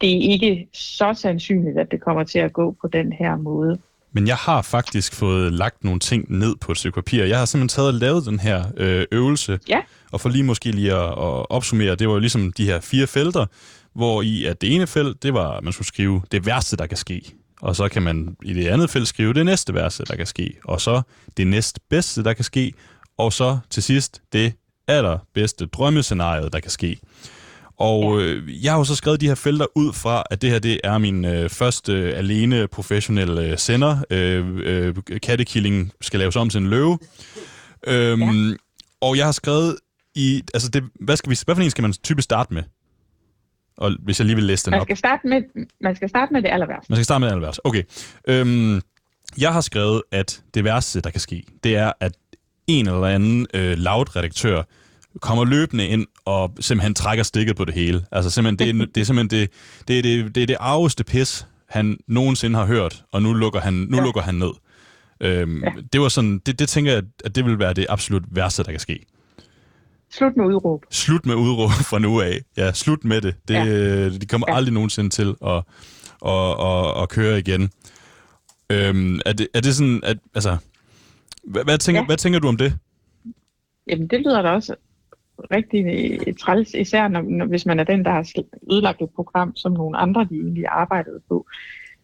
det 0.00 0.10
er 0.16 0.32
ikke 0.32 0.68
så 0.72 1.14
sandsynligt, 1.14 1.78
at 1.78 1.90
det 1.90 2.00
kommer 2.00 2.24
til 2.24 2.38
at 2.38 2.52
gå 2.52 2.76
på 2.80 2.88
den 2.88 3.12
her 3.12 3.36
måde. 3.36 3.78
Men 4.12 4.26
jeg 4.26 4.36
har 4.36 4.62
faktisk 4.62 5.14
fået 5.14 5.52
lagt 5.52 5.84
nogle 5.84 6.00
ting 6.00 6.38
ned 6.38 6.56
på 6.60 6.72
et 6.72 6.78
stykke 6.78 6.94
papir. 6.94 7.24
Jeg 7.24 7.38
har 7.38 7.44
simpelthen 7.44 7.68
taget 7.76 7.88
og 7.88 7.94
lavet 7.94 8.26
den 8.26 8.40
her 8.40 8.64
øh, 8.76 9.04
øvelse, 9.12 9.58
Ja. 9.68 9.80
og 10.12 10.20
for 10.20 10.28
lige 10.28 10.44
måske 10.44 10.70
lige 10.70 10.92
at, 10.92 11.04
at 11.08 11.50
opsummere, 11.50 11.94
det 11.94 12.08
var 12.08 12.14
jo 12.14 12.20
ligesom 12.20 12.52
de 12.52 12.64
her 12.64 12.80
fire 12.80 13.06
felter, 13.06 13.46
hvor 13.98 14.22
i 14.22 14.44
at 14.44 14.60
det 14.60 14.74
ene 14.74 14.86
felt, 14.86 15.22
det 15.22 15.34
var, 15.34 15.50
at 15.50 15.64
man 15.64 15.72
skulle 15.72 15.88
skrive 15.88 16.22
det 16.32 16.46
værste, 16.46 16.76
der 16.76 16.86
kan 16.86 16.96
ske. 16.96 17.34
Og 17.60 17.76
så 17.76 17.88
kan 17.88 18.02
man 18.02 18.36
i 18.42 18.54
det 18.54 18.66
andet 18.66 18.90
felt 18.90 19.08
skrive 19.08 19.34
det 19.34 19.46
næste 19.46 19.74
værste, 19.74 20.04
der 20.04 20.16
kan 20.16 20.26
ske. 20.26 20.56
Og 20.64 20.80
så 20.80 21.02
det 21.36 21.46
næste 21.46 21.80
bedste, 21.90 22.24
der 22.24 22.32
kan 22.32 22.44
ske. 22.44 22.72
Og 23.18 23.32
så 23.32 23.58
til 23.70 23.82
sidst 23.82 24.22
det 24.32 24.52
allerbedste 24.88 25.66
drømmescenariet, 25.66 26.52
der 26.52 26.60
kan 26.60 26.70
ske. 26.70 26.98
Og 27.76 28.20
øh, 28.20 28.64
jeg 28.64 28.72
har 28.72 28.78
jo 28.78 28.84
så 28.84 28.94
skrevet 28.94 29.20
de 29.20 29.26
her 29.26 29.34
felter 29.34 29.66
ud 29.74 29.92
fra, 29.92 30.24
at 30.30 30.42
det 30.42 30.50
her 30.50 30.58
det 30.58 30.80
er 30.84 30.98
min 30.98 31.24
øh, 31.24 31.50
første 31.50 31.92
øh, 31.92 32.18
alene 32.18 32.68
professionelle 32.68 33.42
øh, 33.42 33.58
sender. 33.58 33.98
Øh, 34.10 34.46
øh, 34.62 34.94
kattekilling 35.22 35.92
skal 36.00 36.20
laves 36.20 36.36
om 36.36 36.50
til 36.50 36.58
en 36.58 36.70
løve. 36.70 36.98
Øhm, 37.86 38.50
ja. 38.50 38.54
Og 39.00 39.16
jeg 39.16 39.24
har 39.24 39.32
skrevet 39.32 39.76
i... 40.14 40.42
Altså, 40.54 40.68
det, 40.68 40.84
hvad, 41.00 41.16
skal 41.16 41.30
vi, 41.30 41.38
hvad 41.44 41.54
for 41.54 41.62
en 41.62 41.70
skal 41.70 41.82
man 41.82 41.92
typisk 41.92 42.24
starte 42.24 42.54
med? 42.54 42.62
Og 43.78 43.96
hvis 44.02 44.20
jeg 44.20 44.26
lige 44.26 44.36
vil 44.36 44.44
læse 44.44 44.64
den 44.64 44.70
Man 44.70 44.80
op. 44.80 44.86
skal 44.86 44.96
starte 44.96 45.26
med, 45.26 45.42
man 45.80 45.96
skal 45.96 46.08
starte 46.08 46.32
med 46.32 46.42
det 46.42 46.48
aller 46.48 46.66
værste. 46.66 46.86
Man 46.88 46.96
skal 46.96 47.04
starte 47.04 47.20
med 47.20 47.28
det 47.28 47.32
aller 47.32 47.46
værste. 47.46 47.66
Okay. 47.66 47.82
Øhm, 48.28 48.80
jeg 49.38 49.52
har 49.52 49.60
skrevet, 49.60 50.02
at 50.12 50.42
det 50.54 50.64
værste, 50.64 51.00
der 51.00 51.10
kan 51.10 51.20
ske, 51.20 51.42
det 51.64 51.76
er, 51.76 51.92
at 52.00 52.12
en 52.66 52.88
eller 52.88 53.06
anden 53.06 53.46
øh, 53.54 53.78
loud-redaktør 53.78 54.62
kommer 55.20 55.44
løbende 55.44 55.86
ind 55.86 56.06
og 56.24 56.54
simpelthen 56.60 56.94
trækker 56.94 57.24
stikket 57.24 57.56
på 57.56 57.64
det 57.64 57.74
hele. 57.74 58.04
Altså 58.12 58.30
simpelthen, 58.30 58.76
det 58.76 58.82
er, 58.82 58.86
det 58.94 59.00
er 59.00 59.04
simpelthen 59.04 59.40
det, 59.40 59.50
det, 59.88 59.98
er 59.98 60.02
det, 60.02 60.34
det, 60.34 60.42
er 60.42 60.46
det 60.46 60.56
arveste 60.60 61.04
pis, 61.04 61.46
han 61.68 61.98
nogensinde 62.06 62.58
har 62.58 62.66
hørt, 62.66 63.04
og 63.12 63.22
nu 63.22 63.32
lukker 63.32 63.60
han, 63.60 63.74
nu 63.74 63.96
ja. 63.96 64.02
Lukker 64.02 64.20
han 64.20 64.34
ned. 64.34 64.50
Øhm. 65.20 65.64
Ja. 65.64 65.70
Det 65.92 66.00
var 66.00 66.08
sådan, 66.08 66.38
det, 66.38 66.58
det 66.58 66.68
tænker 66.68 66.92
jeg, 66.92 67.02
at 67.24 67.34
det 67.34 67.44
vil 67.44 67.58
være 67.58 67.72
det 67.72 67.86
absolut 67.88 68.22
værste, 68.30 68.62
der 68.64 68.70
kan 68.70 68.80
ske. 68.80 69.04
Slut 70.10 70.36
med 70.36 70.44
udråb. 70.46 70.84
Slut 70.90 71.26
med 71.26 71.34
udråb 71.34 71.70
fra 71.90 71.98
nu 71.98 72.20
af. 72.20 72.40
Ja, 72.56 72.72
slut 72.72 73.04
med 73.04 73.20
det. 73.20 73.36
det 73.48 73.54
ja. 73.54 74.08
De 74.08 74.26
kommer 74.26 74.46
ja. 74.50 74.56
Aldrig 74.56 74.74
nogensinde 74.74 75.10
til 75.10 75.34
at, 75.46 75.62
at, 76.26 76.66
at, 76.66 77.02
at 77.02 77.08
køre 77.08 77.38
igen. 77.38 77.70
Øhm, 78.70 79.20
er, 79.26 79.32
det, 79.32 79.48
er 79.54 79.60
det 79.60 79.74
sådan, 79.74 80.00
at, 80.04 80.18
altså, 80.34 80.56
hvad, 81.44 81.64
hvad, 81.64 81.78
tænker, 81.78 82.00
ja. 82.00 82.06
Hvad 82.06 82.16
tænker 82.16 82.38
du 82.38 82.48
om 82.48 82.56
det? 82.56 82.78
Jamen, 83.86 84.08
det 84.08 84.20
lyder 84.20 84.42
da 84.42 84.50
også 84.50 84.74
rigtig 85.50 85.84
øh, 86.26 86.34
træls, 86.34 86.74
især 86.74 87.08
når, 87.08 87.22
når, 87.22 87.46
hvis 87.46 87.66
man 87.66 87.80
er 87.80 87.84
den, 87.84 88.04
der 88.04 88.10
har 88.10 88.32
ødelagt 88.72 89.02
et 89.02 89.10
program, 89.14 89.56
som 89.56 89.72
nogle 89.72 89.98
andre 89.98 90.26
de 90.30 90.34
egentlig 90.34 90.64
arbejdede 90.68 91.20
på. 91.28 91.46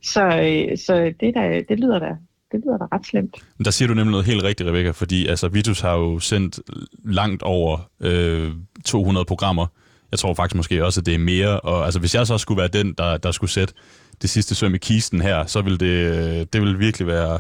Så, 0.02 0.22
øh, 0.26 0.78
så 0.78 1.14
det, 1.20 1.34
der, 1.34 1.62
det 1.68 1.80
lyder 1.80 1.98
da 1.98 2.16
det 2.54 2.62
lyder 2.64 2.78
da 2.78 2.84
ret 2.92 3.06
slemt. 3.06 3.36
Der 3.64 3.70
siger 3.70 3.88
du 3.88 3.94
nemlig 3.94 4.10
noget 4.10 4.26
helt 4.26 4.42
rigtigt, 4.42 4.68
Rebecca, 4.68 4.90
fordi 4.90 5.26
altså, 5.26 5.48
Vitus 5.48 5.80
har 5.80 5.94
jo 5.94 6.18
sendt 6.18 6.60
langt 7.04 7.42
over 7.42 7.90
øh, 8.00 8.52
200 8.84 9.24
programmer. 9.24 9.66
Jeg 10.10 10.18
tror 10.18 10.34
faktisk 10.34 10.56
måske 10.56 10.84
også, 10.84 11.00
at 11.00 11.06
det 11.06 11.14
er 11.14 11.18
mere. 11.18 11.60
Og 11.60 11.84
altså, 11.84 12.00
hvis 12.00 12.14
jeg 12.14 12.26
så 12.26 12.38
skulle 12.38 12.58
være 12.58 12.68
den, 12.68 12.94
der, 12.98 13.16
der 13.16 13.30
skulle 13.30 13.50
sætte 13.50 13.74
det 14.22 14.30
sidste 14.30 14.54
søm 14.54 14.74
i 14.74 14.78
kisten 14.78 15.20
her, 15.20 15.46
så 15.46 15.62
ville 15.62 15.78
det, 15.78 16.16
øh, 16.16 16.46
det 16.52 16.60
ville 16.60 16.78
virkelig 16.78 17.06
være 17.06 17.38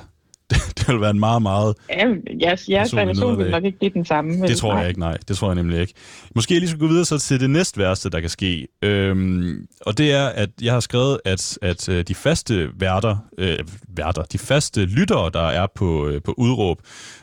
det 0.78 0.88
vil 0.88 1.00
være 1.00 1.10
en 1.10 1.20
meget, 1.20 1.42
meget... 1.42 1.74
Ja, 1.90 2.06
jeres, 2.42 2.68
jeres 2.68 2.96
relation 2.96 3.38
vil 3.38 3.50
nok 3.50 3.64
ikke 3.64 3.78
blive 3.78 3.90
den 3.94 4.04
samme. 4.04 4.40
Vel? 4.40 4.48
Det 4.48 4.56
tror 4.56 4.78
jeg 4.78 4.88
ikke, 4.88 5.00
nej. 5.00 5.16
Det 5.28 5.36
tror 5.36 5.48
jeg 5.48 5.54
nemlig 5.54 5.80
ikke. 5.80 5.94
Måske 6.34 6.54
jeg 6.54 6.60
lige 6.60 6.68
skal 6.70 6.80
gå 6.80 6.86
videre 6.86 7.04
så 7.04 7.18
til 7.18 7.40
det 7.40 7.50
næste 7.50 7.78
værste, 7.78 8.10
der 8.10 8.20
kan 8.20 8.30
ske. 8.30 8.66
Øhm, 8.82 9.66
og 9.80 9.98
det 9.98 10.12
er, 10.12 10.26
at 10.26 10.50
jeg 10.62 10.72
har 10.72 10.80
skrevet, 10.80 11.20
at, 11.24 11.58
at 11.62 11.88
øh, 11.88 12.04
de 12.08 12.14
faste 12.14 12.68
værter, 12.80 13.16
øh, 13.38 13.58
værter, 13.88 14.22
de 14.22 14.38
faste 14.38 14.84
lyttere, 14.84 15.30
der 15.34 15.46
er 15.46 15.66
på, 15.74 16.08
øh, 16.08 16.22
på 16.22 16.34
udråb, 16.36 16.78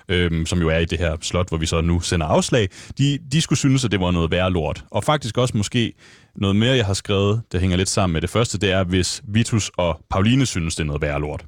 øh, 0.09 0.45
som 0.45 0.59
jo 0.61 0.69
er 0.69 0.77
i 0.77 0.85
det 0.85 0.99
her 0.99 1.17
slot, 1.21 1.49
hvor 1.49 1.57
vi 1.57 1.65
så 1.65 1.81
nu 1.81 1.99
sender 1.99 2.25
afslag, 2.27 2.69
de, 2.97 3.19
de 3.31 3.41
skulle 3.41 3.59
synes, 3.59 3.85
at 3.85 3.91
det 3.91 3.99
var 3.99 4.11
noget 4.11 4.31
værre 4.31 4.51
lort. 4.51 4.83
Og 4.91 5.03
faktisk 5.03 5.37
også 5.37 5.57
måske 5.57 5.93
noget 6.35 6.55
mere, 6.55 6.75
jeg 6.75 6.85
har 6.85 6.93
skrevet, 6.93 7.41
det 7.51 7.59
hænger 7.59 7.77
lidt 7.77 7.89
sammen 7.89 8.13
med 8.13 8.21
det 8.21 8.29
første, 8.29 8.57
det 8.57 8.71
er, 8.71 8.83
hvis 8.83 9.21
Vitus 9.27 9.71
og 9.77 9.99
Pauline 10.09 10.45
synes, 10.45 10.75
det 10.75 10.83
er 10.83 10.87
noget 10.87 11.01
værre 11.01 11.19
lort. 11.19 11.45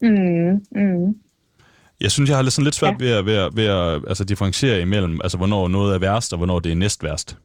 Mm, 0.00 0.64
mm. 0.70 1.16
Jeg 2.00 2.10
synes, 2.10 2.30
jeg 2.30 2.36
har 2.36 2.42
lidt, 2.42 2.52
sådan 2.52 2.64
lidt 2.64 2.74
svært 2.74 3.02
ja. 3.02 3.04
ved, 3.04 3.12
at, 3.12 3.26
ved, 3.26 3.36
at, 3.36 3.56
ved 3.56 3.66
at 3.66 4.02
altså, 4.08 4.24
differentiere 4.24 4.80
imellem, 4.80 5.20
altså 5.22 5.36
hvornår 5.38 5.68
noget 5.68 5.94
er 5.94 5.98
værst, 5.98 6.32
og 6.32 6.36
hvornår 6.36 6.58
det 6.58 6.72
er 6.72 6.76
næst 6.76 7.04
værst. 7.04 7.38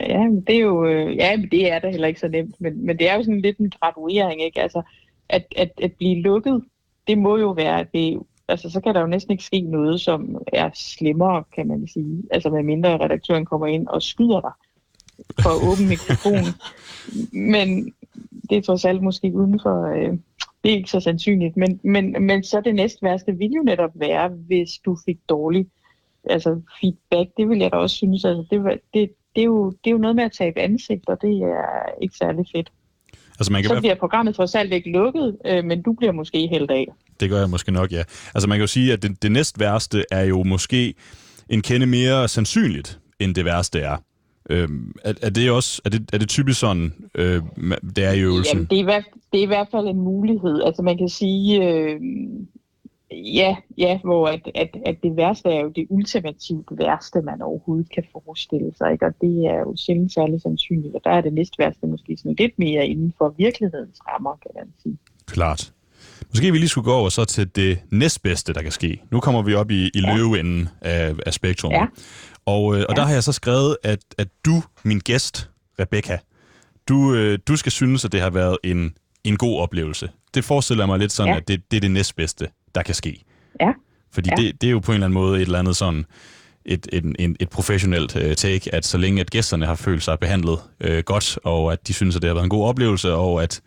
Ja, 0.00 0.18
men 0.18 0.40
det 0.40 0.54
er 0.54 0.60
jo, 0.60 0.86
øh, 0.86 1.16
ja, 1.16 1.36
men 1.36 1.50
det 1.50 1.72
er 1.72 1.78
da 1.78 1.90
heller 1.90 2.08
ikke 2.08 2.20
så 2.20 2.28
nemt, 2.28 2.60
men, 2.60 2.86
men 2.86 2.98
det 2.98 3.10
er 3.10 3.14
jo 3.14 3.22
sådan 3.22 3.40
lidt 3.40 3.58
en 3.58 3.72
graduering, 3.80 4.42
ikke? 4.42 4.60
Altså, 4.60 4.82
at, 5.28 5.46
at, 5.56 5.70
at 5.82 5.92
blive 5.92 6.22
lukket, 6.22 6.62
det 7.06 7.18
må 7.18 7.36
jo 7.36 7.50
være, 7.50 7.86
det, 7.94 8.18
altså 8.48 8.70
så 8.70 8.80
kan 8.80 8.94
der 8.94 9.00
jo 9.00 9.06
næsten 9.06 9.32
ikke 9.32 9.44
ske 9.44 9.60
noget, 9.60 10.00
som 10.00 10.42
er 10.46 10.70
slemmere, 10.74 11.44
kan 11.54 11.68
man 11.68 11.88
sige. 11.92 12.22
Altså 12.30 12.50
med 12.50 12.62
mindre 12.62 12.98
redaktøren 12.98 13.44
kommer 13.44 13.66
ind 13.66 13.86
og 13.86 14.02
skyder 14.02 14.40
dig 14.40 14.52
for 15.42 15.50
at 15.50 15.72
åbne 15.72 15.88
mikrofon. 15.88 16.44
men 17.52 17.94
det 18.50 18.58
er 18.58 18.62
trods 18.62 18.84
alt 18.84 19.02
måske 19.02 19.32
uden 19.34 19.60
for, 19.62 19.86
øh, 19.86 20.18
det 20.64 20.72
er 20.72 20.76
ikke 20.76 20.90
så 20.90 21.00
sandsynligt, 21.00 21.56
men, 21.56 21.80
men, 21.84 22.26
men 22.26 22.44
så 22.44 22.60
det 22.60 22.74
næste 22.74 22.98
værste 23.02 23.32
vil 23.32 23.50
jo 23.50 23.62
netop 23.62 23.90
være, 23.94 24.28
hvis 24.28 24.68
du 24.84 24.96
fik 25.06 25.18
dårlig 25.28 25.66
altså 26.30 26.60
feedback. 26.80 27.30
Det 27.36 27.48
vil 27.48 27.58
jeg 27.58 27.72
da 27.72 27.76
også 27.76 27.96
synes. 27.96 28.24
Altså, 28.24 28.44
det, 28.50 28.80
det, 28.94 29.10
det, 29.36 29.40
er 29.40 29.44
jo, 29.44 29.70
det 29.70 29.90
er 29.90 29.90
jo 29.90 29.98
noget 29.98 30.16
med 30.16 30.24
at 30.24 30.32
tabe 30.32 30.60
ansigt, 30.60 31.08
og 31.08 31.18
det 31.22 31.30
er 31.30 32.02
ikke 32.02 32.16
særlig 32.16 32.46
fedt. 32.56 32.70
Altså 33.38 33.52
man 33.52 33.62
kan 33.62 33.68
så 33.68 33.80
bliver 33.80 33.94
programmet 33.94 34.36
for 34.36 34.56
alt 34.56 34.72
ikke 34.72 34.90
lukket, 34.90 35.36
øh, 35.46 35.64
men 35.64 35.82
du 35.82 35.92
bliver 35.92 36.12
måske 36.12 36.46
helt 36.46 36.70
af. 36.70 36.86
Det 37.20 37.30
gør 37.30 37.38
jeg 37.38 37.50
måske 37.50 37.72
nok, 37.72 37.92
ja. 37.92 38.02
Altså 38.34 38.48
man 38.48 38.58
kan 38.58 38.60
jo 38.60 38.66
sige, 38.66 38.92
at 38.92 39.02
det, 39.02 39.22
det 39.22 39.32
næst 39.32 39.60
værste 39.60 40.04
er 40.10 40.24
jo 40.24 40.42
måske 40.42 40.94
en 41.48 41.62
kende 41.62 41.86
mere 41.86 42.28
sandsynligt, 42.28 43.00
end 43.20 43.34
det 43.34 43.44
værste 43.44 43.80
er. 43.80 43.96
Øhm, 44.48 44.94
er, 45.04 45.12
er, 45.22 45.30
det 45.30 45.50
også, 45.50 45.82
er, 45.84 45.90
det, 45.90 46.10
er 46.12 46.18
det 46.18 46.28
typisk 46.28 46.60
sådan, 46.60 46.92
øh, 47.14 47.42
det 47.96 48.04
er 48.04 48.12
i 48.12 48.20
øvelsen? 48.20 48.56
Jamen, 48.56 48.66
det, 48.70 48.76
er 48.76 48.80
i 48.80 48.84
hvert, 48.84 49.04
det 49.32 49.38
er 49.38 49.42
i 49.42 49.46
hvert 49.46 49.68
fald 49.70 49.86
en 49.86 50.00
mulighed. 50.00 50.62
Altså 50.62 50.82
man 50.82 50.98
kan 50.98 51.08
sige, 51.08 51.64
øh, 51.64 52.00
ja, 53.10 53.56
ja, 53.78 53.98
hvor 54.04 54.28
at, 54.28 54.50
at, 54.54 54.76
at 54.86 54.96
det 55.02 55.16
værste 55.16 55.48
er 55.48 55.60
jo 55.60 55.68
det 55.68 55.86
ultimativt 55.90 56.66
værste, 56.70 57.22
man 57.22 57.42
overhovedet 57.42 57.92
kan 57.94 58.04
forestille 58.12 58.72
sig. 58.78 58.92
Ikke? 58.92 59.06
Og 59.06 59.14
det 59.20 59.46
er 59.46 59.58
jo 59.58 59.74
sjældent 59.76 60.12
særlig 60.12 60.40
sandsynligt. 60.40 60.94
Og 60.94 61.00
der 61.04 61.10
er 61.10 61.20
det 61.20 61.32
næste 61.32 61.58
værste 61.58 61.86
måske 61.86 62.16
sådan 62.16 62.36
lidt 62.38 62.58
mere 62.58 62.86
inden 62.86 63.14
for 63.18 63.34
virkelighedens 63.38 63.98
rammer, 64.08 64.36
kan 64.42 64.50
man 64.56 64.72
sige. 64.82 64.98
Klart. 65.26 65.72
Måske 66.28 66.52
vi 66.52 66.58
lige 66.58 66.68
skulle 66.68 66.84
gå 66.84 66.94
over 66.94 67.08
så 67.08 67.24
til 67.24 67.56
det 67.56 67.78
næstbedste, 67.90 68.52
der 68.52 68.62
kan 68.62 68.72
ske. 68.72 69.02
Nu 69.10 69.20
kommer 69.20 69.42
vi 69.42 69.54
op 69.54 69.70
i, 69.70 69.84
i 69.84 69.90
ja. 69.94 70.16
løveenden 70.16 70.68
af, 70.80 71.14
af 71.26 71.34
spektrum. 71.34 71.72
Ja. 71.72 71.86
Og, 72.48 72.76
øh, 72.76 72.84
og 72.88 72.94
ja. 72.96 73.00
der 73.00 73.06
har 73.06 73.12
jeg 73.12 73.22
så 73.22 73.32
skrevet, 73.32 73.76
at, 73.82 73.98
at 74.18 74.28
du, 74.44 74.62
min 74.82 74.98
gæst, 74.98 75.50
Rebecca, 75.80 76.18
du, 76.88 77.14
øh, 77.14 77.38
du 77.48 77.56
skal 77.56 77.72
synes, 77.72 78.04
at 78.04 78.12
det 78.12 78.20
har 78.20 78.30
været 78.30 78.58
en, 78.64 78.94
en 79.24 79.36
god 79.36 79.60
oplevelse. 79.60 80.10
Det 80.34 80.44
forestiller 80.44 80.86
mig 80.86 80.98
lidt 80.98 81.12
sådan, 81.12 81.32
ja. 81.32 81.36
at 81.36 81.48
det, 81.48 81.70
det 81.70 81.76
er 81.76 81.80
det 81.80 81.90
næstbedste, 81.90 82.48
der 82.74 82.82
kan 82.82 82.94
ske. 82.94 83.24
Ja. 83.60 83.72
Fordi 84.12 84.30
ja. 84.30 84.42
Det, 84.42 84.60
det 84.60 84.66
er 84.66 84.70
jo 84.70 84.78
på 84.78 84.92
en 84.92 84.94
eller 84.94 85.06
anden 85.06 85.14
måde 85.14 85.36
et 85.36 85.42
eller 85.42 85.58
andet 85.58 85.76
sådan 85.76 86.04
et, 86.64 86.88
et, 86.92 87.04
et, 87.18 87.36
et 87.40 87.48
professionelt 87.50 88.16
uh, 88.16 88.32
take, 88.32 88.74
at 88.74 88.86
så 88.86 88.98
længe 88.98 89.20
at 89.20 89.30
gæsterne 89.30 89.66
har 89.66 89.74
følt 89.74 90.02
sig 90.02 90.18
behandlet 90.18 90.58
uh, 90.88 90.98
godt, 90.98 91.38
og 91.44 91.72
at 91.72 91.88
de 91.88 91.92
synes, 91.92 92.16
at 92.16 92.22
det 92.22 92.28
har 92.28 92.34
været 92.34 92.44
en 92.44 92.50
god 92.50 92.68
oplevelse, 92.68 93.14
og 93.14 93.42
at, 93.42 93.60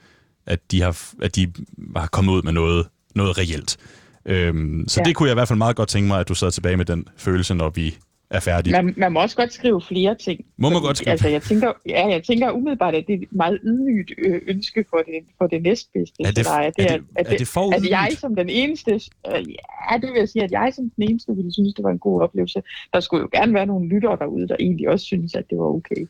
at, 0.45 0.59
de, 0.71 0.81
har, 0.81 0.97
at 1.21 1.35
de 1.35 1.53
har 1.95 2.07
kommet 2.07 2.33
ud 2.33 2.41
med 2.41 2.51
noget, 2.51 2.87
noget 3.15 3.37
reelt. 3.37 3.77
Øhm, 4.25 4.85
så 4.87 5.01
ja. 5.01 5.03
det 5.03 5.15
kunne 5.15 5.27
jeg 5.27 5.33
i 5.33 5.39
hvert 5.39 5.47
fald 5.47 5.57
meget 5.57 5.75
godt 5.75 5.89
tænke 5.89 6.07
mig, 6.07 6.19
at 6.19 6.27
du 6.27 6.33
sad 6.33 6.51
tilbage 6.51 6.77
med 6.77 6.85
den 6.85 7.07
følelse, 7.17 7.53
når 7.53 7.69
vi 7.69 7.97
er 8.31 8.39
færdig. 8.39 8.71
Man, 8.71 8.93
man 8.97 9.11
må 9.11 9.21
også 9.21 9.35
godt 9.35 9.53
skrive 9.53 9.81
flere 9.81 10.15
ting. 10.15 10.45
Må 10.57 10.69
man 10.69 10.81
godt 10.81 10.97
skrive? 10.97 11.11
Altså, 11.11 11.27
jeg 11.27 11.41
tænker, 11.41 11.73
ja, 11.87 12.07
jeg 12.07 12.23
tænker 12.23 12.51
umiddelbart, 12.51 12.95
at 12.95 13.03
det 13.07 13.13
er 13.13 13.17
et 13.21 13.27
meget 13.31 13.59
ydmygt 13.63 14.11
øh, 14.17 14.41
ønske 14.47 14.85
for 14.89 14.97
det, 14.97 15.15
for 15.37 15.47
det 15.47 15.61
næstbedste. 15.61 16.23
Er 16.23 16.31
det, 16.31 16.47
er 16.47 16.71
det, 16.77 16.91
er, 16.91 16.97
det, 16.97 17.33
er, 17.33 17.37
det 17.37 17.47
for 17.47 17.75
at 17.75 17.89
jeg 17.89 18.09
som 18.17 18.35
den 18.35 18.49
eneste, 18.49 18.93
øh, 18.93 19.45
ja, 19.91 19.97
det 20.01 20.09
vil 20.11 20.19
jeg 20.19 20.29
sige, 20.29 20.43
at 20.43 20.51
jeg 20.51 20.71
som 20.75 20.89
den 20.95 21.09
eneste 21.09 21.35
ville 21.35 21.53
synes, 21.53 21.73
det 21.73 21.83
var 21.83 21.91
en 21.91 21.99
god 21.99 22.21
oplevelse. 22.21 22.63
Der 22.93 22.99
skulle 22.99 23.21
jo 23.21 23.29
gerne 23.31 23.53
være 23.53 23.65
nogle 23.65 23.89
lyttere 23.89 24.17
derude, 24.19 24.47
der 24.47 24.55
egentlig 24.59 24.89
også 24.89 25.05
synes, 25.05 25.35
at 25.35 25.45
det 25.49 25.57
var 25.57 25.65
okay. 25.65 26.07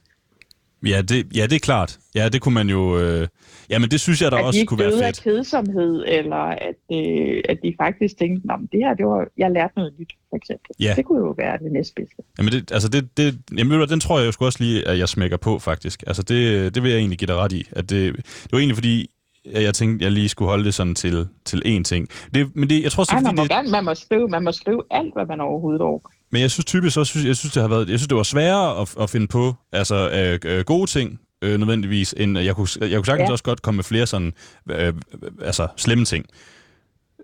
Ja, 0.86 1.02
det, 1.02 1.36
ja, 1.36 1.44
det 1.44 1.54
er 1.54 1.60
klart. 1.60 2.00
Ja, 2.15 2.30
det 2.30 2.41
kunne 2.41 2.54
man 2.54 2.70
jo... 2.70 3.00
Øh... 3.00 3.28
Ja, 3.70 3.80
men 3.80 3.91
det 3.91 4.00
synes 4.00 4.22
jeg 4.22 4.32
da 4.32 4.38
også 4.38 4.63
kunne 4.67 4.80
være 4.80 4.91
fedt. 4.91 5.04
At 5.04 5.15
de 5.15 5.22
kedsomhed, 5.22 6.04
eller 6.08 6.36
at, 6.36 6.76
øh, 6.94 7.41
at 7.50 7.58
de 7.63 7.74
faktisk 7.82 8.17
tænkte, 8.17 8.54
at 8.54 8.60
det 8.72 8.80
her, 8.80 8.94
det 8.94 9.06
var, 9.06 9.28
jeg 9.38 9.52
lærte 9.52 9.74
noget 9.76 9.94
nyt, 10.00 10.13
for 10.30 10.36
eksempel. 10.36 10.70
Ja. 10.80 10.94
Det 10.98 11.06
kunne 11.06 11.20
jo 11.20 11.36
være 11.38 11.58
det 11.58 11.72
næstbedste. 11.72 12.22
Jamen, 12.38 12.54
det, 12.54 12.72
altså 12.72 12.89
det, 12.89 13.17
det, 13.17 13.39
jamen, 13.58 13.89
den 13.89 14.00
tror 14.00 14.20
jeg 14.20 14.28
jo 14.28 14.46
også 14.46 14.63
lige, 14.63 14.88
at 14.88 15.00
jeg 15.00 15.10
smækker 15.10 15.38
på, 15.38 15.60
faktisk. 15.60 16.04
Altså, 16.08 16.24
det, 16.24 16.76
det 16.76 16.84
vil 16.84 16.91
jeg 16.91 16.98
egentlig 16.98 17.20
give 17.20 17.28
dig 17.28 17.36
ret 17.36 17.52
i. 17.52 17.67
At 17.72 17.89
det, 17.89 18.15
det 18.15 18.52
var 18.52 18.60
egentlig 18.60 18.78
fordi, 18.78 19.10
jeg 19.46 19.74
tænkte, 19.74 20.04
jeg 20.04 20.12
lige 20.12 20.30
skulle 20.30 20.50
holde 20.50 20.65
det 20.65 20.74
sådan 20.74 20.96
til, 20.96 21.28
til 21.46 21.62
én 21.65 21.84
ting. 21.84 22.08
Det, 22.34 22.56
men 22.56 22.70
det, 22.70 22.84
jeg 22.84 22.91
tror, 22.91 23.04
så, 23.04 23.12
Ej, 23.12 23.22
man, 23.22 23.36
må 23.36 23.41
det, 23.41 23.52
gerne, 23.52 23.72
man, 23.72 23.86
må 23.86 23.96
skrive, 23.96 24.28
man 24.28 24.44
må 24.44 24.52
skrive 24.52 24.84
alt, 24.91 25.13
hvad 25.13 25.26
man 25.26 25.41
overhovedet 25.41 25.82
overgår. 25.82 26.12
Men 26.32 26.41
jeg 26.41 26.52
synes 26.52 26.65
typisk 26.65 26.98
også, 26.98 27.20
jeg 27.28 27.36
synes, 27.36 27.54
det 27.54 27.62
har 27.62 27.70
været, 27.70 27.89
jeg 27.89 28.00
synes, 28.00 28.08
det 28.08 28.17
var 28.17 28.24
sværere 28.24 28.82
at, 28.82 28.96
at 29.02 29.10
finde 29.10 29.28
på 29.28 29.54
altså, 29.72 30.10
øh, 30.46 30.58
øh, 30.58 30.65
gode 30.65 30.89
ting, 30.89 31.20
øh, 31.41 31.60
nødvendigvis, 31.60 32.13
end 32.17 32.39
jeg 32.39 32.56
kunne, 32.56 32.67
jeg 32.82 32.96
kunne 32.96 33.06
sagtens 33.06 33.28
ja. 33.28 33.32
også 33.32 33.44
godt 33.44 33.62
komme 33.62 33.76
med 33.76 33.84
flere 33.84 34.08
sådan, 34.08 34.34
øh, 34.70 34.94
altså 35.41 35.67
slemme 35.78 36.06
ting. 36.06 36.26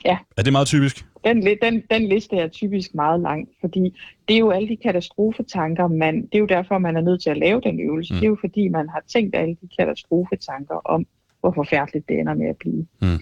Ja. 0.06 0.17
Er 0.38 0.43
det 0.43 0.52
meget 0.52 0.67
typisk? 0.67 1.06
Den, 1.24 1.48
den, 1.62 1.84
den 1.91 2.08
liste 2.10 2.36
er 2.36 2.48
typisk 2.48 2.96
meget 2.96 3.20
lang, 3.20 3.48
fordi 3.62 4.00
det 4.28 4.34
er 4.34 4.39
jo 4.39 4.52
alle 4.52 4.67
de 4.70 4.78
katastrofetanker, 4.78 5.88
man, 5.88 6.15
det 6.22 6.36
er 6.36 6.39
jo 6.39 6.46
derfor, 6.46 6.78
man 6.78 6.98
er 6.98 7.02
nødt 7.02 7.22
til 7.22 7.30
at 7.30 7.38
lave 7.38 7.62
den 7.62 7.80
øvelse. 7.80 8.13
Mm. 8.13 8.20
Det 8.20 8.26
er 8.26 8.30
jo 8.30 8.38
fordi, 8.41 8.67
man 8.67 8.89
har 8.89 9.04
tænkt 9.08 9.36
alle 9.36 9.56
de 9.62 9.70
katastrofetanker 9.80 10.76
om, 10.86 11.06
hvor 11.39 11.52
forfærdeligt 11.52 12.10
det 12.10 12.20
ender 12.20 12.34
med 12.34 12.48
at 12.48 12.58
blive. 12.58 12.88
Mm. 13.02 13.20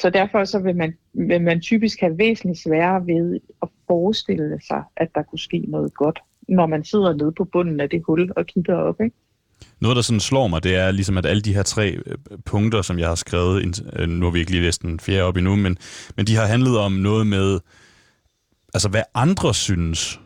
Så 0.00 0.10
derfor 0.10 0.44
så 0.44 0.58
vil, 0.58 0.76
man, 0.76 0.94
vil 1.14 1.42
man 1.42 1.60
typisk 1.60 2.00
have 2.00 2.18
væsentligt 2.18 2.58
sværere 2.58 3.06
ved 3.06 3.40
at 3.62 3.68
forestille 3.86 4.58
sig, 4.66 4.82
at 4.96 5.08
der 5.14 5.22
kunne 5.22 5.38
ske 5.38 5.58
noget 5.68 5.94
godt, 5.94 6.18
når 6.48 6.66
man 6.66 6.84
sidder 6.84 7.16
nede 7.16 7.32
på 7.32 7.44
bunden 7.44 7.80
af 7.80 7.90
det 7.90 8.02
hul 8.06 8.32
og 8.36 8.46
kigger 8.46 8.74
op. 8.74 9.00
Ikke? 9.00 9.16
Noget, 9.80 9.96
der 9.96 10.02
sådan 10.02 10.20
slår 10.20 10.46
mig, 10.46 10.62
det 10.62 10.74
er 10.76 10.90
ligesom, 10.90 11.18
at 11.18 11.26
alle 11.26 11.42
de 11.42 11.54
her 11.54 11.62
tre 11.62 11.90
øh, 11.90 12.18
punkter, 12.44 12.82
som 12.82 12.98
jeg 12.98 13.08
har 13.08 13.14
skrevet, 13.14 13.82
øh, 13.92 14.08
nu 14.08 14.26
har 14.26 14.30
vi 14.30 14.38
ikke 14.38 14.50
lige 14.50 14.62
læst 14.62 14.82
den 14.82 15.00
fjerde 15.00 15.22
op 15.22 15.36
endnu, 15.36 15.56
men, 15.56 15.78
men 16.16 16.26
de 16.26 16.36
har 16.36 16.46
handlet 16.46 16.78
om 16.78 16.92
noget 16.92 17.26
med, 17.26 17.60
altså 18.74 18.88
hvad 18.88 19.02
andre 19.14 19.54
synes 19.54 20.20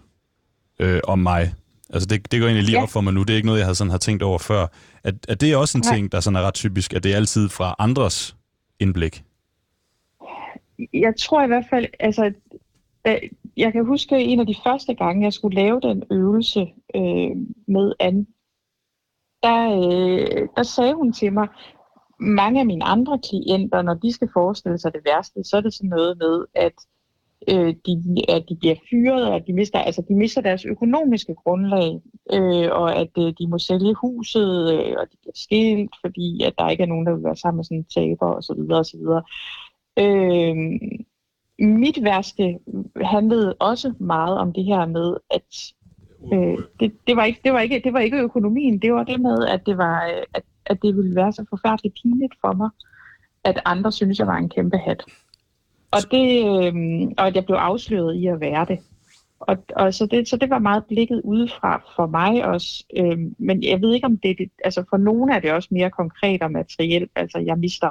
øh, 0.81 1.01
om 1.05 1.19
mig. 1.19 1.55
Altså 1.91 2.07
det, 2.07 2.33
det 2.33 2.41
går 2.41 2.47
egentlig 2.47 2.65
lige 2.65 2.77
ja. 2.77 2.83
op 2.83 2.91
for 2.91 3.01
mig 3.01 3.13
nu. 3.15 3.23
Det 3.23 3.31
er 3.31 3.37
ikke 3.37 3.47
noget, 3.47 3.59
jeg 3.59 3.67
har, 3.67 3.75
sådan, 3.75 3.91
har 3.91 3.99
tænkt 3.99 4.23
over 4.23 4.39
før. 4.39 4.67
At, 5.05 5.15
at 5.29 5.41
det 5.41 5.53
er 5.53 5.57
også 5.57 5.79
en 5.79 5.85
Nej. 5.87 5.95
ting, 5.95 6.13
der 6.13 6.21
sådan 6.21 6.37
er 6.37 6.43
ret 6.43 6.55
typisk, 6.55 6.93
at 6.95 7.05
det 7.05 7.13
er 7.13 7.17
altid 7.17 7.49
fra 7.49 7.75
andres 7.79 8.37
indblik. 8.81 9.23
Jeg 10.93 11.17
tror 11.19 11.45
i 11.45 11.47
hvert 11.47 11.67
fald, 11.71 11.87
altså 12.01 12.33
jeg 13.57 13.73
kan 13.73 13.87
huske 13.87 14.25
en 14.25 14.41
af 14.41 14.47
de 14.47 14.55
første 14.65 14.95
gange, 14.95 15.25
jeg 15.25 15.33
skulle 15.33 15.57
lave 15.63 15.81
den 15.81 16.03
øvelse 16.11 16.61
øh, 16.95 17.37
med 17.67 17.93
Anne 18.01 18.27
der, 19.43 19.61
øh, 19.71 20.49
der 20.57 20.63
sagde 20.63 20.95
hun 20.95 21.13
til 21.13 21.33
mig, 21.33 21.49
mange 22.21 22.61
af 22.61 22.67
mine 22.67 22.85
andre 22.85 23.19
klienter, 23.29 23.83
når 23.83 23.95
de 23.95 24.13
skal 24.13 24.29
forestille 24.33 24.79
sig 24.79 24.93
det 24.93 25.01
værste, 25.05 25.45
så 25.45 25.57
er 25.57 25.61
det 25.61 25.75
sådan 25.75 25.91
noget 25.91 26.19
med, 26.19 26.45
at 26.55 26.73
øh, 27.49 27.75
de, 27.87 28.25
at 28.29 28.45
de 28.49 28.57
bliver 28.57 28.75
fyret, 28.91 29.27
og 29.29 29.37
at 29.37 29.47
de 29.47 29.53
mister, 29.53 29.79
altså 29.79 30.03
de 30.09 30.15
mister 30.15 30.41
deres 30.41 30.65
økonomiske 30.65 31.35
grundlag, 31.35 32.01
øh, 32.33 32.69
og 32.73 32.97
at 32.97 33.11
øh, 33.19 33.33
de 33.39 33.47
må 33.49 33.59
sælge 33.59 33.95
huset, 33.95 34.73
øh, 34.73 34.95
og 34.99 35.07
de 35.13 35.17
bliver 35.21 35.35
skilt, 35.35 35.95
fordi 36.01 36.43
at 36.43 36.55
der 36.59 36.69
ikke 36.69 36.83
er 36.83 36.87
nogen, 36.87 37.07
der 37.07 37.15
vil 37.15 37.25
være 37.25 37.37
sammen 37.37 37.57
med 37.57 37.65
sådan 37.65 37.79
en 37.79 37.85
taber, 37.85 38.27
og 38.27 38.43
så 38.43 38.55
Øh, 39.99 40.57
mit 41.59 42.05
værste 42.05 42.59
handlede 43.03 43.55
også 43.55 43.95
meget 43.99 44.39
om 44.39 44.53
det 44.53 44.65
her 44.65 44.87
med, 44.87 45.17
at 45.31 45.73
Øh, 46.33 46.59
det, 46.81 46.93
det, 47.07 47.17
var 47.17 47.25
ikke, 47.25 47.41
det, 47.45 47.53
var 47.53 47.61
ikke, 47.61 47.81
det 47.85 47.93
var 47.93 48.01
ikke 48.01 48.17
økonomien, 48.17 48.79
det 48.79 48.93
var 48.93 49.05
det 49.05 49.21
med, 49.21 49.47
at 49.47 49.67
det, 49.67 49.79
var, 49.79 50.01
at, 50.35 50.43
at 50.67 50.83
det 50.83 50.97
ville 50.97 51.17
være 51.17 51.33
så 51.33 51.45
forfærdeligt 51.51 51.99
pinligt 52.03 52.35
for 52.41 52.53
mig, 52.53 52.71
at 53.45 53.61
andre 53.65 53.93
synes, 53.93 54.19
jeg 54.19 54.27
var 54.27 54.37
en 54.37 54.49
kæmpe 54.49 54.79
hat. 54.79 55.05
Og, 55.91 55.99
det, 56.11 56.45
øh, 56.45 56.75
og 57.19 57.27
at 57.27 57.37
jeg 57.37 57.45
blev 57.45 57.57
afsløret 57.57 58.15
i 58.15 58.27
at 58.27 58.41
være 58.41 58.65
det. 58.65 58.79
Og, 59.41 59.57
og 59.77 59.95
så, 59.95 60.07
det, 60.07 60.29
så 60.29 60.37
det 60.37 60.51
var 60.51 60.59
meget 60.59 60.85
blikket 60.85 61.21
udefra 61.25 61.83
for 61.97 62.07
mig 62.07 62.45
også. 62.45 62.85
Øh, 62.97 63.19
men 63.39 63.63
jeg 63.63 63.81
ved 63.81 63.95
ikke, 63.95 64.07
om 64.07 64.19
det, 64.19 64.39
det... 64.39 64.51
Altså 64.65 64.85
for 64.91 64.97
nogle 64.97 65.35
er 65.35 65.41
det 65.41 65.53
også 65.53 65.69
mere 65.71 65.91
konkret 65.91 66.43
og 66.43 66.53
materielt. 66.53 67.11
Altså 67.17 67.39
jeg 67.39 67.59
mister 67.59 67.89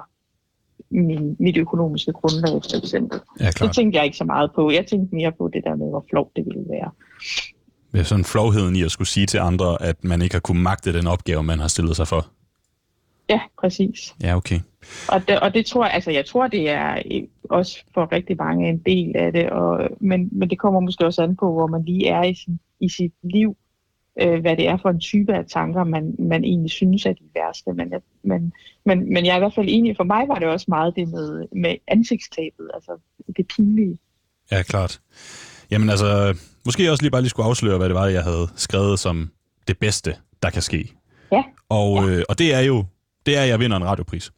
min, 0.92 1.36
mit 1.40 1.58
økonomiske 1.58 2.12
grundlag, 2.12 2.52
for 2.52 2.78
eksempel. 2.78 3.20
Ja, 3.40 3.52
klart. 3.52 3.68
Det 3.68 3.76
tænkte 3.76 3.98
jeg 3.98 4.06
ikke 4.06 4.18
så 4.18 4.24
meget 4.24 4.52
på. 4.56 4.72
Jeg 4.72 4.86
tænkte 4.86 5.16
mere 5.16 5.32
på 5.32 5.50
det 5.54 5.64
der 5.64 5.76
med, 5.76 5.90
hvor 5.90 6.06
flot 6.10 6.28
det 6.36 6.46
ville 6.46 6.66
være. 6.70 6.92
Med 7.92 8.04
sådan 8.04 8.26
flovheden 8.26 8.76
i 8.76 8.84
at 8.84 8.92
skulle 8.92 9.08
sige 9.08 9.26
til 9.26 9.38
andre, 9.38 9.82
at 9.82 10.04
man 10.04 10.22
ikke 10.22 10.36
har 10.36 10.40
kunnet 10.40 10.64
magte 10.64 10.94
den 10.94 11.08
opgave, 11.08 11.44
man 11.44 11.60
har 11.60 11.68
stillet 11.68 11.96
sig 11.96 12.08
for. 12.08 12.28
Ja, 13.30 13.40
præcis. 13.62 14.16
Ja, 14.24 14.36
okay. 14.36 14.60
Og 15.10 15.28
det, 15.28 15.40
og 15.40 15.54
det 15.54 15.66
tror 15.66 15.86
jeg, 15.86 15.94
altså 15.94 16.12
jeg 16.12 16.26
tror, 16.26 16.48
det 16.48 16.70
er 16.70 17.02
også 17.50 17.84
for 17.94 18.12
rigtig 18.12 18.38
mange 18.38 18.70
en 18.70 18.78
del 18.78 19.16
af 19.16 19.32
det, 19.32 19.50
og, 19.50 19.90
men, 20.00 20.30
men 20.32 20.50
det 20.50 20.60
kommer 20.60 20.80
måske 20.80 21.06
også 21.06 21.24
an 21.24 21.36
på, 21.36 21.54
hvor 21.54 21.68
man 21.68 21.86
lige 21.86 22.08
er 22.08 22.24
i, 22.24 22.36
sin, 22.36 22.60
i 22.80 22.90
sit 22.90 23.14
liv, 23.24 23.58
øh, 24.22 24.42
hvad 24.42 24.58
det 24.58 24.68
er 24.68 24.78
for 24.78 24.90
en 24.90 25.00
type 25.00 25.34
af 25.34 25.46
tanker, 25.46 25.84
man, 25.84 26.16
man 26.20 26.44
egentlig 26.44 26.72
synes 26.72 27.06
er 27.06 27.14
de 27.14 27.24
værste. 27.36 27.74
Men, 27.74 27.94
men, 28.24 28.54
men, 28.86 29.14
men 29.14 29.26
jeg 29.26 29.32
er 29.32 29.36
i 29.36 29.40
hvert 29.40 29.56
fald 29.56 29.68
enig, 29.70 29.96
for 29.98 30.04
mig 30.04 30.28
var 30.28 30.36
det 30.36 30.48
også 30.48 30.66
meget 30.68 30.96
det 30.96 31.10
med, 31.10 31.48
med 31.56 31.76
ansigtstabet, 31.88 32.70
altså 32.74 32.92
det 33.38 33.48
pinlige. 33.48 34.00
Ja, 34.52 34.64
klart. 34.64 35.02
Jamen 35.72 35.90
altså, 35.90 36.38
måske 36.66 36.92
også 36.92 37.04
lige 37.04 37.12
bare 37.12 37.22
lige 37.22 37.30
skulle 37.30 37.48
afsløre, 37.48 37.78
hvad 37.78 37.90
det 37.90 37.96
var, 37.96 38.06
jeg 38.06 38.24
havde 38.24 38.48
skrevet 38.56 39.00
som 39.00 39.32
det 39.68 39.78
bedste, 39.78 40.16
der 40.44 40.50
kan 40.50 40.62
ske. 40.62 40.94
Ja. 41.32 41.44
Og, 41.70 41.96
ja. 41.96 42.10
Øh, 42.10 42.24
og 42.30 42.40
det 42.40 42.54
er 42.54 42.60
jo, 42.60 42.86
det 43.26 43.38
er, 43.38 43.42
at 43.42 43.50
jeg 43.50 43.60
vinder 43.60 43.78
en 43.78 43.86
radiopris. 43.86 44.32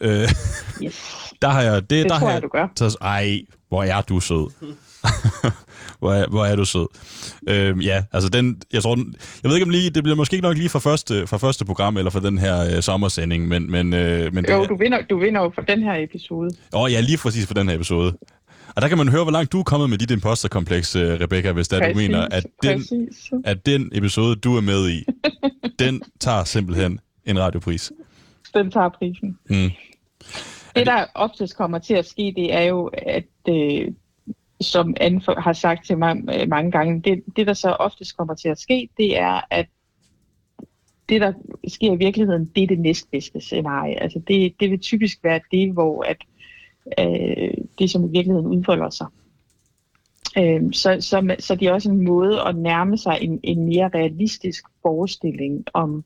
Øh, 0.00 0.28
yes. 0.82 1.14
der 1.42 1.48
har 1.48 1.62
jeg, 1.62 1.82
det, 1.82 1.90
det 1.90 2.04
der 2.04 2.08
tror 2.08 2.26
har 2.26 2.32
jeg, 2.32 2.42
du 2.42 2.48
gør. 2.48 2.68
Taget, 2.76 2.96
ej, 3.00 3.40
hvor 3.68 3.82
er 3.82 4.00
du 4.00 4.20
sød. 4.20 4.50
hvor, 5.98 6.12
er, 6.12 6.26
hvor 6.28 6.44
er 6.44 6.56
du 6.56 6.64
sød. 6.64 6.86
Øh, 7.48 7.86
ja, 7.86 8.02
altså 8.12 8.28
den, 8.28 8.62
jeg 8.72 8.82
tror, 8.82 8.94
den, 8.94 9.14
jeg 9.42 9.48
ved 9.48 9.56
ikke 9.56 9.64
om 9.64 9.70
lige, 9.70 9.90
det 9.90 10.02
bliver 10.02 10.16
måske 10.16 10.34
ikke 10.34 10.46
nok 10.46 10.56
lige 10.56 10.68
fra 10.68 10.78
første, 10.78 11.26
fra 11.26 11.36
første 11.36 11.64
program, 11.64 11.96
eller 11.96 12.10
fra 12.10 12.20
den 12.20 12.38
her 12.38 12.76
øh, 12.76 12.82
sommersending, 12.82 13.48
men... 13.48 13.70
men, 13.70 13.92
øh, 13.94 14.34
men 14.34 14.46
jo, 14.50 14.60
det, 14.60 14.68
du 14.68 14.76
vinder, 14.76 14.98
du 15.10 15.18
vinder 15.18 15.42
jo 15.42 15.52
for 15.54 15.62
den 15.62 15.82
her 15.82 15.94
episode. 15.94 16.50
Åh, 16.74 16.92
ja, 16.92 17.00
lige 17.00 17.18
præcis 17.18 17.46
for 17.46 17.54
den 17.54 17.68
her 17.68 17.74
episode. 17.74 18.16
Og 18.76 18.82
der 18.82 18.88
kan 18.88 18.98
man 18.98 19.08
høre, 19.08 19.22
hvor 19.22 19.32
langt 19.32 19.52
du 19.52 19.58
er 19.58 19.62
kommet 19.62 19.90
med 19.90 19.98
dit 19.98 20.10
imposterkompleks, 20.10 20.96
øh, 20.96 21.20
Rebecca, 21.20 21.52
hvis 21.52 21.68
der 21.68 21.88
du 21.88 21.98
mener, 21.98 22.28
at 22.30 22.46
den, 22.62 23.08
at 23.44 23.66
den 23.66 23.90
episode, 23.94 24.36
du 24.36 24.56
er 24.56 24.60
med 24.60 24.90
i, 24.90 25.04
den 25.84 26.02
tager 26.20 26.44
simpelthen 26.44 27.00
en 27.24 27.40
radiopris. 27.40 27.92
Den 28.54 28.70
tager 28.70 28.88
prisen. 28.88 29.38
Mm. 29.50 29.70
Det, 30.76 30.86
der 30.86 31.04
oftest 31.14 31.56
kommer 31.56 31.78
til 31.78 31.94
at 31.94 32.06
ske, 32.06 32.32
det 32.36 32.54
er 32.54 32.62
jo, 32.62 32.90
at 32.92 33.24
øh, 33.48 33.88
som 34.60 34.94
Anne 35.00 35.20
har 35.38 35.52
sagt 35.52 35.86
til 35.86 35.98
mig 35.98 36.16
øh, 36.16 36.48
mange 36.48 36.70
gange, 36.70 37.00
det, 37.00 37.22
det 37.36 37.46
der 37.46 37.52
så 37.52 37.70
oftest 37.70 38.16
kommer 38.16 38.34
til 38.34 38.48
at 38.48 38.58
ske, 38.58 38.88
det 38.96 39.18
er, 39.18 39.40
at 39.50 39.66
det, 41.08 41.20
der 41.20 41.32
sker 41.68 41.92
i 41.92 41.96
virkeligheden, 41.96 42.50
det 42.54 42.62
er 42.62 42.66
det 42.66 42.78
næstbedste 42.78 43.40
scenarie. 43.40 44.02
Altså 44.02 44.20
det, 44.28 44.60
det 44.60 44.70
vil 44.70 44.80
typisk 44.80 45.24
være 45.24 45.40
det, 45.50 45.72
hvor 45.72 46.02
at, 46.02 46.16
øh, 46.98 47.54
det, 47.78 47.90
som 47.90 48.04
i 48.04 48.10
virkeligheden 48.10 48.46
udfolder 48.46 48.90
sig. 48.90 49.06
Øh, 50.38 50.72
så, 50.72 50.96
så, 51.00 51.36
så 51.38 51.54
det 51.54 51.68
er 51.68 51.72
også 51.72 51.90
en 51.90 52.04
måde 52.04 52.40
at 52.40 52.56
nærme 52.56 52.98
sig 52.98 53.18
en, 53.20 53.40
en 53.42 53.66
mere 53.66 53.88
realistisk 53.88 54.64
forestilling 54.82 55.64
om 55.74 56.04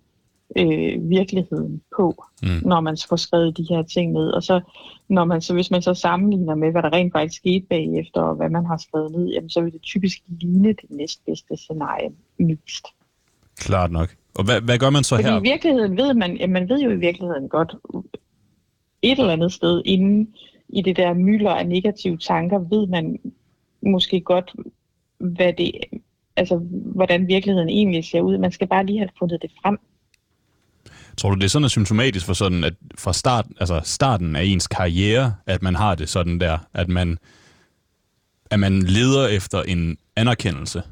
øh, 0.56 1.10
virkeligheden 1.10 1.82
på, 1.96 2.24
mm. 2.42 2.68
når 2.68 2.80
man 2.80 2.96
får 3.08 3.16
skrevet 3.16 3.56
de 3.56 3.66
her 3.68 3.82
ting 3.82 4.12
ned. 4.12 4.30
Og 4.30 4.42
så, 4.42 4.60
når 5.08 5.24
man, 5.24 5.40
så 5.40 5.54
hvis 5.54 5.70
man 5.70 5.82
så 5.82 5.94
sammenligner 5.94 6.54
med, 6.54 6.70
hvad 6.70 6.82
der 6.82 6.92
rent 6.92 7.12
faktisk 7.12 7.36
skete 7.40 7.66
bagefter, 7.66 8.20
og 8.20 8.34
hvad 8.34 8.48
man 8.48 8.66
har 8.66 8.76
skrevet 8.76 9.12
ned, 9.12 9.28
jamen, 9.28 9.50
så 9.50 9.60
vil 9.60 9.72
det 9.72 9.82
typisk 9.82 10.18
ligne 10.28 10.68
det 10.68 10.90
næstbedste 10.90 11.56
scenarie 11.56 12.10
mest. 12.38 12.86
Klart 13.56 13.92
nok. 13.92 14.16
Og 14.34 14.44
hvad, 14.44 14.60
hvad 14.60 14.78
gør 14.78 14.90
man 14.90 15.04
så 15.04 15.16
Fordi 15.16 15.28
her? 15.28 15.38
i 15.38 15.42
virkeligheden 15.42 15.96
ved 15.96 16.14
man, 16.14 16.36
ja, 16.36 16.46
man 16.46 16.68
ved 16.68 16.80
jo 16.80 16.90
i 16.90 16.96
virkeligheden 16.96 17.48
godt, 17.48 17.74
et 19.02 19.18
eller 19.18 19.32
andet 19.32 19.52
sted 19.52 19.82
inden 19.84 20.34
i 20.68 20.82
det 20.82 20.96
der 20.96 21.14
mylder 21.14 21.50
af 21.50 21.66
negative 21.66 22.16
tanker, 22.16 22.58
ved 22.58 22.86
man 22.86 23.18
måske 23.82 24.20
godt, 24.20 24.54
hvad 25.18 25.52
det, 25.52 25.72
altså, 26.36 26.56
hvordan 26.94 27.28
virkeligheden 27.28 27.68
egentlig 27.68 28.04
ser 28.04 28.20
ud. 28.20 28.38
Man 28.38 28.52
skal 28.52 28.66
bare 28.66 28.86
lige 28.86 28.98
have 28.98 29.10
fundet 29.18 29.42
det 29.42 29.50
frem. 29.62 29.78
Tror 31.16 31.30
du, 31.30 31.36
det 31.36 31.44
er 31.44 31.48
sådan 31.48 31.64
er 31.64 31.68
symptomatisk 31.68 32.26
for 32.26 32.32
sådan, 32.32 32.64
at 32.64 32.74
fra 32.98 33.12
start, 33.12 33.46
altså 33.60 33.80
starten 33.84 34.36
af 34.36 34.44
ens 34.44 34.66
karriere, 34.66 35.34
at 35.46 35.62
man 35.62 35.74
har 35.74 35.94
det 35.94 36.08
sådan 36.08 36.40
der, 36.40 36.58
at 36.74 36.88
man, 36.88 37.18
at 38.50 38.60
man 38.60 38.82
leder 38.82 39.28
efter 39.28 39.62
en 39.62 39.98
anerkendelse? 40.16 40.82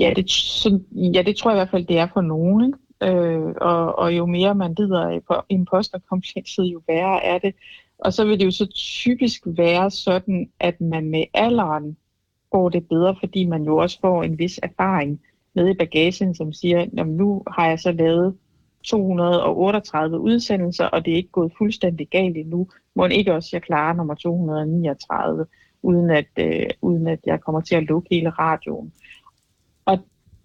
Ja 0.00 0.12
det, 0.16 0.30
så, 0.30 0.80
ja, 0.92 1.22
det 1.22 1.36
tror 1.36 1.50
jeg 1.50 1.56
i 1.56 1.60
hvert 1.60 1.70
fald, 1.70 1.86
det 1.86 1.98
er 1.98 2.08
for 2.12 2.20
nogen. 2.20 2.64
Ikke? 2.66 2.78
Øh, 3.02 3.54
og, 3.60 3.98
og 3.98 4.16
jo 4.16 4.26
mere 4.26 4.54
man 4.54 4.74
lider 4.78 5.00
af 5.00 5.42
imposterkomplekset, 5.48 6.64
jo 6.64 6.82
værre 6.88 7.24
er 7.24 7.38
det. 7.38 7.54
Og 7.98 8.12
så 8.12 8.24
vil 8.24 8.38
det 8.38 8.44
jo 8.44 8.50
så 8.50 8.66
typisk 8.74 9.42
være 9.46 9.90
sådan, 9.90 10.50
at 10.60 10.80
man 10.80 11.10
med 11.10 11.24
alderen 11.34 11.96
får 12.54 12.68
det 12.68 12.88
bedre, 12.88 13.16
fordi 13.20 13.44
man 13.44 13.62
jo 13.62 13.76
også 13.76 13.98
får 14.00 14.22
en 14.22 14.38
vis 14.38 14.60
erfaring 14.62 15.20
med 15.54 15.68
i 15.68 15.74
bagagen, 15.74 16.34
som 16.34 16.52
siger, 16.52 16.80
at 16.98 17.08
nu 17.08 17.42
har 17.50 17.68
jeg 17.68 17.78
så 17.78 17.92
lavet 17.92 18.36
238 18.84 20.20
udsendelser, 20.20 20.86
og 20.86 21.04
det 21.04 21.12
er 21.12 21.16
ikke 21.16 21.30
gået 21.30 21.52
fuldstændig 21.58 22.08
galt 22.08 22.36
endnu. 22.36 22.68
Må 22.94 23.06
ikke 23.06 23.34
også 23.34 23.48
jeg 23.52 23.62
klarer 23.62 23.94
nummer 23.94 24.14
239, 24.14 25.46
uden 25.82 26.10
at, 26.10 26.26
øh, 26.38 26.70
uden 26.80 27.06
at 27.06 27.18
jeg 27.26 27.40
kommer 27.40 27.60
til 27.60 27.74
at 27.74 27.82
lukke 27.82 28.08
hele 28.10 28.30
radioen. 28.30 28.92
Og 29.84 29.98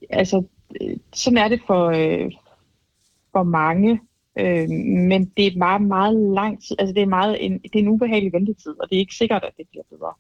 altså, 0.10 0.44
øh, 0.82 0.98
sådan 1.14 1.38
er 1.38 1.48
det 1.48 1.62
for, 1.68 1.86
øh, 1.86 2.32
for 3.32 3.44
mange, 3.44 4.00
øh, 4.40 4.70
men 5.10 5.32
det 5.38 5.48
er 5.48 5.58
meget, 5.58 5.82
meget 5.82 6.16
lang 6.16 6.64
tid, 6.64 6.76
altså 6.80 6.94
det 6.94 7.02
er, 7.02 7.08
meget 7.08 7.46
en, 7.46 7.54
det 7.54 7.76
er 7.76 7.80
en 7.80 7.88
ubehagelig 7.88 8.34
ventetid, 8.34 8.72
og 8.82 8.90
det 8.90 8.96
er 8.96 9.00
ikke 9.00 9.16
sikkert, 9.16 9.44
at 9.44 9.54
det 9.58 9.66
bliver 9.70 9.84
bedre. 9.90 10.14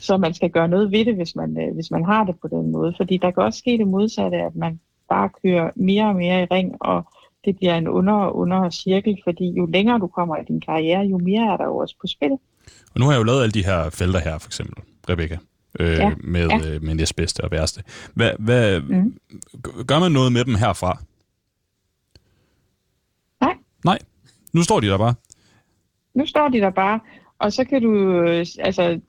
Så 0.00 0.16
man 0.16 0.34
skal 0.34 0.50
gøre 0.50 0.68
noget 0.68 0.92
ved 0.92 1.04
det, 1.04 1.14
hvis 1.14 1.36
man, 1.36 1.56
øh, 1.60 1.74
hvis 1.74 1.90
man 1.90 2.04
har 2.04 2.24
det 2.24 2.34
på 2.42 2.48
den 2.48 2.72
måde, 2.72 2.94
fordi 2.96 3.16
der 3.16 3.30
kan 3.30 3.42
også 3.42 3.58
ske 3.58 3.78
det 3.78 3.88
modsatte, 3.88 4.36
at 4.36 4.56
man 4.56 4.80
bare 5.08 5.28
kører 5.42 5.70
mere 5.76 6.06
og 6.08 6.16
mere 6.16 6.42
i 6.42 6.46
ring, 6.50 6.76
og 6.80 7.06
det 7.44 7.56
bliver 7.56 7.76
en 7.76 7.88
under 7.88 8.12
og 8.12 8.36
under 8.36 8.70
cirkel, 8.70 9.18
fordi 9.24 9.52
jo 9.56 9.66
længere 9.66 9.98
du 9.98 10.06
kommer 10.06 10.36
i 10.36 10.44
din 10.48 10.60
karriere, 10.60 11.00
jo 11.00 11.18
mere 11.18 11.52
er 11.52 11.56
der 11.56 11.64
jo 11.64 11.76
også 11.76 11.96
på 12.00 12.06
spil. 12.06 12.32
Og 12.94 13.00
nu 13.00 13.04
har 13.04 13.12
jeg 13.12 13.18
jo 13.18 13.24
lavet 13.24 13.42
alle 13.42 13.52
de 13.52 13.64
her 13.64 13.90
felter 13.90 14.20
her, 14.20 14.38
for 14.38 14.48
eksempel, 14.48 14.84
Rebecca, 15.08 15.38
øh, 15.80 15.98
ja. 15.98 16.12
med, 16.20 16.48
ja. 16.48 16.74
Øh, 16.74 16.82
med 16.82 16.94
næstbedste 16.94 17.40
og 17.44 17.50
værste. 17.50 17.82
Hvad, 18.14 18.30
hvad, 18.38 18.80
mm. 18.80 19.18
Gør 19.86 19.98
man 19.98 20.12
noget 20.12 20.32
med 20.32 20.44
dem 20.44 20.54
herfra? 20.54 20.98
Nej. 23.84 23.98
Nu 24.52 24.62
står 24.62 24.80
de 24.80 24.86
der 24.86 24.98
bare. 24.98 25.14
Nu 26.14 26.26
står 26.26 26.48
de 26.48 26.60
der 26.60 26.70
bare, 26.70 27.00
og 27.38 27.52
så 27.52 27.64
kan 27.64 27.82
du, 27.82 28.22
øh, 28.22 28.46
altså, 28.58 29.00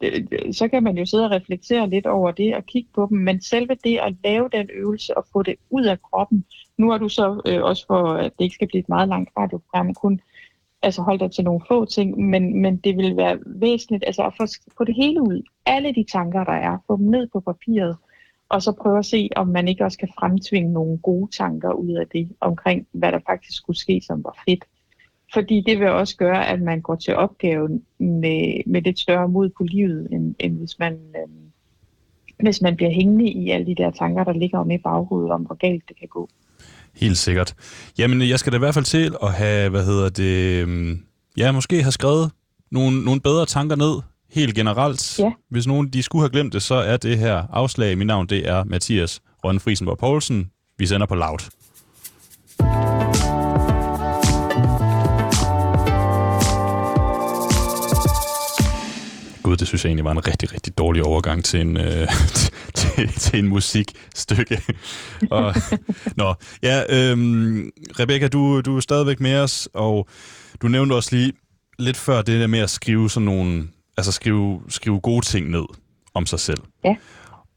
så 0.51 0.67
kan 0.67 0.83
man 0.83 0.97
jo 0.97 1.05
sidde 1.05 1.25
og 1.25 1.31
reflektere 1.31 1.89
lidt 1.89 2.05
over 2.05 2.31
det 2.31 2.55
og 2.55 2.65
kigge 2.65 2.89
på 2.95 3.07
dem, 3.09 3.17
men 3.17 3.41
selve 3.41 3.77
det 3.83 3.97
at 3.97 4.15
lave 4.23 4.49
den 4.51 4.69
øvelse 4.73 5.17
og 5.17 5.25
få 5.33 5.43
det 5.43 5.55
ud 5.69 5.83
af 5.83 6.01
kroppen, 6.01 6.45
nu 6.77 6.91
har 6.91 6.97
du 6.97 7.09
så 7.09 7.41
øh, 7.45 7.63
også 7.63 7.85
for, 7.87 8.13
at 8.13 8.31
det 8.37 8.43
ikke 8.43 8.53
skal 8.53 8.67
blive 8.67 8.79
et 8.79 8.89
meget 8.89 9.09
langt 9.09 9.29
radioprogram, 9.37 9.93
kun 9.93 10.21
altså 10.81 11.01
holde 11.01 11.19
dig 11.19 11.31
til 11.31 11.43
nogle 11.43 11.61
få 11.67 11.85
ting, 11.85 12.29
men, 12.29 12.61
men 12.61 12.77
det 12.77 12.97
vil 12.97 13.17
være 13.17 13.39
væsentligt 13.45 14.03
altså 14.07 14.23
at 14.23 14.33
få, 14.37 14.45
få 14.77 14.83
det 14.83 14.95
hele 14.95 15.21
ud. 15.21 15.41
Alle 15.65 15.93
de 15.93 16.05
tanker, 16.11 16.43
der 16.43 16.53
er, 16.53 16.77
få 16.87 16.97
dem 16.97 17.05
ned 17.05 17.27
på 17.33 17.39
papiret, 17.39 17.97
og 18.49 18.61
så 18.61 18.71
prøve 18.71 18.99
at 18.99 19.05
se, 19.05 19.29
om 19.35 19.47
man 19.47 19.67
ikke 19.67 19.85
også 19.85 19.97
kan 19.97 20.09
fremtvinge 20.19 20.73
nogle 20.73 20.97
gode 20.97 21.31
tanker 21.37 21.71
ud 21.71 21.91
af 21.91 22.07
det, 22.07 22.29
omkring 22.41 22.87
hvad 22.91 23.11
der 23.11 23.19
faktisk 23.27 23.57
skulle 23.57 23.79
ske, 23.79 24.01
som 24.07 24.23
var 24.23 24.43
fedt. 24.47 24.63
Fordi 25.33 25.63
det 25.65 25.79
vil 25.79 25.87
også 25.87 26.17
gøre, 26.17 26.47
at 26.47 26.61
man 26.61 26.81
går 26.81 26.95
til 26.95 27.15
opgaven 27.15 27.83
med, 27.99 28.61
med 28.65 28.81
lidt 28.81 28.99
større 28.99 29.29
mod 29.29 29.49
på 29.57 29.63
livet, 29.63 30.07
end, 30.11 30.35
end 30.39 30.57
hvis, 30.57 30.79
man, 30.79 30.93
øh, 30.93 31.29
hvis 32.39 32.61
man 32.61 32.75
bliver 32.75 32.91
hængende 32.91 33.29
i 33.29 33.49
alle 33.49 33.65
de 33.65 33.75
der 33.75 33.91
tanker, 33.91 34.23
der 34.23 34.33
ligger 34.33 34.59
om 34.59 34.71
i 34.71 34.77
baghovedet 34.77 35.31
om, 35.31 35.41
hvor 35.41 35.55
galt 35.55 35.83
det 35.87 35.99
kan 35.99 36.07
gå. 36.07 36.29
Helt 36.95 37.17
sikkert. 37.17 37.55
Jamen, 37.97 38.29
jeg 38.29 38.39
skal 38.39 38.51
da 38.51 38.57
i 38.57 38.59
hvert 38.59 38.73
fald 38.73 38.85
til 38.85 39.15
at 39.23 39.33
have, 39.33 39.69
hvad 39.69 39.85
hedder 39.85 40.09
det, 40.09 40.61
øhm, 40.61 41.03
ja, 41.37 41.51
måske 41.51 41.81
have 41.81 41.91
skrevet 41.91 42.31
nogle, 42.71 43.03
nogle 43.05 43.21
bedre 43.21 43.45
tanker 43.45 43.75
ned, 43.75 44.01
helt 44.33 44.55
generelt. 44.55 45.19
Ja. 45.19 45.31
Hvis 45.49 45.67
nogen 45.67 45.89
de 45.89 46.03
skulle 46.03 46.21
have 46.21 46.29
glemt 46.29 46.53
det, 46.53 46.63
så 46.63 46.75
er 46.75 46.97
det 46.97 47.17
her 47.17 47.43
afslag. 47.53 47.97
Mit 47.97 48.07
navn, 48.07 48.27
det 48.27 48.49
er 48.49 48.63
Mathias 48.63 49.21
Rønne 49.43 49.59
Friesenborg 49.59 49.97
Poulsen. 49.97 50.49
Vi 50.77 50.85
sender 50.85 51.07
på 51.07 51.15
Loud. 51.15 51.39
Gud, 59.43 59.57
det 59.57 59.67
synes 59.67 59.83
jeg 59.83 59.89
egentlig 59.89 60.05
var 60.05 60.11
en 60.11 60.27
rigtig, 60.27 60.53
rigtig 60.53 60.77
dårlig 60.77 61.03
overgang 61.03 61.43
til 61.43 61.61
en, 61.61 61.77
øh, 61.77 62.07
til, 62.79 63.07
til 63.07 63.39
en 63.39 63.47
musikstykke. 63.47 64.61
og, 65.31 65.55
nå, 66.17 66.33
ja, 66.63 66.83
øhm, 66.89 67.69
Rebecca, 67.99 68.27
du, 68.27 68.61
du 68.61 68.75
er 68.75 68.79
stadigvæk 68.79 69.19
med 69.19 69.35
os, 69.35 69.69
og 69.73 70.07
du 70.61 70.67
nævnte 70.67 70.93
også 70.93 71.15
lige, 71.15 71.33
lidt 71.79 71.97
før 71.97 72.21
det 72.21 72.39
der 72.39 72.47
med 72.47 72.59
at 72.59 72.69
skrive 72.69 73.09
sådan 73.09 73.25
nogle, 73.25 73.67
altså 73.97 74.11
skrive, 74.11 74.61
skrive 74.69 74.99
gode 74.99 75.25
ting 75.25 75.49
ned 75.49 75.63
om 76.13 76.25
sig 76.25 76.39
selv. 76.39 76.59
Ja. 76.85 76.95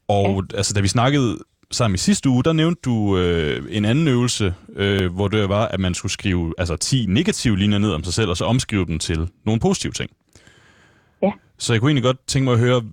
Og 0.07 0.43
ja. 0.51 0.57
altså, 0.57 0.73
da 0.73 0.79
vi 0.79 0.87
snakkede 0.87 1.37
sammen 1.71 1.95
i 1.95 1.97
sidste 1.97 2.29
uge, 2.29 2.43
der 2.43 2.53
nævnte 2.53 2.81
du 2.85 3.17
øh, 3.17 3.65
en 3.69 3.85
anden 3.85 4.07
øvelse, 4.07 4.53
øh, 4.75 5.13
hvor 5.13 5.27
det 5.27 5.49
var, 5.49 5.65
at 5.65 5.79
man 5.79 5.93
skulle 5.93 6.11
skrive 6.11 6.53
altså 6.57 6.75
10 6.75 7.05
negative 7.09 7.57
linjer 7.57 7.77
ned 7.77 7.91
om 7.91 8.03
sig 8.03 8.13
selv, 8.13 8.29
og 8.29 8.37
så 8.37 8.45
omskrive 8.45 8.85
dem 8.85 8.99
til 8.99 9.29
nogle 9.45 9.59
positive 9.59 9.93
ting. 9.93 10.11
Ja. 11.21 11.31
Så 11.57 11.73
jeg 11.73 11.81
kunne 11.81 11.89
egentlig 11.89 12.03
godt 12.03 12.27
tænke 12.27 12.43
mig 12.43 12.53
at 12.53 12.59
høre 12.59 12.83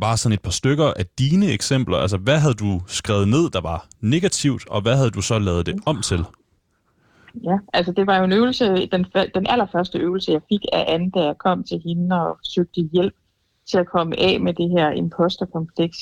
bare 0.00 0.16
sådan 0.16 0.32
et 0.32 0.42
par 0.42 0.50
stykker 0.50 0.92
af 0.96 1.06
dine 1.18 1.46
eksempler. 1.46 1.98
Altså, 1.98 2.16
hvad 2.16 2.38
havde 2.38 2.54
du 2.54 2.82
skrevet 2.86 3.28
ned, 3.28 3.50
der 3.50 3.60
var 3.60 3.86
negativt, 4.00 4.68
og 4.68 4.82
hvad 4.82 4.96
havde 4.96 5.10
du 5.10 5.22
så 5.22 5.38
lavet 5.38 5.66
det 5.66 5.74
om 5.86 6.02
til? 6.02 6.24
Ja, 7.44 7.58
altså 7.72 7.92
det 7.92 8.06
var 8.06 8.18
jo 8.18 8.24
en 8.24 8.32
øvelse, 8.32 8.86
den, 8.86 9.06
den 9.34 9.46
allerførste 9.46 9.98
øvelse, 9.98 10.32
jeg 10.32 10.40
fik 10.48 10.60
af 10.72 10.84
Anne, 10.88 11.10
da 11.10 11.24
jeg 11.24 11.38
kom 11.38 11.64
til 11.64 11.82
hende 11.84 12.20
og 12.20 12.38
søgte 12.42 12.80
hjælp 12.92 13.14
til 13.70 13.78
at 13.78 13.86
komme 13.86 14.20
af 14.20 14.40
med 14.40 14.54
det 14.54 14.70
her 14.70 14.90
imposterkompleks. 14.90 15.98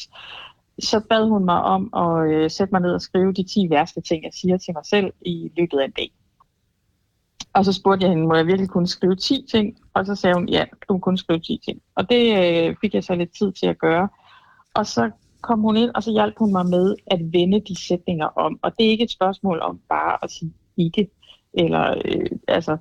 Så 0.82 1.00
bad 1.08 1.28
hun 1.28 1.44
mig 1.44 1.62
om 1.62 1.90
at 1.96 2.30
øh, 2.32 2.50
sætte 2.50 2.72
mig 2.72 2.80
ned 2.80 2.94
og 2.94 3.00
skrive 3.00 3.32
de 3.32 3.42
10 3.42 3.70
værste 3.70 4.00
ting, 4.00 4.24
jeg 4.24 4.32
siger 4.32 4.56
til 4.56 4.74
mig 4.74 4.86
selv 4.86 5.12
i 5.20 5.52
løbet 5.56 5.78
af 5.78 5.84
en 5.84 5.90
dag. 5.90 6.12
Og 7.54 7.64
så 7.64 7.72
spurgte 7.72 8.04
jeg 8.04 8.10
hende, 8.10 8.26
må 8.26 8.34
jeg 8.34 8.46
virkelig 8.46 8.68
kunne 8.68 8.86
skrive 8.86 9.16
10 9.16 9.46
ting? 9.50 9.76
Og 9.94 10.06
så 10.06 10.14
sagde 10.14 10.34
hun, 10.34 10.48
ja, 10.48 10.64
du 10.88 10.92
må 10.92 10.98
kun 10.98 11.16
skrive 11.16 11.40
10 11.40 11.60
ting. 11.64 11.82
Og 11.94 12.10
det 12.10 12.22
øh, 12.38 12.76
fik 12.80 12.94
jeg 12.94 13.04
så 13.04 13.14
lidt 13.14 13.36
tid 13.38 13.52
til 13.52 13.66
at 13.66 13.78
gøre. 13.78 14.08
Og 14.74 14.86
så 14.86 15.10
kom 15.40 15.60
hun 15.60 15.76
ind, 15.76 15.90
og 15.94 16.02
så 16.02 16.10
hjalp 16.10 16.34
hun 16.38 16.52
mig 16.52 16.66
med 16.66 16.94
at 17.06 17.20
vende 17.32 17.60
de 17.60 17.86
sætninger 17.86 18.26
om. 18.26 18.58
Og 18.62 18.72
det 18.78 18.86
er 18.86 18.90
ikke 18.90 19.04
et 19.04 19.10
spørgsmål 19.10 19.60
om 19.60 19.80
bare 19.88 20.24
at 20.24 20.30
sige 20.30 20.52
ikke, 20.76 21.10
eller 21.54 21.94
øh, 22.04 22.30
altså, 22.48 22.76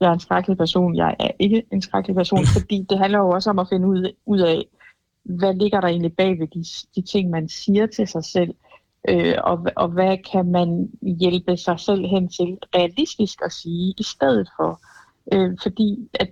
jeg 0.00 0.08
er 0.08 0.12
en 0.12 0.20
skrækkelig 0.20 0.58
person, 0.58 0.96
jeg 0.96 1.16
er 1.18 1.30
ikke 1.38 1.62
en 1.72 1.82
skrækkelig 1.82 2.16
person, 2.16 2.46
fordi 2.58 2.86
det 2.90 2.98
handler 2.98 3.18
jo 3.18 3.30
også 3.30 3.50
om 3.50 3.58
at 3.58 3.68
finde 3.68 3.88
ud, 3.88 4.12
ud 4.26 4.38
af, 4.38 4.66
hvad 5.22 5.54
ligger 5.54 5.80
der 5.80 5.88
egentlig 5.88 6.16
bag 6.16 6.38
ved 6.40 6.46
de, 6.46 6.64
de 6.94 7.06
ting, 7.06 7.30
man 7.30 7.48
siger 7.48 7.86
til 7.86 8.08
sig 8.08 8.24
selv, 8.24 8.54
øh, 9.08 9.34
og, 9.44 9.66
og 9.76 9.88
hvad 9.88 10.18
kan 10.32 10.46
man 10.46 10.90
hjælpe 11.02 11.56
sig 11.56 11.80
selv 11.80 12.06
hen 12.06 12.28
til 12.28 12.58
realistisk 12.74 13.38
at 13.44 13.52
sige 13.52 13.94
i 13.98 14.02
stedet 14.02 14.48
for. 14.56 14.80
Øh, 15.32 15.58
fordi 15.62 16.08
at 16.14 16.30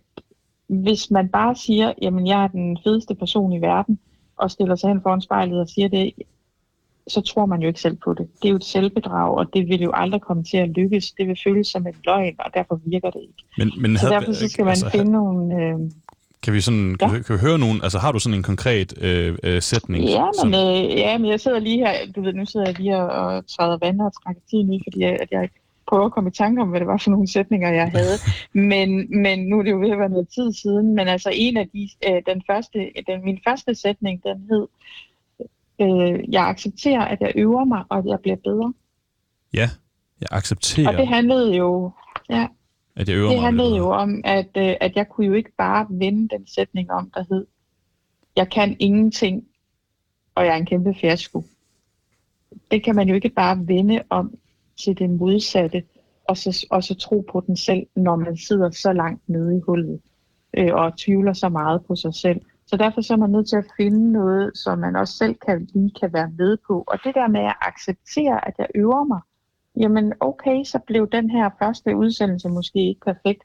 hvis 0.66 1.10
man 1.10 1.28
bare 1.28 1.54
siger, 1.54 1.92
jamen 2.02 2.26
jeg 2.26 2.44
er 2.44 2.48
den 2.48 2.78
fedeste 2.84 3.14
person 3.14 3.52
i 3.52 3.60
verden, 3.60 3.98
og 4.36 4.50
stiller 4.50 4.76
sig 4.76 4.88
hen 4.88 5.02
foran 5.02 5.20
spejlet 5.20 5.60
og 5.60 5.68
siger 5.68 5.88
det, 5.88 6.12
så 7.08 7.20
tror 7.20 7.46
man 7.46 7.60
jo 7.60 7.68
ikke 7.68 7.80
selv 7.80 7.96
på 8.04 8.14
det. 8.14 8.28
Det 8.42 8.48
er 8.48 8.50
jo 8.50 8.56
et 8.56 8.64
selvbedrag, 8.64 9.38
og 9.38 9.54
det 9.54 9.68
vil 9.68 9.82
jo 9.82 9.90
aldrig 9.94 10.20
komme 10.20 10.44
til 10.44 10.56
at 10.56 10.68
lykkes. 10.68 11.12
Det 11.12 11.28
vil 11.28 11.38
føles 11.44 11.66
som 11.66 11.86
en 11.86 11.94
løgn, 12.04 12.34
og 12.38 12.50
derfor 12.54 12.80
virker 12.84 13.10
det 13.10 13.20
ikke. 13.20 13.44
Men, 13.58 13.72
men 13.82 13.98
så 13.98 14.08
derfor 14.08 14.32
så 14.32 14.48
skal 14.48 14.64
man 14.64 14.70
altså, 14.70 14.90
finde 14.90 15.12
nogle... 15.12 15.54
Øh, 15.54 15.90
kan 16.42 16.54
vi, 16.54 16.60
sådan, 16.60 16.96
ja. 17.00 17.06
kan, 17.08 17.18
vi, 17.18 17.22
kan 17.22 17.34
vi 17.34 17.40
høre 17.40 17.58
nogen, 17.58 17.80
altså 17.82 17.98
har 17.98 18.12
du 18.12 18.18
sådan 18.18 18.38
en 18.38 18.42
konkret 18.42 19.02
øh, 19.02 19.38
øh, 19.42 19.62
sætning? 19.62 20.04
Ja 20.04 20.24
men, 20.24 20.34
som... 20.34 20.48
øh, 20.54 20.98
ja, 21.04 21.18
men 21.18 21.30
jeg 21.30 21.40
sidder 21.40 21.58
lige 21.58 21.78
her, 21.78 21.92
du 22.16 22.22
ved, 22.22 22.32
nu 22.32 22.46
sidder 22.46 22.66
jeg 22.66 22.78
lige 22.78 22.96
og, 22.96 23.08
og 23.08 23.46
træder 23.46 23.78
vand 23.82 24.00
og 24.00 24.12
trækker 24.22 24.42
tiden 24.50 24.70
ud, 24.70 24.80
fordi 24.84 25.00
jeg, 25.00 25.18
at 25.20 25.28
jeg 25.30 25.48
prøver 25.88 26.04
at 26.04 26.12
komme 26.12 26.30
i 26.30 26.32
tanke 26.32 26.62
om, 26.62 26.68
hvad 26.68 26.80
det 26.80 26.86
var 26.86 27.00
for 27.04 27.10
nogle 27.10 27.32
sætninger, 27.32 27.70
jeg 27.70 27.90
havde. 27.90 28.16
men, 28.72 28.88
men 29.22 29.38
nu 29.48 29.58
er 29.58 29.62
det 29.62 29.70
jo 29.70 29.80
ved 29.80 29.90
at 29.90 29.98
være 29.98 30.08
noget 30.08 30.28
tid 30.28 30.52
siden, 30.52 30.94
men 30.94 31.08
altså 31.08 31.30
en 31.34 31.56
af 31.56 31.68
de, 31.74 31.88
øh, 32.08 32.22
den 32.26 32.42
første, 32.50 32.78
den, 33.06 33.24
min 33.24 33.38
første 33.48 33.74
sætning, 33.74 34.22
den 34.22 34.38
hed, 34.50 34.66
øh, 35.80 36.32
jeg 36.32 36.48
accepterer, 36.48 37.04
at 37.04 37.20
jeg 37.20 37.32
øver 37.36 37.64
mig, 37.64 37.84
og 37.88 37.98
at 37.98 38.06
jeg 38.06 38.20
bliver 38.20 38.36
bedre. 38.36 38.74
Ja, 39.54 39.70
jeg 40.20 40.28
accepterer. 40.30 40.88
Og 40.88 40.94
det 40.94 41.08
handlede 41.08 41.56
jo, 41.56 41.90
ja, 42.30 42.46
at 42.96 43.08
jeg 43.08 43.16
øver 43.16 43.28
det 43.28 43.36
mig, 43.36 43.44
handlede 43.44 43.76
jo 43.76 43.90
om, 43.90 44.20
at, 44.24 44.48
øh, 44.56 44.74
at 44.80 44.96
jeg 44.96 45.08
kunne 45.08 45.26
jo 45.26 45.32
ikke 45.32 45.52
bare 45.58 45.86
vende 45.90 46.28
den 46.28 46.46
sætning 46.46 46.90
om, 46.90 47.10
der 47.14 47.24
hed, 47.30 47.46
jeg 48.36 48.50
kan 48.50 48.76
ingenting, 48.78 49.44
og 50.34 50.44
jeg 50.44 50.52
er 50.52 50.56
en 50.56 50.66
kæmpe 50.66 50.94
fiasko. 50.94 51.44
Det 52.70 52.84
kan 52.84 52.96
man 52.96 53.08
jo 53.08 53.14
ikke 53.14 53.28
bare 53.28 53.58
vende 53.66 54.02
om 54.10 54.34
til 54.76 54.98
det 54.98 55.10
modsatte, 55.10 55.82
og 56.24 56.36
så, 56.36 56.66
og 56.70 56.84
så 56.84 56.94
tro 56.94 57.24
på 57.32 57.44
den 57.46 57.56
selv, 57.56 57.86
når 57.96 58.16
man 58.16 58.36
sidder 58.36 58.70
så 58.70 58.92
langt 58.92 59.28
nede 59.28 59.56
i 59.56 59.60
hullet, 59.66 60.00
øh, 60.56 60.74
og 60.74 60.98
tvivler 60.98 61.32
så 61.32 61.48
meget 61.48 61.84
på 61.84 61.96
sig 61.96 62.14
selv. 62.14 62.40
Så 62.68 62.76
derfor 62.76 63.00
så 63.00 63.12
er 63.12 63.18
man 63.18 63.30
nødt 63.30 63.48
til 63.48 63.56
at 63.56 63.66
finde 63.76 64.12
noget, 64.12 64.58
som 64.58 64.78
man 64.78 64.96
også 64.96 65.14
selv 65.14 65.34
kan, 65.46 65.68
lige 65.74 65.92
kan 66.00 66.12
være 66.12 66.30
med 66.38 66.56
på. 66.66 66.84
Og 66.86 66.98
det 67.04 67.14
der 67.14 67.28
med 67.28 67.40
at 67.40 67.56
acceptere, 67.60 68.48
at 68.48 68.54
jeg 68.58 68.66
øver 68.74 69.04
mig, 69.04 69.20
jamen 69.76 70.12
okay, 70.20 70.64
så 70.64 70.78
blev 70.86 71.08
den 71.12 71.30
her 71.30 71.50
første 71.58 71.96
udsendelse 71.96 72.48
måske 72.48 72.88
ikke 72.88 73.00
perfekt, 73.00 73.42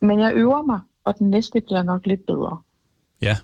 men 0.00 0.20
jeg 0.20 0.34
øver 0.34 0.62
mig, 0.62 0.80
og 1.04 1.18
den 1.18 1.30
næste 1.30 1.60
bliver 1.60 1.82
nok 1.82 2.06
lidt 2.06 2.26
bedre. 2.26 2.62
Ja. 3.22 3.36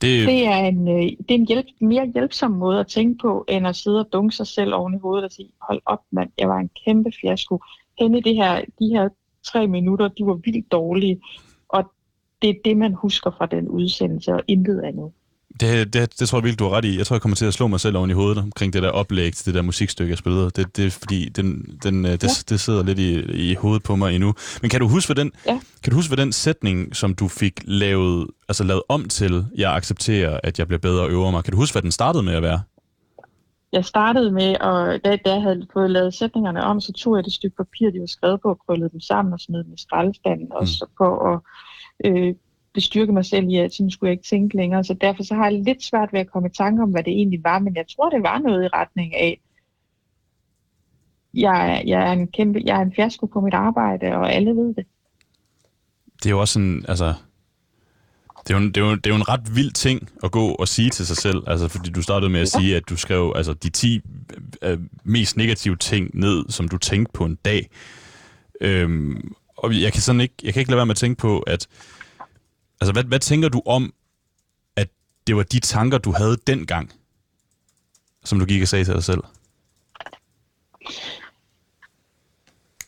Det, 0.00 0.26
det 0.28 0.46
er 0.46 0.56
en, 0.56 0.88
øh, 0.88 1.02
det 1.02 1.30
er 1.30 1.34
en 1.34 1.46
hjælp, 1.46 1.66
mere 1.80 2.06
hjælpsom 2.06 2.50
måde 2.50 2.80
at 2.80 2.86
tænke 2.86 3.18
på, 3.18 3.44
end 3.48 3.66
at 3.66 3.76
sidde 3.76 4.00
og 4.00 4.12
dunke 4.12 4.36
sig 4.36 4.46
selv 4.46 4.74
oven 4.74 4.94
i 4.94 4.98
hovedet 4.98 5.24
og 5.24 5.32
sige, 5.32 5.50
hold 5.60 5.82
op 5.86 6.02
mand, 6.10 6.30
jeg 6.38 6.48
var 6.48 6.58
en 6.58 6.70
kæmpe 6.84 7.10
fiasko. 7.20 7.60
Henne 7.98 8.22
det 8.22 8.34
her, 8.34 8.64
de 8.78 8.88
her 8.88 9.08
tre 9.44 9.66
minutter, 9.66 10.08
de 10.08 10.26
var 10.26 10.34
vildt 10.34 10.72
dårlige, 10.72 11.20
det 12.42 12.50
er 12.50 12.54
det, 12.64 12.76
man 12.76 12.94
husker 12.94 13.30
fra 13.38 13.46
den 13.46 13.68
udsendelse, 13.68 14.32
og 14.32 14.42
intet 14.48 14.80
andet. 14.84 15.12
Det, 15.60 15.92
det, 15.94 16.20
det 16.20 16.28
tror 16.28 16.38
jeg 16.38 16.44
virkelig, 16.44 16.58
du 16.58 16.64
har 16.64 16.76
ret 16.76 16.84
i. 16.84 16.98
Jeg 16.98 17.06
tror, 17.06 17.16
jeg 17.16 17.22
kommer 17.22 17.36
til 17.36 17.46
at 17.46 17.54
slå 17.54 17.66
mig 17.66 17.80
selv 17.80 17.96
oven 17.96 18.10
i 18.10 18.12
hovedet 18.12 18.38
omkring 18.38 18.72
det 18.72 18.82
der 18.82 18.90
oplæg 18.90 19.32
til 19.32 19.46
det 19.46 19.54
der 19.54 19.62
musikstykke, 19.62 20.10
jeg 20.10 20.18
spillede. 20.18 20.44
Det, 20.44 20.76
det 20.76 20.86
er 20.86 20.90
fordi, 20.90 21.28
den, 21.28 21.78
den, 21.82 22.04
øh, 22.04 22.12
det, 22.12 22.22
ja. 22.22 22.28
det 22.48 22.60
sidder 22.60 22.82
lidt 22.82 22.98
i, 22.98 23.20
i 23.50 23.54
hovedet 23.54 23.82
på 23.82 23.96
mig 23.96 24.14
endnu. 24.14 24.34
Men 24.62 24.70
kan 24.70 24.80
du 24.80 24.88
huske, 24.88 25.14
hvad 25.14 25.24
den, 25.24 25.32
ja. 25.46 25.60
kan 25.82 25.90
du 25.90 25.96
huske, 25.96 26.14
hvad 26.14 26.24
den 26.24 26.32
sætning, 26.32 26.96
som 26.96 27.14
du 27.14 27.28
fik 27.28 27.60
lavet, 27.64 28.26
altså 28.48 28.64
lavet 28.64 28.82
om 28.88 29.08
til, 29.08 29.46
jeg 29.56 29.74
accepterer, 29.74 30.40
at 30.42 30.58
jeg 30.58 30.66
bliver 30.66 30.80
bedre 30.80 31.02
og 31.02 31.10
øver 31.10 31.30
mig, 31.30 31.44
kan 31.44 31.52
du 31.52 31.58
huske, 31.58 31.74
hvad 31.74 31.82
den 31.82 31.92
startede 31.92 32.22
med 32.22 32.34
at 32.34 32.42
være? 32.42 32.60
Jeg 33.72 33.84
startede 33.84 34.30
med, 34.32 34.56
og 34.60 35.04
da, 35.04 35.16
da 35.16 35.32
jeg 35.32 35.42
havde 35.42 35.66
fået 35.72 35.90
lavet 35.90 36.14
sætningerne 36.14 36.62
om, 36.62 36.80
så 36.80 36.92
tog 36.92 37.16
jeg 37.16 37.24
det 37.24 37.32
stykke 37.32 37.56
papir, 37.56 37.90
de 37.90 38.00
var 38.00 38.06
skrevet 38.06 38.40
på, 38.40 38.48
og 38.48 38.58
krøllede 38.66 38.90
dem 38.92 39.00
sammen 39.00 39.32
og 39.32 39.40
smed 39.40 39.64
dem 39.64 39.72
i 39.72 39.80
skraldespanden, 39.80 40.46
mm. 40.46 40.56
også 40.60 40.86
på 40.98 41.18
at 41.18 41.40
øh, 42.04 42.34
bestyrke 42.74 43.12
mig 43.12 43.24
selv 43.24 43.48
i, 43.48 43.56
at 43.56 43.72
sådan 43.74 43.90
skulle 43.90 44.08
jeg 44.08 44.12
ikke 44.12 44.28
tænke 44.28 44.56
længere. 44.56 44.84
Så 44.84 44.94
derfor 44.94 45.22
så 45.22 45.34
har 45.34 45.44
jeg 45.44 45.62
lidt 45.62 45.84
svært 45.84 46.12
ved 46.12 46.20
at 46.20 46.30
komme 46.32 46.48
i 46.48 46.52
tanke 46.52 46.82
om, 46.82 46.90
hvad 46.90 47.02
det 47.02 47.12
egentlig 47.12 47.44
var, 47.44 47.58
men 47.58 47.76
jeg 47.76 47.84
tror, 47.96 48.10
det 48.10 48.22
var 48.22 48.38
noget 48.38 48.64
i 48.64 48.68
retning 48.68 49.14
af, 49.14 49.40
jeg, 51.34 51.82
jeg 51.86 52.08
er 52.08 52.12
en 52.12 52.28
kæmpe, 52.28 52.62
jeg 52.64 52.76
er 52.76 52.82
en 52.82 52.92
fiasko 52.96 53.26
på 53.26 53.40
mit 53.40 53.54
arbejde, 53.54 54.06
og 54.06 54.32
alle 54.32 54.50
ved 54.50 54.74
det. 54.74 54.86
Det 56.22 56.26
er 56.26 56.30
jo 56.30 56.40
også 56.40 56.52
sådan, 56.52 56.84
altså, 56.88 57.14
det 58.48 58.54
er, 58.54 58.60
jo, 58.60 58.66
det, 58.66 58.76
er 58.76 58.80
jo, 58.80 58.94
det 58.94 59.06
er 59.06 59.10
jo 59.10 59.16
en 59.16 59.28
ret 59.28 59.56
vild 59.56 59.72
ting 59.72 60.08
at 60.24 60.30
gå 60.30 60.48
og 60.48 60.68
sige 60.68 60.90
til 60.90 61.06
sig 61.06 61.16
selv, 61.16 61.42
altså 61.46 61.68
fordi 61.68 61.90
du 61.90 62.02
startede 62.02 62.30
med 62.30 62.40
at 62.40 62.54
ja. 62.54 62.60
sige, 62.60 62.76
at 62.76 62.88
du 62.88 62.96
skrev 62.96 63.32
altså, 63.36 63.52
de 63.52 63.70
10 63.70 64.00
øh, 64.62 64.78
mest 65.04 65.36
negative 65.36 65.76
ting 65.76 66.10
ned, 66.14 66.44
som 66.48 66.68
du 66.68 66.78
tænkte 66.78 67.12
på 67.12 67.24
en 67.24 67.38
dag. 67.44 67.68
Øhm, 68.60 69.34
og 69.66 69.82
jeg 69.82 69.92
kan 69.92 70.02
sådan 70.02 70.20
ikke, 70.20 70.34
jeg 70.42 70.52
kan 70.52 70.60
ikke 70.60 70.70
lade 70.70 70.76
være 70.76 70.86
med 70.86 70.94
at 70.94 70.96
tænke 70.96 71.20
på, 71.20 71.40
at 71.40 71.68
altså, 72.80 72.92
hvad, 72.92 73.04
hvad 73.04 73.18
tænker 73.18 73.48
du 73.48 73.62
om, 73.66 73.94
at 74.76 74.88
det 75.26 75.36
var 75.36 75.42
de 75.42 75.60
tanker, 75.60 75.98
du 75.98 76.12
havde 76.12 76.36
dengang, 76.46 76.92
som 78.24 78.38
du 78.38 78.44
gik 78.44 78.62
og 78.62 78.68
sagde 78.68 78.84
til 78.84 78.94
dig 78.94 79.04
selv? 79.04 79.22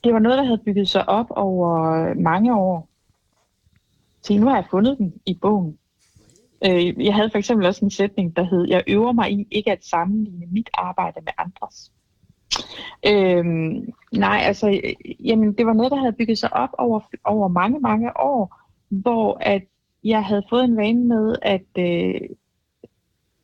Det 0.05 0.14
var 0.14 0.18
noget, 0.18 0.39
der 0.39 0.45
havde 0.45 0.62
bygget 0.64 0.89
sig 0.89 1.09
op 1.09 1.26
over 1.31 2.14
mange 2.14 2.55
år. 2.55 2.89
Så 4.22 4.35
nu 4.35 4.47
har 4.47 4.55
jeg 4.55 4.66
fundet 4.70 4.99
den 4.99 5.14
i 5.26 5.35
bogen. 5.35 5.79
Øh, 6.66 7.05
jeg 7.05 7.14
havde 7.14 7.31
for 7.31 7.39
eksempel 7.39 7.66
også 7.66 7.85
en 7.85 7.91
sætning, 7.91 8.37
der 8.37 8.43
hed, 8.43 8.68
jeg 8.68 8.83
øver 8.87 9.12
mig 9.12 9.33
i 9.33 9.47
ikke 9.51 9.72
at 9.72 9.85
sammenligne 9.85 10.47
mit 10.47 10.70
arbejde 10.74 11.20
med 11.24 11.33
andres. 11.39 11.93
Øhm, 13.07 13.93
nej, 14.13 14.41
altså, 14.43 14.81
jamen, 15.25 15.53
det 15.53 15.67
var 15.67 15.73
noget, 15.73 15.93
der 15.93 15.99
havde 15.99 16.13
bygget 16.13 16.39
sig 16.39 16.53
op 16.53 16.71
over, 16.79 17.01
over 17.25 17.49
mange, 17.49 17.81
mange 17.81 18.17
år, 18.17 18.57
hvor 18.89 19.39
at 19.41 19.63
jeg 20.05 20.25
havde 20.25 20.43
fået 20.51 20.65
en 20.65 20.77
vane 20.77 21.05
med 21.05 21.37
at 21.43 21.67
øh, 21.79 22.21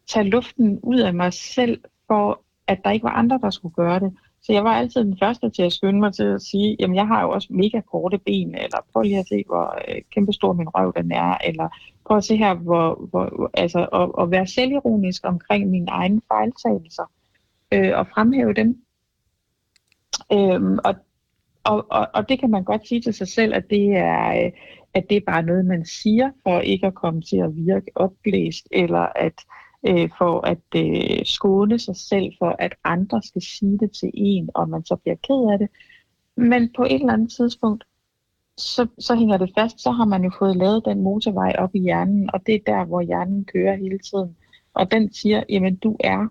tage 0.07 0.31
luften 0.31 0.81
ud 0.83 0.99
af 0.99 1.15
mig 1.15 1.33
selv, 1.33 1.81
for 2.07 2.45
at 2.67 2.81
der 2.85 2.91
ikke 2.91 3.05
var 3.05 3.11
andre, 3.11 3.39
der 3.43 3.51
skulle 3.51 3.75
gøre 3.75 4.01
det. 4.01 4.13
Så 4.43 4.53
jeg 4.53 4.65
var 4.65 4.73
altid 4.73 5.05
den 5.05 5.19
første 5.19 5.51
til 5.51 5.63
at 5.63 5.73
skynde 5.73 6.01
mig 6.01 6.15
til 6.15 6.25
at 6.25 6.43
sige, 6.43 6.77
jamen 6.81 6.97
jeg 6.97 7.07
har 7.07 7.23
jo 7.23 7.31
også 7.31 7.49
mega 7.51 7.81
korte 7.81 8.19
ben, 8.19 8.55
eller 8.55 8.79
prøv 8.93 9.03
lige 9.03 9.19
at 9.19 9.29
se, 9.29 9.45
hvor 9.47 9.79
øh, 9.89 10.03
kæmpestor 10.11 10.53
min 10.53 10.69
røv 10.69 10.93
den 10.97 11.13
er, 11.13 11.39
eller 11.45 11.69
prøv 12.07 12.17
at 12.17 12.25
se 12.25 12.37
her, 12.37 12.55
hvor, 12.55 13.09
hvor 13.11 13.51
altså 13.55 13.85
at, 13.93 14.23
at 14.25 14.31
være 14.31 14.47
selvironisk 14.47 15.23
omkring 15.25 15.71
mine 15.71 15.91
egne 15.91 16.21
fejltagelser, 16.29 17.11
øh, 17.73 17.99
og 17.99 18.07
fremhæve 18.07 18.53
dem. 18.53 18.84
Øhm, 20.33 20.79
og, 20.85 20.95
og, 21.65 21.87
og, 21.91 22.09
og 22.15 22.29
det 22.29 22.41
kan 22.41 22.51
man 22.51 22.65
godt 22.65 22.89
sige 22.89 23.01
til 23.01 23.15
sig 23.15 23.29
selv, 23.29 23.55
at 23.55 23.65
det 23.71 23.97
er, 23.97 24.45
øh, 24.45 24.53
at 24.95 25.05
det 25.11 25.17
er 25.17 25.21
bare 25.27 25.43
noget, 25.43 25.67
man 25.67 25.85
siger, 25.87 26.31
for 26.43 26.61
ikke 26.61 26.87
at 26.87 26.95
komme 26.95 27.23
til 27.23 27.37
at 27.37 27.57
virke 27.57 27.91
opblæst, 27.95 28.69
eller 28.71 29.09
at 29.17 29.35
øh, 29.87 30.11
for 30.19 30.47
at 30.47 30.59
øh, 30.77 31.25
skåne 31.25 31.79
sig 31.79 31.97
selv 31.97 32.33
for, 32.39 32.57
at 32.59 32.75
andre 32.85 33.23
skal 33.23 33.43
sige 33.43 33.79
det 33.79 33.93
til 33.93 34.11
en, 34.15 34.51
og 34.55 34.69
man 34.69 34.85
så 34.85 34.97
bliver 34.97 35.17
ked 35.17 35.53
af 35.53 35.59
det. 35.59 35.69
Men 36.37 36.73
på 36.77 36.83
et 36.83 36.95
eller 36.95 37.13
andet 37.13 37.33
tidspunkt, 37.33 37.85
så, 38.57 38.87
så 38.99 39.15
hænger 39.15 39.37
det 39.37 39.53
fast, 39.59 39.81
så 39.81 39.91
har 39.91 40.05
man 40.05 40.25
jo 40.25 40.31
fået 40.39 40.57
lavet 40.57 40.85
den 40.85 41.03
motorvej 41.03 41.55
op 41.59 41.75
i 41.75 41.81
hjernen, 41.81 42.31
og 42.33 42.47
det 42.47 42.55
er 42.55 42.59
der, 42.67 42.85
hvor 42.85 43.01
hjernen 43.01 43.45
kører 43.45 43.77
hele 43.77 43.99
tiden. 43.99 44.37
Og 44.75 44.91
den 44.91 45.13
siger, 45.13 45.43
jamen 45.49 45.77
du 45.77 45.97
er 46.01 46.29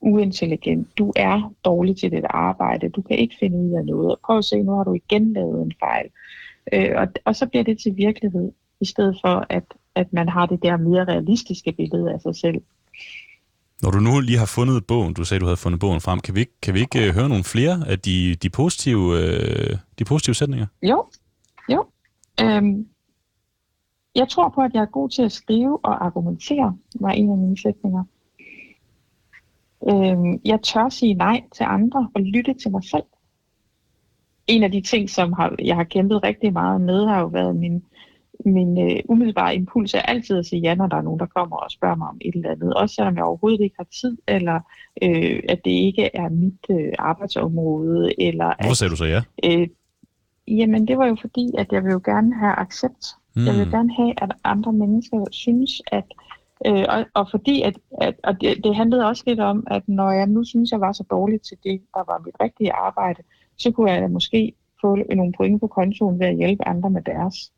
uintelligent, 0.00 0.98
du 0.98 1.12
er 1.16 1.52
dårlig 1.64 1.96
til 1.96 2.10
dit 2.10 2.24
arbejde, 2.30 2.88
du 2.88 3.02
kan 3.02 3.18
ikke 3.18 3.36
finde 3.40 3.56
ud 3.56 3.72
af 3.78 3.84
noget, 3.84 4.16
prøv 4.24 4.38
at 4.38 4.44
se, 4.44 4.62
nu 4.62 4.72
har 4.72 4.84
du 4.84 4.94
igen 4.94 5.32
lavet 5.32 5.62
en 5.62 5.72
fejl. 5.80 6.06
Øh, 6.72 6.90
og, 6.96 7.08
og 7.24 7.36
så 7.36 7.46
bliver 7.46 7.64
det 7.64 7.78
til 7.78 7.96
virkelighed, 7.96 8.52
i 8.80 8.84
stedet 8.84 9.18
for 9.24 9.46
at, 9.48 9.64
at 9.94 10.12
man 10.12 10.28
har 10.28 10.46
det 10.46 10.62
der 10.62 10.76
mere 10.76 11.04
realistiske 11.04 11.72
billede 11.72 12.12
af 12.12 12.20
sig 12.20 12.36
selv. 12.36 12.62
Når 13.82 13.90
du 13.90 14.00
nu 14.00 14.20
lige 14.20 14.38
har 14.38 14.46
fundet 14.46 14.86
bogen, 14.86 15.14
du 15.14 15.24
sagde, 15.24 15.40
du 15.40 15.44
havde 15.44 15.56
fundet 15.56 15.80
bogen 15.80 16.00
frem, 16.00 16.20
kan 16.20 16.34
vi 16.34 16.40
ikke, 16.40 16.60
kan 16.62 16.74
vi 16.74 16.80
ikke 16.80 17.08
uh, 17.08 17.14
høre 17.14 17.28
nogle 17.28 17.44
flere 17.44 17.84
af 17.86 17.98
de, 17.98 18.36
de, 18.42 18.50
positive, 18.50 18.98
uh, 18.98 19.78
de 19.98 20.04
positive 20.04 20.34
sætninger? 20.34 20.66
Jo, 20.82 21.06
jo. 21.68 21.86
Øhm, 22.40 22.86
jeg 24.14 24.28
tror 24.28 24.48
på, 24.48 24.60
at 24.60 24.70
jeg 24.74 24.82
er 24.82 24.86
god 24.86 25.08
til 25.08 25.22
at 25.22 25.32
skrive 25.32 25.84
og 25.84 26.04
argumentere, 26.06 26.76
var 27.00 27.10
en 27.10 27.30
af 27.30 27.38
mine 27.38 27.58
sætninger. 27.58 28.04
Øhm, 29.88 30.40
jeg 30.44 30.62
tør 30.62 30.88
sige 30.88 31.14
nej 31.14 31.42
til 31.56 31.64
andre 31.68 32.08
og 32.14 32.20
lytte 32.20 32.54
til 32.54 32.70
mig 32.70 32.84
selv. 32.84 33.02
En 34.46 34.62
af 34.62 34.72
de 34.72 34.80
ting, 34.80 35.10
som 35.10 35.32
har, 35.32 35.54
jeg 35.64 35.76
har 35.76 35.84
kæmpet 35.84 36.22
rigtig 36.22 36.52
meget 36.52 36.80
med, 36.80 37.06
har 37.06 37.20
jo 37.20 37.26
været 37.26 37.56
min 37.56 37.82
min 38.44 38.90
øh, 38.90 38.98
umiddelbare 39.08 39.54
impuls 39.54 39.94
er 39.94 40.00
altid 40.00 40.38
at 40.38 40.46
sige 40.46 40.60
ja, 40.60 40.74
når 40.74 40.86
der 40.86 40.96
er 40.96 41.02
nogen, 41.02 41.20
der 41.20 41.26
kommer 41.26 41.56
og 41.56 41.70
spørger 41.70 41.96
mig 41.96 42.08
om 42.08 42.18
et 42.20 42.34
eller 42.34 42.50
andet. 42.50 42.74
Også 42.74 42.94
selvom 42.94 43.16
jeg 43.16 43.24
overhovedet 43.24 43.60
ikke 43.60 43.76
har 43.78 43.86
tid, 44.00 44.18
eller 44.28 44.60
øh, 45.02 45.42
at 45.48 45.60
det 45.64 45.70
ikke 45.70 46.16
er 46.16 46.28
mit 46.28 46.64
øh, 46.70 46.92
arbejdsområde. 46.98 48.22
Eller 48.22 48.52
Hvorfor 48.60 48.74
sagde 48.74 48.90
du 48.90 48.96
så 48.96 49.04
ja? 49.04 49.22
Øh, 49.44 49.68
jamen, 50.48 50.88
det 50.88 50.98
var 50.98 51.06
jo 51.06 51.16
fordi, 51.20 51.50
at 51.58 51.66
jeg 51.72 51.84
vil 51.84 51.90
jo 51.92 52.00
gerne 52.04 52.34
have 52.34 52.52
accept. 52.58 53.06
Mm. 53.36 53.46
Jeg 53.46 53.54
vil 53.54 53.62
Hmm. 53.62 53.70
gerne 53.70 53.94
have, 53.94 54.22
at 54.22 54.32
andre 54.44 54.72
mennesker 54.72 55.24
synes, 55.30 55.82
at... 55.92 56.04
Øh, 56.04 56.39
Øh, 56.66 56.84
og, 56.88 57.06
og 57.14 57.30
fordi, 57.30 57.62
at, 57.62 57.78
at 58.00 58.14
og 58.24 58.40
det, 58.40 58.64
det 58.64 58.76
handlede 58.76 59.06
også 59.06 59.22
lidt 59.26 59.40
om, 59.40 59.66
at 59.66 59.88
når 59.88 60.10
jeg 60.10 60.26
nu 60.26 60.44
synes, 60.44 60.70
jeg 60.70 60.80
var 60.80 60.92
så 60.92 61.04
dårlig 61.10 61.42
til 61.42 61.56
det, 61.64 61.82
der 61.94 62.04
var 62.12 62.22
mit 62.24 62.34
rigtige 62.40 62.72
arbejde, 62.72 63.22
så 63.58 63.70
kunne 63.70 63.90
jeg 63.90 64.10
måske 64.10 64.52
få 64.80 64.96
nogle 64.96 65.32
point 65.36 65.60
på 65.60 65.66
kontoen 65.66 66.18
ved 66.20 66.26
at 66.26 66.36
hjælpe 66.36 66.68
andre 66.68 66.90
med 66.90 67.02
deres 67.02 67.52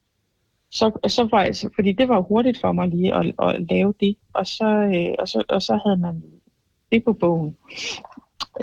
så, 0.72 0.90
så 1.07 1.28
var 1.30 1.42
jeg, 1.42 1.55
fordi 1.74 1.92
det 1.92 2.09
var 2.09 2.20
hurtigt 2.20 2.61
for 2.61 2.72
mig 2.72 2.88
lige 2.88 3.14
at, 3.14 3.34
at 3.42 3.66
lave 3.70 3.94
det, 4.00 4.16
og 4.32 4.46
så, 4.46 4.64
øh, 4.64 5.14
og, 5.18 5.28
så, 5.28 5.44
og 5.48 5.62
så 5.62 5.80
havde 5.84 5.96
man 5.96 6.22
det 6.92 7.05
på 7.05 7.12
bogen. 7.12 7.57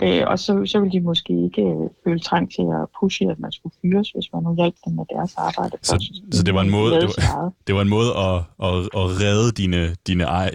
Øh, 0.02 0.22
og 0.26 0.38
så, 0.38 0.62
så 0.66 0.80
ville 0.80 0.92
de 0.92 1.04
måske 1.04 1.44
ikke 1.44 1.62
øh, 1.62 1.90
føle 2.04 2.20
trang 2.20 2.50
til 2.52 2.62
at 2.62 2.86
pushe, 3.00 3.30
at 3.30 3.38
man 3.38 3.52
skulle 3.52 3.74
fyres, 3.82 4.10
hvis 4.10 4.24
man 4.32 4.42
nu 4.42 4.54
hjalp 4.54 4.74
dem 4.84 4.92
med 4.94 5.04
deres 5.14 5.34
arbejde. 5.36 5.76
Så- 5.82 5.92
først. 5.92 6.36
så 6.36 6.42
det 6.42 6.54
var 6.54 6.60
en 6.60 6.70
måde- 6.70 6.94
det 6.94 7.02
var-. 7.02 7.52
Det 7.66 7.74
var 7.74 7.82
en 7.82 7.88
måde 7.88 8.10
at, 8.16 8.36
at, 8.68 8.74
at 9.00 9.20
redde 9.22 9.52
dine, 9.52 9.94
dine 10.06 10.24
ej, 10.24 10.50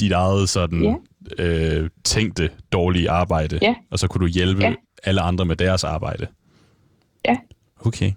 dit 0.00 0.12
eget 0.12 0.48
sådan, 0.48 0.82
Ja. 0.82 0.94
øh, 1.44 1.90
tænkte 2.04 2.50
dårlige 2.72 3.10
arbejde, 3.10 3.58
Ja. 3.62 3.74
og 3.90 3.98
så 3.98 4.08
kunne 4.08 4.26
du 4.26 4.32
hjælpe 4.32 4.62
Ja. 4.62 4.74
alle 5.04 5.20
andre 5.20 5.44
med 5.44 5.56
deres 5.56 5.84
arbejde. 5.84 6.26
Ja. 7.24 7.36
Okay. 7.86 8.12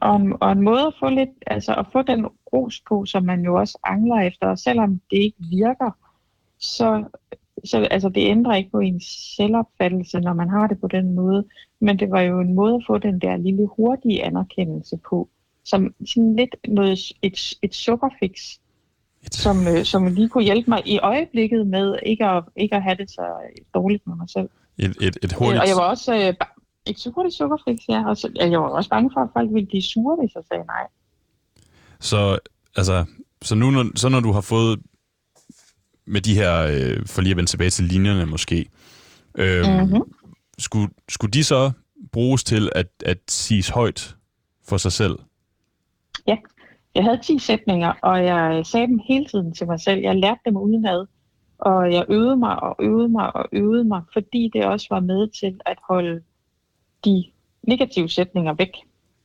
Og, 0.00 0.16
en, 0.16 0.34
og 0.40 0.52
en 0.52 0.62
måde 0.62 0.80
at 0.86 0.94
få 1.00 1.08
lidt, 1.08 1.30
altså 1.46 1.74
at 1.74 1.86
få 1.92 2.02
den 2.02 2.26
ros 2.52 2.80
på, 2.88 3.04
som 3.04 3.22
man 3.24 3.40
jo 3.44 3.54
også 3.54 3.78
angler 3.84 4.16
efter, 4.20 4.46
og 4.46 4.58
selvom 4.58 4.90
det 5.10 5.16
ikke 5.18 5.36
virker, 5.50 5.90
så, 6.60 7.04
så 7.64 7.88
altså 7.90 8.08
det 8.08 8.26
ændrer 8.26 8.54
ikke 8.54 8.70
på 8.70 8.78
ens 8.78 9.04
selvopfattelse, 9.36 10.20
når 10.20 10.32
man 10.32 10.48
har 10.48 10.66
det 10.66 10.80
på 10.80 10.86
den 10.86 11.14
måde. 11.14 11.44
Men 11.80 11.98
det 11.98 12.10
var 12.10 12.20
jo 12.20 12.40
en 12.40 12.54
måde 12.54 12.74
at 12.74 12.84
få 12.86 12.98
den 12.98 13.20
der 13.20 13.36
lille 13.36 13.68
hurtige 13.76 14.24
anerkendelse 14.24 14.98
på, 15.10 15.28
som 15.64 15.94
sådan 16.06 16.36
lidt 16.36 16.56
noget, 16.68 16.98
et, 17.22 17.54
et 17.62 17.74
sukkerfix, 17.74 18.32
Et, 19.26 19.34
som, 19.34 19.66
øh, 19.66 19.84
som 19.84 20.06
lige 20.06 20.28
kunne 20.28 20.44
hjælpe 20.44 20.70
mig 20.70 20.82
i 20.86 20.98
øjeblikket 20.98 21.66
med 21.66 21.96
ikke 22.06 22.24
at, 22.26 22.44
ikke 22.56 22.76
at 22.76 22.82
have 22.82 22.96
det 22.96 23.10
så 23.10 23.22
dårligt 23.74 24.06
med 24.06 24.16
mig 24.16 24.30
selv. 24.30 24.48
et, 24.78 24.84
et, 24.84 25.16
et 25.22 25.24
Øh, 25.24 25.30
hurtigt... 25.38 25.60
Og 25.60 25.68
jeg 25.68 25.76
var 25.76 25.88
også 25.90 26.14
øh, 26.14 26.34
ikke 26.86 27.00
så 27.00 27.10
hurtigt 27.10 27.34
sukkerfix, 27.34 27.78
ja. 27.88 28.08
Og 28.08 28.16
så, 28.16 28.30
jeg 28.36 28.60
var 28.60 28.68
også 28.68 28.90
bange 28.90 29.10
for, 29.14 29.20
at 29.20 29.28
folk 29.32 29.52
ville 29.52 29.66
blive 29.66 29.82
sure, 29.82 30.16
hvis 30.20 30.34
jeg 30.34 30.42
sagde 30.48 30.64
nej. 30.66 30.86
Så, 32.00 32.38
altså, 32.76 33.04
så 33.42 33.54
nu 33.54 33.70
når, 33.70 33.84
så 33.96 34.08
når 34.08 34.20
du 34.20 34.32
har 34.32 34.40
fået 34.40 34.78
med 36.06 36.20
de 36.20 36.34
her, 36.34 36.62
øh, 36.62 37.06
for 37.06 37.22
lige 37.22 37.30
at 37.30 37.36
vende 37.36 37.50
tilbage 37.50 37.70
til 37.70 37.84
linjerne 37.84 38.26
måske, 38.26 38.66
øh, 39.38 39.64
Mhm. 39.82 40.02
skulle, 40.58 40.92
skulle 41.08 41.32
de 41.32 41.44
så 41.44 41.70
bruges 42.12 42.44
til 42.44 42.70
at, 42.74 42.88
at 43.04 43.18
siges 43.28 43.68
højt 43.68 44.16
for 44.68 44.76
sig 44.76 44.92
selv? 44.92 45.18
Jeg 46.94 47.04
havde 47.04 47.18
10 47.22 47.38
sætninger, 47.38 47.92
og 48.02 48.24
jeg 48.24 48.66
sagde 48.66 48.86
dem 48.86 49.00
hele 49.08 49.24
tiden 49.24 49.54
til 49.54 49.66
mig 49.66 49.80
selv. 49.80 50.00
Jeg 50.00 50.16
lærte 50.16 50.40
dem 50.46 50.56
udenad, 50.56 51.06
og 51.58 51.92
jeg 51.92 52.04
øvede 52.08 52.36
mig 52.36 52.62
og 52.62 52.76
øvede 52.80 53.08
mig 53.08 53.36
og 53.36 53.48
øvede 53.52 53.84
mig, 53.84 54.02
fordi 54.12 54.50
det 54.52 54.64
også 54.64 54.86
var 54.90 55.00
med 55.00 55.28
til 55.40 55.60
at 55.66 55.78
holde 55.88 56.22
de 57.04 57.24
negative 57.62 58.08
sætninger 58.08 58.52
væk. 58.54 58.70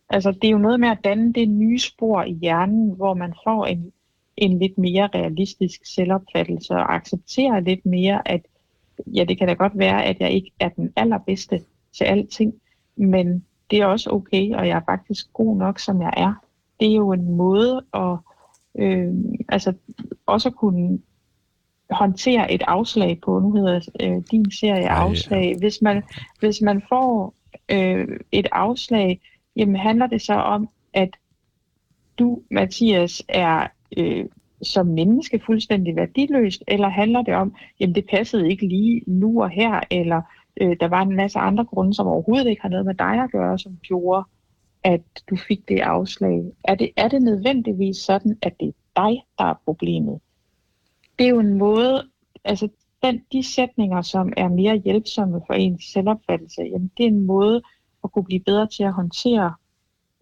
Altså, 0.10 0.32
det 0.32 0.44
er 0.44 0.52
jo 0.52 0.58
noget 0.58 0.80
med 0.80 0.90
at 0.90 0.98
danne 1.04 1.34
det 1.34 1.50
nye 1.50 1.80
spor 1.80 2.24
i 2.24 2.34
hjernen, 2.42 2.96
hvor 2.96 3.14
man 3.14 3.34
får 3.44 3.66
en, 3.66 3.92
en 4.38 4.60
lidt 4.60 4.78
mere 4.78 5.10
realistisk 5.16 5.82
selvopfattelse 5.96 6.74
og 6.74 6.96
accepterer 6.96 7.60
lidt 7.60 7.86
mere, 7.86 8.28
at 8.28 8.42
ja, 9.08 9.24
det 9.24 9.38
kan 9.38 9.48
da 9.48 9.54
godt 9.54 9.78
være, 9.78 10.06
at 10.06 10.20
jeg 10.20 10.32
ikke 10.32 10.52
er 10.60 10.70
den 10.70 10.94
allerbedste 10.96 11.62
til 11.98 12.04
alting, 12.04 12.54
men 12.96 13.46
det 13.72 13.80
er 13.80 13.86
også 13.86 14.10
okay, 14.10 14.56
og 14.56 14.68
jeg 14.68 14.78
er 14.78 14.86
faktisk 14.86 15.34
god 15.34 15.58
nok, 15.58 15.80
som 15.80 16.02
jeg 16.02 16.14
er. 16.18 16.34
Det 16.80 16.92
er 16.92 16.96
jo 16.96 17.12
en 17.12 17.32
måde 17.32 17.86
at 17.94 18.18
øh, 18.80 19.14
altså 19.50 19.74
også 20.26 20.50
at 20.50 20.56
kunne 20.56 21.00
håndtere 21.90 22.52
et 22.52 22.64
afslag 22.68 23.20
på. 23.22 23.40
Nu 23.40 23.52
hedder 23.52 23.80
øh, 24.00 24.24
din 24.32 24.52
serie 24.52 24.90
afslag. 24.90 25.56
Hvis 25.60 25.82
man, 25.82 26.04
hvis 26.40 26.62
man 26.62 26.82
får 26.90 27.36
øh, 27.70 28.08
et 28.32 28.48
afslag, 28.52 29.22
jamen 29.56 29.76
handler 29.76 30.08
det 30.08 30.22
så 30.22 30.34
om, 30.34 30.70
at 30.94 31.10
du, 32.20 32.42
Mathias, 32.52 33.24
er 33.28 33.68
øh, 33.98 34.26
som 34.62 34.88
menneske 34.88 35.42
fuldstændig 35.46 35.96
værdiløst, 35.96 36.64
eller 36.68 36.90
handler 36.90 37.22
det 37.22 37.34
om, 37.34 37.56
jamen 37.80 37.96
det 37.96 38.06
passede 38.10 38.50
ikke 38.50 38.68
lige 38.68 39.02
nu 39.08 39.44
og 39.44 39.50
her, 39.50 39.80
eller 39.92 40.22
øh, 40.62 40.78
der 40.80 40.88
var 40.88 41.02
en 41.02 41.16
masse 41.16 41.40
andre 41.40 41.66
grunde, 41.66 41.94
som 41.94 42.08
overhovedet 42.08 42.50
ikke 42.50 42.62
har 42.62 42.70
noget 42.70 42.86
med 42.86 42.94
dig 42.94 43.24
at 43.24 43.32
gøre, 43.32 43.60
som 43.60 43.78
gjorde, 43.82 44.24
at 44.84 45.02
du 45.30 45.36
fik 45.36 45.70
det 45.70 45.80
afslag. 45.80 46.44
Er 46.64 46.76
det, 46.76 46.90
er 46.98 47.08
det 47.08 47.22
nødvendigvis 47.22 47.98
sådan, 47.98 48.38
at 48.42 48.54
det 48.60 48.68
er 48.68 49.02
dig, 49.02 49.24
der 49.38 49.46
er 49.46 49.62
problemet? 49.66 50.20
Det 51.20 51.26
er 51.26 51.30
jo 51.30 51.40
en 51.40 51.54
måde, 51.54 52.04
altså 52.44 52.70
den, 53.04 53.22
de 53.32 53.44
sætninger, 53.44 54.02
som 54.02 54.34
er 54.38 54.48
mere 54.48 54.76
hjælpsomme 54.76 55.42
for 55.48 55.54
ens 55.54 55.84
selvopfattelse, 55.84 56.62
jamen 56.62 56.92
det 56.98 57.04
er 57.04 57.08
en 57.08 57.26
måde 57.26 57.62
at 58.04 58.12
kunne 58.12 58.26
blive 58.26 58.44
bedre 58.44 58.68
til 58.68 58.84
at 58.84 58.94
håndtere 58.94 59.54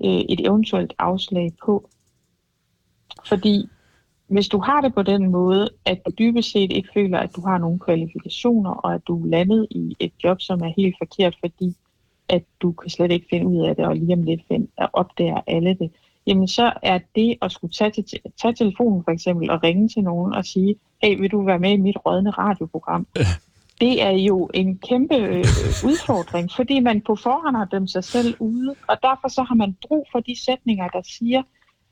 øh, 0.05 0.21
et 0.29 0.47
eventuelt 0.47 0.93
afslag 0.99 1.51
på. 1.65 1.89
Fordi 3.27 3.69
hvis 4.27 4.47
du 4.47 4.59
har 4.59 4.81
det 4.81 4.93
på 4.93 5.03
den 5.03 5.31
måde, 5.31 5.69
at 5.85 6.01
du 6.05 6.11
dybest 6.19 6.51
set 6.51 6.71
ikke 6.71 6.89
føler, 6.93 7.19
at 7.19 7.35
du 7.35 7.41
har 7.41 7.57
nogle 7.57 7.79
kvalifikationer, 7.79 8.71
og 8.71 8.93
at 8.93 9.01
du 9.07 9.23
er 9.23 9.27
landet 9.27 9.67
i 9.71 9.95
et 9.99 10.11
job, 10.23 10.41
som 10.41 10.61
er 10.61 10.73
helt 10.77 10.95
forkert, 10.97 11.37
fordi 11.39 11.75
at 12.29 12.43
du 12.61 12.71
kan 12.71 12.89
slet 12.89 13.11
ikke 13.11 13.27
finde 13.29 13.47
ud 13.47 13.65
af 13.65 13.75
det, 13.75 13.85
og 13.85 13.95
lige 13.95 14.13
om 14.13 14.23
lidt 14.23 14.41
find, 14.47 14.67
opdager 14.93 15.41
alle 15.47 15.73
det, 15.73 15.91
jamen 16.27 16.47
så 16.47 16.73
er 16.81 16.99
det 17.15 17.37
at 17.41 17.51
skulle 17.51 17.73
tage, 17.73 17.91
til, 17.91 18.19
tage 18.41 18.53
telefonen 18.53 19.03
for 19.03 19.11
eksempel 19.11 19.49
og 19.49 19.63
ringe 19.63 19.89
til 19.89 20.03
nogen 20.03 20.33
og 20.33 20.45
sige, 20.45 20.75
hey, 21.03 21.19
vil 21.19 21.31
du 21.31 21.43
være 21.45 21.59
med 21.59 21.71
i 21.71 21.77
mit 21.77 21.97
rådne 22.05 22.29
radioprogram? 22.29 23.07
Det 23.81 24.03
er 24.03 24.11
jo 24.11 24.49
en 24.53 24.77
kæmpe 24.77 25.15
øh, 25.15 25.45
udfordring, 25.85 26.51
fordi 26.55 26.79
man 26.79 27.01
på 27.01 27.15
forhånd 27.15 27.55
har 27.55 27.65
dømt 27.65 27.91
sig 27.91 28.03
selv 28.03 28.35
ude, 28.39 28.75
og 28.87 28.97
derfor 29.03 29.27
så 29.27 29.43
har 29.43 29.55
man 29.55 29.77
brug 29.87 30.07
for 30.11 30.19
de 30.19 30.43
sætninger, 30.45 30.87
der 30.87 31.01
siger, 31.17 31.43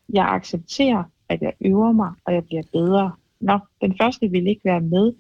jeg 0.10 0.26
accepterer, 0.26 1.04
at 1.30 1.42
jeg 1.42 1.54
øver 1.66 1.92
mig, 1.92 2.12
og 2.26 2.34
jeg 2.34 2.44
bliver 2.46 2.64
bedre. 2.74 3.12
Nå, 3.40 3.60
den 3.82 3.96
første 4.02 4.28
vil 4.32 4.48
ikke 4.48 4.62
være 4.66 4.82
med. 4.82 5.12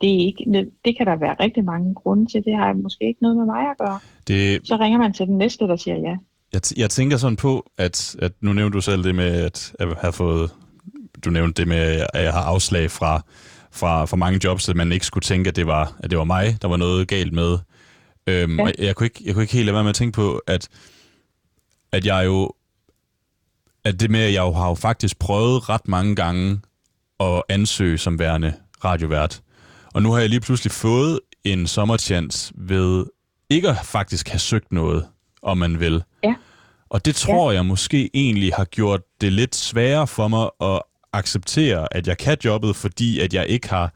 Det, 0.00 0.14
er 0.14 0.26
ikke, 0.26 0.66
det 0.84 0.96
kan 0.96 1.06
der 1.06 1.16
være 1.16 1.36
rigtig 1.40 1.64
mange 1.64 1.94
grunde 1.94 2.26
til. 2.32 2.44
Det 2.44 2.56
har 2.56 2.72
måske 2.72 3.08
ikke 3.08 3.22
noget 3.22 3.36
med 3.36 3.46
mig 3.46 3.70
at 3.70 3.78
gøre. 3.78 3.98
Det, 4.28 4.60
Så 4.66 4.76
ringer 4.76 4.98
man 4.98 5.12
til 5.12 5.26
den 5.26 5.38
næste, 5.38 5.64
der 5.64 5.76
siger 5.76 5.96
ja. 5.96 6.16
jeg, 6.52 6.60
t- 6.66 6.72
jeg 6.76 6.90
tænker 6.90 7.16
sådan 7.16 7.36
på, 7.36 7.70
at, 7.78 8.16
at 8.18 8.32
nu 8.40 8.52
nævnte 8.52 8.76
du 8.76 8.80
selv 8.80 9.04
det 9.04 9.14
med, 9.14 9.24
at 9.44 9.74
jeg 9.80 9.88
har 10.00 10.10
fået, 10.10 10.50
du 11.24 11.30
nævnte 11.30 11.62
det 11.62 11.68
med, 11.68 12.06
at 12.14 12.24
jeg 12.24 12.32
har 12.32 12.40
afslag 12.42 12.90
fra, 12.90 13.22
fra, 13.72 14.04
fra 14.04 14.16
mange 14.16 14.40
jobs, 14.44 14.68
at 14.68 14.76
man 14.76 14.92
ikke 14.92 15.06
skulle 15.06 15.22
tænke, 15.22 15.48
at 15.48 15.56
det 15.56 15.66
var, 15.66 15.96
at 15.98 16.10
det 16.10 16.18
var 16.18 16.24
mig, 16.24 16.62
der 16.62 16.68
var 16.68 16.76
noget 16.76 17.08
galt 17.08 17.32
med. 17.32 17.58
Øhm, 18.26 18.58
Ja. 18.58 18.62
ja. 18.64 18.72
jeg, 18.78 18.84
jeg, 18.86 18.94
kunne 18.96 19.06
ikke, 19.06 19.22
jeg 19.24 19.34
kunne 19.34 19.42
ikke 19.42 19.52
helt 19.54 19.66
lade 19.66 19.74
være 19.74 19.84
med 19.84 19.90
at 19.90 19.94
tænke 19.96 20.14
på, 20.16 20.40
at, 20.46 20.68
at 21.92 22.06
jeg 22.06 22.22
jo, 22.26 22.52
at 23.88 24.00
det 24.00 24.10
med, 24.10 24.20
at 24.20 24.32
jeg 24.32 24.40
jo 24.40 24.52
har 24.52 24.68
jo 24.68 24.74
faktisk 24.74 25.18
prøvet 25.18 25.68
ret 25.68 25.88
mange 25.88 26.16
gange 26.16 26.60
at 27.20 27.42
ansøge 27.48 27.98
som 27.98 28.18
værende 28.18 28.54
radiovært. 28.84 29.40
Og 29.94 30.02
nu 30.02 30.12
har 30.12 30.20
jeg 30.20 30.28
lige 30.28 30.40
pludselig 30.40 30.72
fået 30.72 31.20
en 31.44 31.66
sommerchance 31.66 32.52
ved 32.56 33.06
ikke 33.50 33.68
at 33.68 33.76
faktisk 33.84 34.28
have 34.28 34.38
søgt 34.38 34.72
noget, 34.72 35.06
om 35.42 35.58
man 35.58 35.80
vil. 35.80 36.02
Ja. 36.24 36.34
Og 36.88 37.04
det 37.04 37.14
tror 37.14 37.50
ja. 37.50 37.56
jeg 37.56 37.66
måske 37.66 38.10
egentlig 38.14 38.52
har 38.54 38.64
gjort 38.64 39.00
det 39.20 39.32
lidt 39.32 39.54
sværere 39.54 40.06
for 40.06 40.28
mig 40.28 40.50
at 40.60 40.82
acceptere, 41.12 41.94
at 41.94 42.06
jeg 42.06 42.18
kan 42.18 42.38
jobbet, 42.44 42.76
fordi 42.76 43.20
at 43.20 43.34
jeg 43.34 43.46
ikke 43.46 43.68
har 43.68 43.94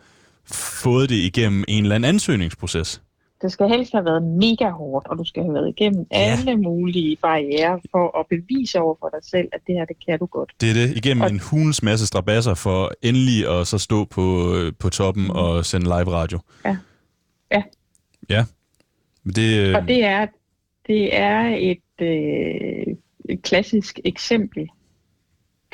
fået 0.52 1.08
det 1.08 1.16
igennem 1.16 1.64
en 1.68 1.84
eller 1.84 1.94
anden 1.94 2.08
ansøgningsproces. 2.08 3.02
Det 3.42 3.52
skal 3.52 3.68
helst 3.68 3.92
have 3.92 4.04
været 4.04 4.22
mega 4.22 4.70
hårdt, 4.70 5.06
og 5.06 5.18
du 5.18 5.24
skal 5.24 5.42
have 5.42 5.54
været 5.54 5.68
igennem 5.68 6.06
ja. 6.12 6.16
alle 6.16 6.56
mulige 6.56 7.16
barriere 7.16 7.80
for 7.90 8.18
at 8.18 8.26
bevise 8.30 8.80
over 8.80 8.96
for 9.00 9.08
dig 9.08 9.28
selv, 9.30 9.48
at 9.52 9.60
det 9.66 9.74
her, 9.74 9.84
det 9.84 9.96
kan 10.06 10.18
du 10.18 10.26
godt. 10.26 10.52
Det 10.60 10.70
er 10.70 10.74
det. 10.74 10.96
Igennem 10.96 11.22
og... 11.22 11.30
en 11.30 11.40
hulens 11.50 11.82
masse 11.82 12.06
strabasser 12.06 12.54
for 12.54 12.92
endelig 13.02 13.60
at 13.60 13.66
så 13.66 13.78
stå 13.78 14.04
på, 14.04 14.54
på 14.78 14.88
toppen 14.88 15.24
mm. 15.24 15.30
og 15.30 15.64
sende 15.64 15.84
live 15.84 16.12
radio. 16.12 16.38
Ja. 16.64 16.76
Ja. 17.50 17.62
Ja. 18.28 18.44
Det, 19.24 19.68
øh... 19.68 19.74
Og 19.74 19.88
det 19.88 20.04
er, 20.04 20.26
det 20.86 21.16
er 21.16 21.56
et, 21.58 22.06
øh, 22.06 22.94
et 23.28 23.42
klassisk 23.42 24.00
eksempel 24.04 24.68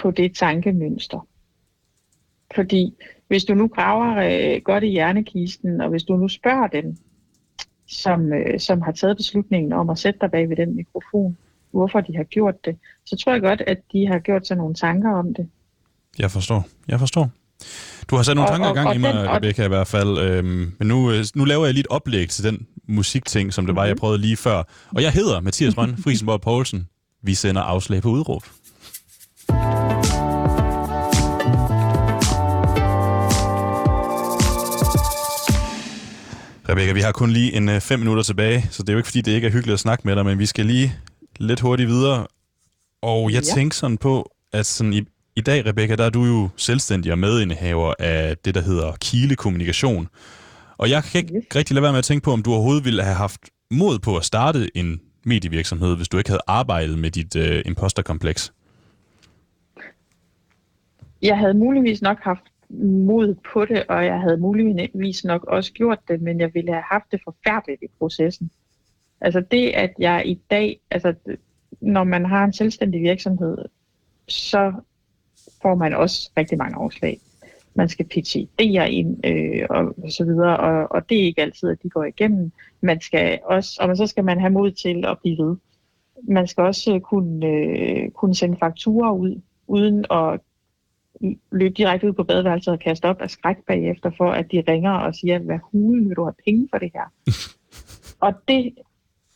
på 0.03 0.11
det 0.11 0.37
tankemønster. 0.37 1.27
Fordi 2.55 2.95
hvis 3.29 3.45
du 3.45 3.55
nu 3.55 3.69
graver 3.69 4.17
øh, 4.17 4.63
godt 4.63 4.85
i 4.85 4.87
hjernekisten, 4.87 5.81
og 5.81 5.89
hvis 5.89 6.03
du 6.03 6.17
nu 6.17 6.29
spørger 6.29 6.67
dem, 6.67 6.97
som, 7.89 8.33
øh, 8.33 8.61
som 8.61 8.83
har 8.83 8.93
taget 8.93 9.17
beslutningen 9.17 9.73
om 9.73 9.91
at 9.91 9.99
sætte 9.99 10.19
dig 10.21 10.31
bag 10.31 10.49
ved 10.49 10.57
den 10.57 10.77
mikrofon, 10.77 11.37
hvorfor 11.71 12.01
de 12.01 12.17
har 12.17 12.25
gjort 12.25 12.65
det, 12.65 12.77
så 13.07 13.17
tror 13.17 13.33
jeg 13.33 13.41
godt, 13.41 13.61
at 13.61 13.79
de 13.93 14.07
har 14.07 14.19
gjort 14.19 14.47
sig 14.47 14.57
nogle 14.57 14.75
tanker 14.75 15.11
om 15.11 15.35
det. 15.35 15.49
Jeg 16.19 16.31
forstår. 16.31 16.69
Jeg 16.89 16.99
forstår. 16.99 17.31
Du 18.11 18.17
har 18.17 18.23
sat 18.23 18.37
nogle 18.37 18.51
og, 18.51 18.55
tanker 18.55 18.71
i 18.71 18.75
gang 18.75 18.89
og, 18.89 18.95
i 18.95 18.99
mig, 18.99 19.15
den, 19.15 19.29
Rebecca, 19.29 19.65
i 19.65 19.69
hvert 19.69 19.87
fald. 19.87 20.19
Øhm, 20.19 20.73
men 20.79 20.89
nu, 20.89 21.11
øh, 21.13 21.25
nu 21.35 21.45
laver 21.45 21.65
jeg 21.65 21.75
lige 21.75 21.81
et 21.81 21.87
oplæg 21.91 22.29
til 22.29 22.45
den 22.45 22.67
musikting, 22.89 23.53
som 23.53 23.67
det 23.67 23.77
var, 23.77 23.85
jeg 23.85 23.93
mhm. 23.93 24.01
prøvede 24.01 24.21
lige 24.21 24.37
før. 24.37 24.63
Og 24.97 25.03
jeg 25.03 25.13
hedder 25.13 25.41
Mathias 25.41 25.79
Røn, 25.79 25.97
Friesenborg 26.05 26.41
Poulsen. 26.41 26.89
Vi 27.23 27.35
sender 27.35 27.63
afslag 27.63 28.03
på 28.03 28.09
udråb. 28.09 28.43
Rebecca, 36.79 36.93
vi 36.93 37.01
har 37.01 37.13
kun 37.13 37.31
lige 37.31 37.57
en 37.57 37.69
øh, 37.69 37.81
fem 37.81 37.99
minutter 37.99 38.23
tilbage, 38.23 38.67
så 38.71 38.83
det 38.83 38.89
er 38.89 38.93
jo 38.93 38.99
ikke, 38.99 39.07
fordi 39.07 39.21
det 39.21 39.33
ikke 39.33 39.47
er 39.47 39.51
hyggeligt 39.51 39.75
at 39.75 39.81
snakke 39.81 40.03
med 40.05 40.17
dig, 40.17 40.25
men 40.25 40.39
vi 40.39 40.47
skal 40.47 40.67
lige 40.67 40.95
lidt 41.39 41.61
hurtigt 41.61 41.89
videre. 41.89 42.27
Og 43.03 43.33
jeg 43.33 43.43
ja. 43.43 43.55
tænker 43.55 43.75
sådan 43.75 43.99
på, 43.99 44.31
at 44.53 44.67
sådan 44.67 44.93
i, 44.93 45.03
i 45.37 45.41
dag, 45.41 45.67
Rebecca, 45.67 45.97
der 45.97 46.05
er 46.05 46.11
du 46.11 46.25
jo 46.25 46.49
selvstændig 46.57 47.13
og 47.13 47.19
medindehaver 47.19 47.95
af 47.99 48.37
det, 48.45 48.55
der 48.55 48.61
hedder 48.61 48.93
Kile 49.01 49.37
Kommunikation. 49.37 50.09
Og 50.77 50.91
jeg 50.91 51.05
kan 51.05 51.19
ikke 51.19 51.35
yes. 51.35 51.45
rigtig 51.57 51.75
lade 51.75 51.83
være 51.83 51.93
med 51.93 51.99
at 51.99 52.05
tænke 52.05 52.25
på, 52.25 52.33
om 52.33 52.43
du 52.43 52.53
overhovedet 52.53 52.85
ville 52.85 53.03
have 53.03 53.17
haft 53.17 53.41
mod 53.71 53.99
på 53.99 54.17
at 54.17 54.25
starte 54.25 54.77
en 54.77 55.01
medievirksomhed, 55.25 55.97
hvis 55.97 56.09
du 56.09 56.19
ikke 56.19 56.31
havde 56.31 56.43
arbejdet 56.47 56.99
med 56.99 57.11
dit 57.11 57.37
øh, 57.37 57.63
imposterkompleks. 57.67 58.53
Jeg 61.23 61.39
havde 61.39 61.55
muligvis 61.55 62.03
nok 62.03 62.19
haft 62.23 62.45
mod 62.71 63.35
på 63.53 63.65
det, 63.65 63.85
og 63.89 64.05
jeg 64.05 64.21
havde 64.21 64.37
muligvis 64.37 65.25
nok 65.25 65.45
også 65.45 65.73
gjort 65.73 65.99
det, 66.09 66.21
men 66.23 66.41
jeg 66.41 66.55
ville 66.55 66.73
have 66.73 66.85
haft 66.91 67.05
det 67.13 67.21
forfærdeligt 67.25 67.83
i 67.83 67.87
processen. 67.99 68.51
Altså 69.21 69.41
det, 69.41 69.69
at 69.69 69.95
jeg 69.99 70.23
i 70.27 70.41
dag, 70.51 70.81
altså 70.91 71.15
når 71.81 72.05
man 72.05 72.27
har 72.27 72.45
en 72.45 72.53
selvstændig 72.53 73.03
virksomhed, 73.03 73.59
så 74.29 74.73
får 75.63 75.75
man 75.75 75.95
også 75.95 76.31
rigtig 76.37 76.59
mange 76.59 76.77
afslag. 76.77 77.21
Man 77.75 77.89
skal 77.89 78.07
pitche 78.07 78.41
idéer 78.41 78.85
ind 78.85 79.27
øh, 79.27 79.67
og, 79.71 79.95
og 80.03 80.11
så 80.11 80.25
videre, 80.25 80.57
og, 80.57 80.93
og 80.93 81.09
det 81.09 81.21
er 81.21 81.25
ikke 81.25 81.43
altid, 81.43 81.69
at 81.69 81.83
de 81.83 81.91
går 81.91 82.05
igennem. 82.05 82.53
Man 82.81 83.01
skal 83.01 83.39
også, 83.45 83.77
og 83.81 83.97
så 83.97 84.07
skal 84.07 84.25
man 84.25 84.41
have 84.41 84.53
mod 84.53 84.71
til 84.71 85.05
at 85.07 85.19
blive 85.19 85.39
ved. 85.39 85.57
Man 86.23 86.47
skal 86.47 86.65
også 86.65 86.99
kunne, 86.99 87.47
øh, 87.47 88.11
kunne 88.11 88.35
sende 88.35 88.57
fakturer 88.57 89.13
ud, 89.13 89.41
uden 89.67 90.05
at 90.11 90.41
løbe 91.53 91.75
direkte 91.75 92.07
ud 92.09 92.13
på 92.13 92.25
badeværelset 92.25 92.73
og 92.73 92.81
kaste 92.81 93.05
op 93.05 93.21
af 93.21 93.31
skræk 93.31 93.57
bagefter, 93.67 94.11
for 94.17 94.31
at 94.31 94.53
de 94.53 94.63
ringer 94.69 94.91
og 94.91 95.15
siger, 95.15 95.39
hvad 95.39 95.59
hulen 95.73 96.09
vil 96.09 96.17
du 96.17 96.25
have 96.25 96.35
penge 96.45 96.69
for 96.73 96.79
det 96.79 96.91
her? 96.95 97.13
og 98.27 98.35
det 98.49 98.75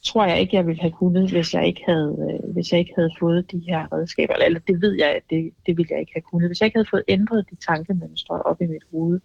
tror 0.05 0.27
jeg 0.27 0.41
ikke, 0.41 0.57
jeg 0.57 0.67
ville 0.67 0.81
have 0.81 0.93
kunnet, 0.93 1.31
hvis 1.31 1.55
jeg 1.55 1.67
ikke 1.67 1.83
havde, 1.87 2.41
øh, 2.45 2.53
hvis 2.53 2.73
jeg 2.73 2.81
ikke 2.81 2.93
havde 2.97 3.11
fået 3.21 3.53
de 3.53 3.63
her 3.69 3.93
redskaber. 3.93 4.35
Eller 4.35 4.61
det 4.61 4.83
ved 4.83 4.93
jeg, 4.93 5.09
at 5.09 5.23
det, 5.31 5.51
det 5.67 5.77
ville 5.77 5.89
jeg 5.91 6.01
ikke 6.01 6.13
have 6.15 6.23
kunnet. 6.23 6.49
Hvis 6.49 6.61
jeg 6.61 6.67
ikke 6.67 6.77
havde 6.77 6.89
fået 6.91 7.05
ændret 7.09 7.47
de 7.51 7.57
tankemønstre 7.67 8.43
op 8.43 8.61
i 8.61 8.67
mit 8.67 8.83
hoved, 8.93 9.21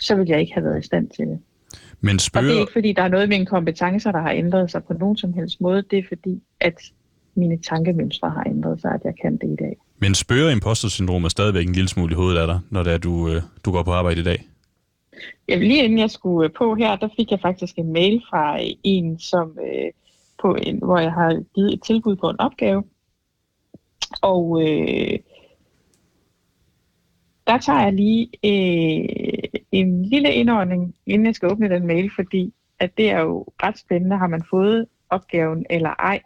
så 0.00 0.14
ville 0.14 0.30
jeg 0.30 0.40
ikke 0.40 0.54
have 0.54 0.64
været 0.64 0.78
i 0.78 0.86
stand 0.86 1.08
til 1.08 1.26
det. 1.26 1.38
Men 2.00 2.18
spørger... 2.18 2.46
Og 2.46 2.48
det 2.48 2.56
er 2.56 2.60
ikke, 2.60 2.72
fordi 2.72 2.92
der 2.92 3.02
er 3.02 3.08
noget 3.08 3.22
af 3.22 3.28
mine 3.28 3.46
kompetencer, 3.46 4.12
der 4.12 4.20
har 4.20 4.32
ændret 4.32 4.70
sig 4.70 4.84
på 4.84 4.92
nogen 4.92 5.16
som 5.16 5.32
helst 5.32 5.60
måde. 5.60 5.82
Det 5.90 5.98
er 5.98 6.02
fordi, 6.08 6.42
at 6.60 6.80
mine 7.34 7.58
tankemønstre 7.58 8.30
har 8.30 8.44
ændret 8.46 8.80
sig, 8.80 8.90
at 8.94 9.00
jeg 9.04 9.14
kan 9.22 9.36
det 9.36 9.48
i 9.52 9.56
dag. 9.56 9.76
Men 10.02 10.14
spørger 10.14 10.50
imposter-syndromet 10.50 11.30
stadigvæk 11.30 11.66
en 11.66 11.72
lille 11.72 11.88
smule 11.88 12.12
i 12.12 12.14
hovedet 12.14 12.40
af 12.40 12.46
dig, 12.46 12.60
når 12.70 12.82
det 12.82 12.92
er, 12.92 12.98
du, 12.98 13.28
øh, 13.28 13.42
du 13.64 13.72
går 13.72 13.82
på 13.82 13.92
arbejde 13.92 14.20
i 14.20 14.24
dag? 14.24 14.48
Ja, 15.48 15.56
lige 15.56 15.84
inden 15.84 15.98
jeg 15.98 16.10
skulle 16.10 16.48
øh, 16.48 16.54
på 16.54 16.74
her, 16.74 16.96
der 16.96 17.08
fik 17.16 17.30
jeg 17.30 17.40
faktisk 17.40 17.78
en 17.78 17.92
mail 17.92 18.22
fra 18.30 18.62
øh, 18.62 18.70
en, 18.82 19.18
som, 19.18 19.58
øh, 19.66 19.90
på 20.42 20.54
en, 20.54 20.78
hvor 20.78 20.98
jeg 20.98 21.12
har 21.12 21.42
givet 21.54 21.72
et 21.72 21.82
tilbud 21.82 22.16
på 22.16 22.30
en 22.30 22.40
opgave. 22.40 22.84
Og 24.22 24.62
øh, 24.62 25.18
der 27.46 27.58
tager 27.58 27.82
jeg 27.82 27.92
lige 27.92 28.28
øh, 28.44 29.60
en 29.72 30.04
lille 30.04 30.34
indordning, 30.34 30.94
inden 31.06 31.26
jeg 31.26 31.34
skal 31.34 31.50
åbne 31.50 31.68
den 31.68 31.86
mail, 31.86 32.10
fordi 32.14 32.52
at 32.78 32.90
det 32.96 33.10
er 33.10 33.20
jo 33.20 33.46
ret 33.62 33.78
spændende, 33.78 34.18
har 34.18 34.26
man 34.26 34.42
fået 34.50 34.86
opgaven 35.10 35.66
eller 35.70 35.90
ej 35.90 36.20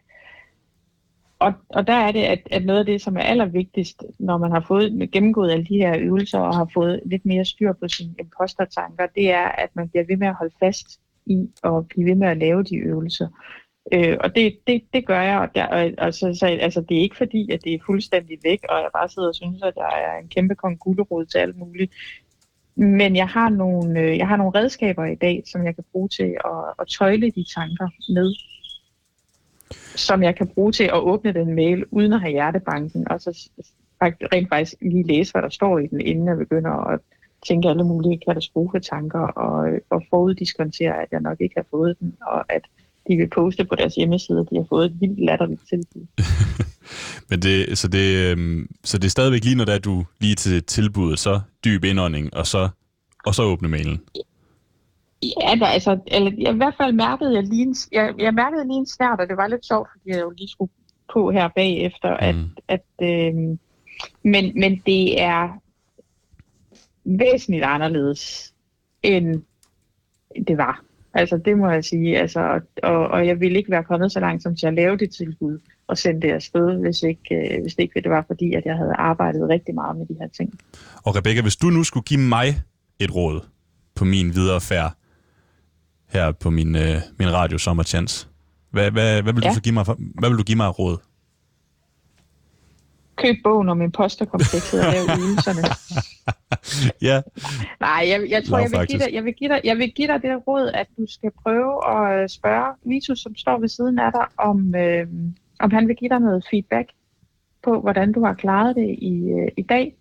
og, 1.38 1.52
og 1.68 1.86
der 1.86 1.92
er 1.92 2.12
det, 2.12 2.22
at, 2.22 2.40
at 2.50 2.64
noget 2.64 2.80
af 2.80 2.86
det, 2.86 3.02
som 3.02 3.16
er 3.16 3.20
allervigtigst, 3.20 4.04
når 4.18 4.38
man 4.38 4.50
har 4.50 4.64
fået 4.68 5.10
gennemgået 5.12 5.52
alle 5.52 5.64
de 5.64 5.76
her 5.76 5.96
øvelser 5.98 6.38
og 6.38 6.56
har 6.56 6.70
fået 6.74 7.00
lidt 7.06 7.26
mere 7.26 7.44
styr 7.44 7.72
på 7.72 7.88
sine 7.88 8.14
impostertanker, 8.18 9.06
det 9.14 9.30
er, 9.30 9.44
at 9.44 9.70
man 9.74 9.88
bliver 9.88 10.04
ved 10.08 10.16
med 10.16 10.28
at 10.28 10.34
holde 10.34 10.54
fast 10.60 11.00
i 11.26 11.48
og 11.62 11.88
blive 11.88 12.06
ved 12.06 12.14
med 12.14 12.28
at 12.28 12.36
lave 12.36 12.62
de 12.62 12.76
øvelser. 12.76 13.28
Øh, 13.92 14.16
og 14.20 14.34
det, 14.34 14.58
det, 14.66 14.82
det 14.92 15.06
gør 15.06 15.20
jeg, 15.20 15.38
og, 15.38 15.48
der, 15.54 15.66
og, 15.66 15.92
og 15.98 16.14
så, 16.14 16.34
så, 16.40 16.46
altså, 16.46 16.80
det 16.80 16.96
er 16.96 17.02
ikke 17.02 17.16
fordi, 17.16 17.50
at 17.52 17.64
det 17.64 17.74
er 17.74 17.78
fuldstændig 17.86 18.38
væk, 18.44 18.60
og 18.68 18.76
jeg 18.76 18.90
bare 18.92 19.08
sidder 19.08 19.28
og 19.28 19.34
synes, 19.34 19.62
at 19.62 19.72
jeg 19.76 20.04
er 20.06 20.18
en 20.22 20.28
kæmpe 20.28 20.54
kongulerod 20.54 21.26
til 21.26 21.38
alt 21.38 21.56
muligt. 21.56 21.94
Men 22.76 23.16
jeg 23.16 23.28
har, 23.28 23.48
nogle, 23.48 24.00
øh, 24.00 24.18
jeg 24.18 24.28
har 24.28 24.36
nogle 24.36 24.58
redskaber 24.58 25.04
i 25.04 25.14
dag, 25.14 25.42
som 25.46 25.64
jeg 25.64 25.74
kan 25.74 25.84
bruge 25.92 26.08
til 26.08 26.36
at, 26.44 26.74
at 26.78 26.86
tøjle 26.98 27.30
de 27.30 27.44
tanker 27.54 27.88
med 28.12 28.34
som 29.96 30.22
jeg 30.22 30.36
kan 30.36 30.46
bruge 30.46 30.72
til 30.72 30.84
at 30.84 30.98
åbne 30.98 31.32
den 31.32 31.54
mail, 31.54 31.84
uden 31.90 32.12
at 32.12 32.20
have 32.20 32.30
hjertebanken, 32.30 33.08
og 33.08 33.20
så 33.20 33.48
rent 34.02 34.48
faktisk 34.48 34.74
lige 34.80 35.06
læse, 35.06 35.32
hvad 35.32 35.42
der 35.42 35.48
står 35.48 35.78
i 35.78 35.86
den, 35.86 36.00
inden 36.00 36.28
jeg 36.28 36.36
begynder 36.36 36.70
at 36.70 37.00
tænke 37.48 37.68
alle 37.68 37.84
mulige 37.84 38.20
katastrofetanker, 38.26 39.20
og, 39.20 39.68
og 39.90 40.02
foruddiskontere, 40.10 41.02
at 41.02 41.08
jeg 41.12 41.20
nok 41.20 41.40
ikke 41.40 41.54
har 41.56 41.66
fået 41.70 41.98
den, 42.00 42.16
og 42.26 42.52
at 42.52 42.62
de 43.08 43.16
vil 43.16 43.28
poste 43.28 43.64
på 43.64 43.74
deres 43.74 43.94
hjemmeside, 43.94 44.40
at 44.40 44.46
de 44.50 44.56
har 44.56 44.66
fået 44.68 44.86
et 44.86 45.00
vildt 45.00 45.24
latterligt 45.24 45.68
tilbud. 45.68 46.06
Men 47.30 47.42
det, 47.42 47.78
så, 47.78 47.88
det, 47.88 48.30
øhm, 48.30 48.68
så 48.84 48.98
det 48.98 49.04
er 49.04 49.10
stadigvæk 49.10 49.44
lige, 49.44 49.56
når 49.56 49.64
det 49.64 49.74
er, 49.74 49.78
du 49.78 50.04
lige 50.20 50.34
til 50.34 50.62
tilbuddet, 50.62 51.18
så 51.18 51.40
dyb 51.64 51.84
indånding, 51.84 52.34
og 52.34 52.46
så, 52.46 52.68
og 53.26 53.34
så 53.34 53.42
åbne 53.42 53.68
mailen? 53.68 54.00
Ja, 55.22 55.54
der, 55.60 55.66
altså, 55.66 55.98
eller, 56.06 56.32
jeg, 56.38 56.54
i 56.54 56.56
hvert 56.56 56.74
fald 56.76 56.92
mærkede 56.92 57.34
jeg 57.34 57.42
lige 57.42 57.62
en, 57.62 57.74
jeg, 57.92 58.14
jeg 58.18 58.34
mærkede 58.34 58.66
lige 58.66 58.78
en 58.78 58.86
snært, 58.86 59.20
og 59.20 59.28
det 59.28 59.36
var 59.36 59.46
lidt 59.46 59.66
sjovt, 59.66 59.88
fordi 59.92 60.10
jeg 60.10 60.20
jo 60.20 60.30
lige 60.30 60.48
skulle 60.48 60.70
på 61.12 61.30
her 61.30 61.48
bagefter, 61.48 62.32
mm. 62.32 62.50
at, 62.68 62.80
at 63.00 63.08
øh, 63.08 63.34
men, 64.22 64.60
men 64.60 64.82
det 64.86 65.22
er 65.22 65.60
væsentligt 67.04 67.64
anderledes, 67.64 68.54
end 69.02 69.42
det 70.46 70.58
var. 70.58 70.82
Altså, 71.14 71.36
det 71.36 71.58
må 71.58 71.70
jeg 71.70 71.84
sige. 71.84 72.18
Altså, 72.18 72.60
og, 72.82 73.08
og 73.08 73.26
jeg 73.26 73.40
ville 73.40 73.58
ikke 73.58 73.70
være 73.70 73.84
kommet 73.84 74.12
så 74.12 74.20
langt 74.20 74.42
som 74.42 74.56
til 74.56 74.66
at 74.66 74.74
lave 74.74 74.96
det 74.96 75.10
tilbud 75.10 75.58
og 75.86 75.98
sende 75.98 76.22
det 76.22 76.32
afsted, 76.32 76.80
hvis 76.80 77.02
ikke, 77.02 77.34
øh, 77.34 77.62
hvis 77.62 77.74
det 77.74 77.82
ikke 77.82 78.00
det 78.00 78.10
var 78.10 78.24
fordi, 78.26 78.54
at 78.54 78.64
jeg 78.64 78.76
havde 78.76 78.92
arbejdet 78.98 79.48
rigtig 79.48 79.74
meget 79.74 79.96
med 79.96 80.06
de 80.06 80.16
her 80.20 80.28
ting. 80.28 80.60
Og 81.04 81.16
Rebecca, 81.16 81.42
hvis 81.42 81.56
du 81.56 81.66
nu 81.66 81.84
skulle 81.84 82.04
give 82.04 82.20
mig 82.20 82.46
et 82.98 83.14
råd 83.14 83.40
på 83.94 84.04
min 84.04 84.34
videre 84.34 84.60
færd, 84.60 84.92
her 86.08 86.32
på 86.32 86.50
min, 86.50 86.76
øh, 86.76 86.96
min 87.18 87.32
radio 87.32 87.58
Sommerchance. 87.58 88.28
Hvad, 88.70 88.90
hvad, 88.90 89.22
hvad, 89.22 89.32
vil 89.32 89.42
ja. 89.42 89.48
du 89.48 89.54
så 89.54 89.62
give 89.62 89.74
mig, 89.74 89.84
hvad 89.98 90.28
vil 90.28 90.38
du 90.38 90.42
give 90.42 90.56
mig 90.56 90.66
af 90.66 90.78
råd? 90.78 90.98
Køb 93.16 93.36
bogen 93.44 93.68
om 93.68 93.82
imposterkomplekset 93.82 94.86
og 94.86 94.92
lave 94.92 95.04
ydelserne. 95.18 95.62
ja. 97.08 97.22
Nej, 97.80 98.04
jeg, 98.08 98.30
jeg 98.30 98.44
tror, 98.44 98.58
jeg, 98.58 98.70
vil 98.70 98.86
give 98.86 98.98
dig, 98.98 99.10
jeg, 99.12 99.24
vil 99.24 99.34
give 99.34 99.50
dig, 99.50 99.60
jeg 99.64 99.76
vil 99.76 99.92
give 99.92 100.08
dig 100.08 100.22
det 100.22 100.46
råd, 100.46 100.70
at 100.74 100.86
du 100.98 101.06
skal 101.08 101.30
prøve 101.42 101.72
at 101.96 102.30
spørge 102.30 102.74
Vitus, 102.84 103.18
som 103.18 103.36
står 103.36 103.58
ved 103.58 103.68
siden 103.68 103.98
af 103.98 104.12
dig, 104.12 104.26
om, 104.38 104.74
øh, 104.74 105.06
om 105.60 105.70
han 105.70 105.88
vil 105.88 105.96
give 105.96 106.08
dig 106.08 106.20
noget 106.20 106.46
feedback 106.50 106.88
på, 107.64 107.80
hvordan 107.80 108.12
du 108.12 108.24
har 108.24 108.34
klaret 108.34 108.76
det 108.76 108.96
i, 108.98 109.30
øh, 109.30 109.48
i 109.56 109.62
dag. 109.62 109.96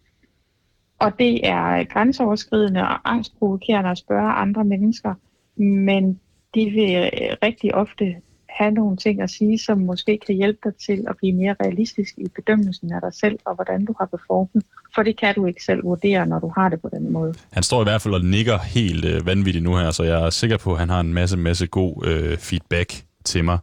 Og 1.00 1.20
det 1.20 1.48
er 1.48 1.84
grænseoverskridende 1.84 2.82
og 2.82 3.12
angstprovokerende 3.12 3.90
at 3.90 3.98
spørge 3.98 4.32
andre 4.32 4.64
mennesker, 4.64 5.14
men 5.58 6.20
de 6.56 6.70
vil 6.70 7.10
rigtig 7.44 7.76
ofte 7.76 8.16
have 8.50 8.72
nogle 8.72 8.98
ting 8.98 9.22
at 9.22 9.30
sige, 9.30 9.60
som 9.60 9.78
måske 9.78 10.20
kan 10.26 10.36
hjælpe 10.36 10.60
dig 10.64 10.74
til 10.76 11.06
at 11.08 11.16
blive 11.18 11.34
mere 11.34 11.56
realistisk 11.64 12.14
i 12.18 12.28
bedømmelsen 12.36 12.94
af 12.94 13.02
dig 13.02 13.14
selv, 13.14 13.40
og 13.46 13.56
hvordan 13.56 13.86
du 13.86 13.94
har 14.00 14.06
performet. 14.06 14.64
For 14.96 15.04
det 15.04 15.20
kan 15.20 15.36
du 15.36 15.46
ikke 15.46 15.64
selv 15.64 15.84
vurdere, 15.84 16.26
når 16.26 16.40
du 16.40 16.52
har 16.58 16.70
det 16.70 16.82
på 16.82 16.90
den 16.94 17.12
måde. 17.14 17.34
Han 17.52 17.64
står 17.64 17.82
i 17.82 17.84
hvert 17.84 18.02
fald 18.02 18.14
og 18.14 18.26
nikker 18.26 18.60
helt 18.60 19.06
øh, 19.06 19.26
vanvittigt 19.26 19.64
nu 19.64 19.76
her, 19.76 19.92
så 19.92 20.04
jeg 20.04 20.26
er 20.26 20.30
sikker 20.30 20.58
på, 20.58 20.74
at 20.74 20.80
han 20.80 20.90
har 20.90 21.00
en 21.00 21.14
masse, 21.14 21.38
masse 21.38 21.68
god 21.68 22.06
øh, 22.08 22.38
feedback 22.38 23.04
til 23.26 23.44
mig. 23.44 23.60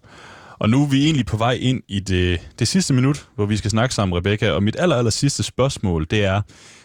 Og 0.59 0.71
nu 0.71 0.83
er 0.83 0.89
vi 0.89 1.05
egentlig 1.05 1.27
på 1.27 1.37
vej 1.37 1.59
ind 1.61 1.83
i 1.89 2.01
det, 2.01 2.51
det 2.59 2.69
sidste 2.69 2.95
minut, 2.95 3.29
hvor 3.35 3.47
vi 3.47 3.57
skal 3.57 3.71
snakke 3.71 3.95
sammen, 3.95 4.19
Rebecca. 4.19 4.51
Og 4.51 4.63
mit 4.63 4.77
aller, 4.79 4.97
aller 4.97 5.11
sidste 5.11 5.43
spørgsmål, 5.43 6.07
det 6.11 6.25
er, 6.25 6.43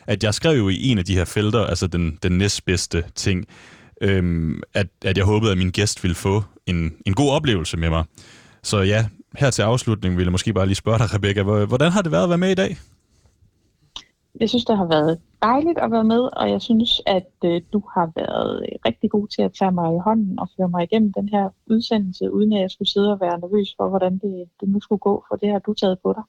at 0.07 0.23
jeg 0.23 0.33
skrev 0.33 0.57
jo 0.57 0.69
i 0.69 0.87
en 0.87 0.97
af 0.97 1.05
de 1.05 1.15
her 1.15 1.25
felter, 1.25 1.59
altså 1.59 1.87
den, 1.87 2.17
den 2.23 2.31
næstbedste 2.37 3.03
ting, 3.15 3.45
øhm, 4.01 4.61
at, 4.73 4.87
at 5.05 5.17
jeg 5.17 5.25
håbede, 5.25 5.51
at 5.51 5.57
min 5.57 5.71
gæst 5.71 6.03
ville 6.03 6.15
få 6.15 6.43
en, 6.65 6.97
en 7.05 7.13
god 7.13 7.31
oplevelse 7.31 7.77
med 7.77 7.89
mig. 7.89 8.03
Så 8.63 8.77
ja, 8.77 9.05
her 9.37 9.49
til 9.49 9.61
afslutning 9.61 10.17
vil 10.17 10.23
jeg 10.23 10.31
måske 10.31 10.53
bare 10.53 10.65
lige 10.65 10.75
spørge 10.75 10.97
dig, 10.97 11.13
Rebecca, 11.15 11.43
hvordan 11.43 11.91
har 11.91 12.01
det 12.01 12.11
været 12.11 12.23
at 12.23 12.29
være 12.29 12.37
med 12.37 12.51
i 12.51 12.55
dag? 12.55 12.77
Jeg 14.39 14.49
synes, 14.49 14.65
det 14.65 14.77
har 14.77 14.85
været 14.85 15.19
dejligt 15.41 15.79
at 15.79 15.91
være 15.91 16.03
med, 16.03 16.29
og 16.39 16.51
jeg 16.51 16.61
synes, 16.61 17.01
at 17.05 17.31
øh, 17.45 17.61
du 17.73 17.81
har 17.93 18.11
været 18.15 18.61
øh, 18.61 18.75
rigtig 18.85 19.09
god 19.09 19.27
til 19.27 19.41
at 19.41 19.53
tage 19.59 19.71
mig 19.71 19.95
i 19.95 19.99
hånden 20.05 20.39
og 20.39 20.49
føre 20.57 20.69
mig 20.69 20.83
igennem 20.83 21.13
den 21.13 21.29
her 21.29 21.49
udsendelse, 21.67 22.31
uden 22.31 22.53
at 22.53 22.61
jeg 22.61 22.71
skulle 22.71 22.91
sidde 22.91 23.11
og 23.11 23.19
være 23.19 23.39
nervøs 23.39 23.69
for, 23.77 23.89
hvordan 23.89 24.13
det, 24.13 24.45
det 24.59 24.69
nu 24.69 24.79
skulle 24.81 24.99
gå, 24.99 25.23
for 25.29 25.35
det 25.35 25.49
har 25.49 25.59
du 25.59 25.73
taget 25.73 25.97
på 26.03 26.13
dig. 26.13 26.23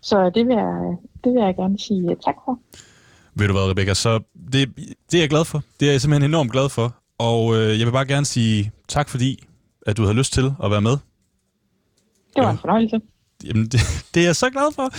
Så 0.00 0.30
det 0.30 0.46
vil 0.46 0.54
jeg, 0.54 0.96
det 1.24 1.32
vil 1.32 1.42
jeg 1.42 1.56
gerne 1.56 1.78
sige 1.78 2.10
øh, 2.10 2.16
tak 2.16 2.36
for. 2.44 2.58
Ved 3.34 3.46
du 3.46 3.52
hvad, 3.52 3.62
Rebecca, 3.62 3.94
så 3.94 4.20
det, 4.52 4.76
det 5.10 5.18
er 5.18 5.22
jeg 5.22 5.30
glad 5.30 5.44
for. 5.44 5.62
Det 5.80 5.88
er 5.88 5.92
jeg 5.92 6.00
simpelthen 6.00 6.30
enormt 6.30 6.52
glad 6.52 6.68
for. 6.68 6.94
Og 7.18 7.56
øh, 7.56 7.78
jeg 7.78 7.86
vil 7.86 7.92
bare 7.92 8.06
gerne 8.06 8.26
sige 8.26 8.72
tak, 8.88 9.08
fordi 9.08 9.44
at 9.86 9.96
du 9.96 10.02
havde 10.02 10.16
lyst 10.16 10.32
til 10.32 10.54
at 10.64 10.70
være 10.70 10.80
med. 10.80 10.96
Det 12.36 12.44
var 12.44 12.50
en 12.50 12.58
fornøjelse. 12.58 13.00
Jamen, 13.44 13.64
det, 13.64 13.80
det 14.14 14.20
er 14.20 14.24
jeg 14.24 14.36
så 14.36 14.50
glad 14.50 14.74
for. 14.74 14.90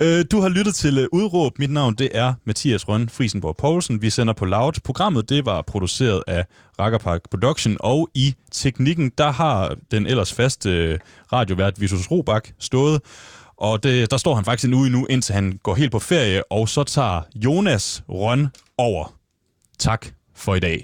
Øh, 0.00 0.24
du 0.30 0.40
har 0.40 0.48
lyttet 0.48 0.74
til 0.74 0.98
uh, 0.98 1.20
Udråb. 1.20 1.58
Mit 1.58 1.70
navn, 1.70 1.94
det 1.94 2.08
er 2.14 2.34
Mathias 2.44 2.88
Røn 2.88 3.08
Friesenborg 3.08 3.56
Poulsen. 3.56 4.02
Vi 4.02 4.10
sender 4.10 4.34
på 4.34 4.44
Loud. 4.44 4.72
Programmet, 4.84 5.28
det 5.28 5.46
var 5.46 5.62
produceret 5.62 6.22
af 6.26 6.44
Rackerpark 6.78 7.20
Production, 7.30 7.76
og 7.80 8.08
i 8.14 8.34
teknikken, 8.50 9.12
der 9.18 9.30
har 9.30 9.76
den 9.90 10.06
ellers 10.06 10.32
faste 10.32 10.92
uh, 10.92 10.98
radiovært 11.32 11.80
Visus 11.80 12.10
Robak 12.10 12.48
stået. 12.58 13.00
Og 13.62 13.82
det, 13.82 14.10
der 14.10 14.16
står 14.16 14.34
han 14.34 14.44
faktisk 14.44 14.68
en 14.68 14.74
uge 14.74 14.90
nu, 14.90 15.06
indtil 15.10 15.34
han 15.34 15.58
går 15.62 15.74
helt 15.74 15.92
på 15.92 15.98
ferie, 15.98 16.52
og 16.52 16.68
så 16.68 16.84
tager 16.84 17.22
Jonas 17.34 18.02
Røn 18.08 18.48
over. 18.78 19.14
Tak 19.78 20.06
for 20.34 20.54
i 20.54 20.60
dag. 20.60 20.80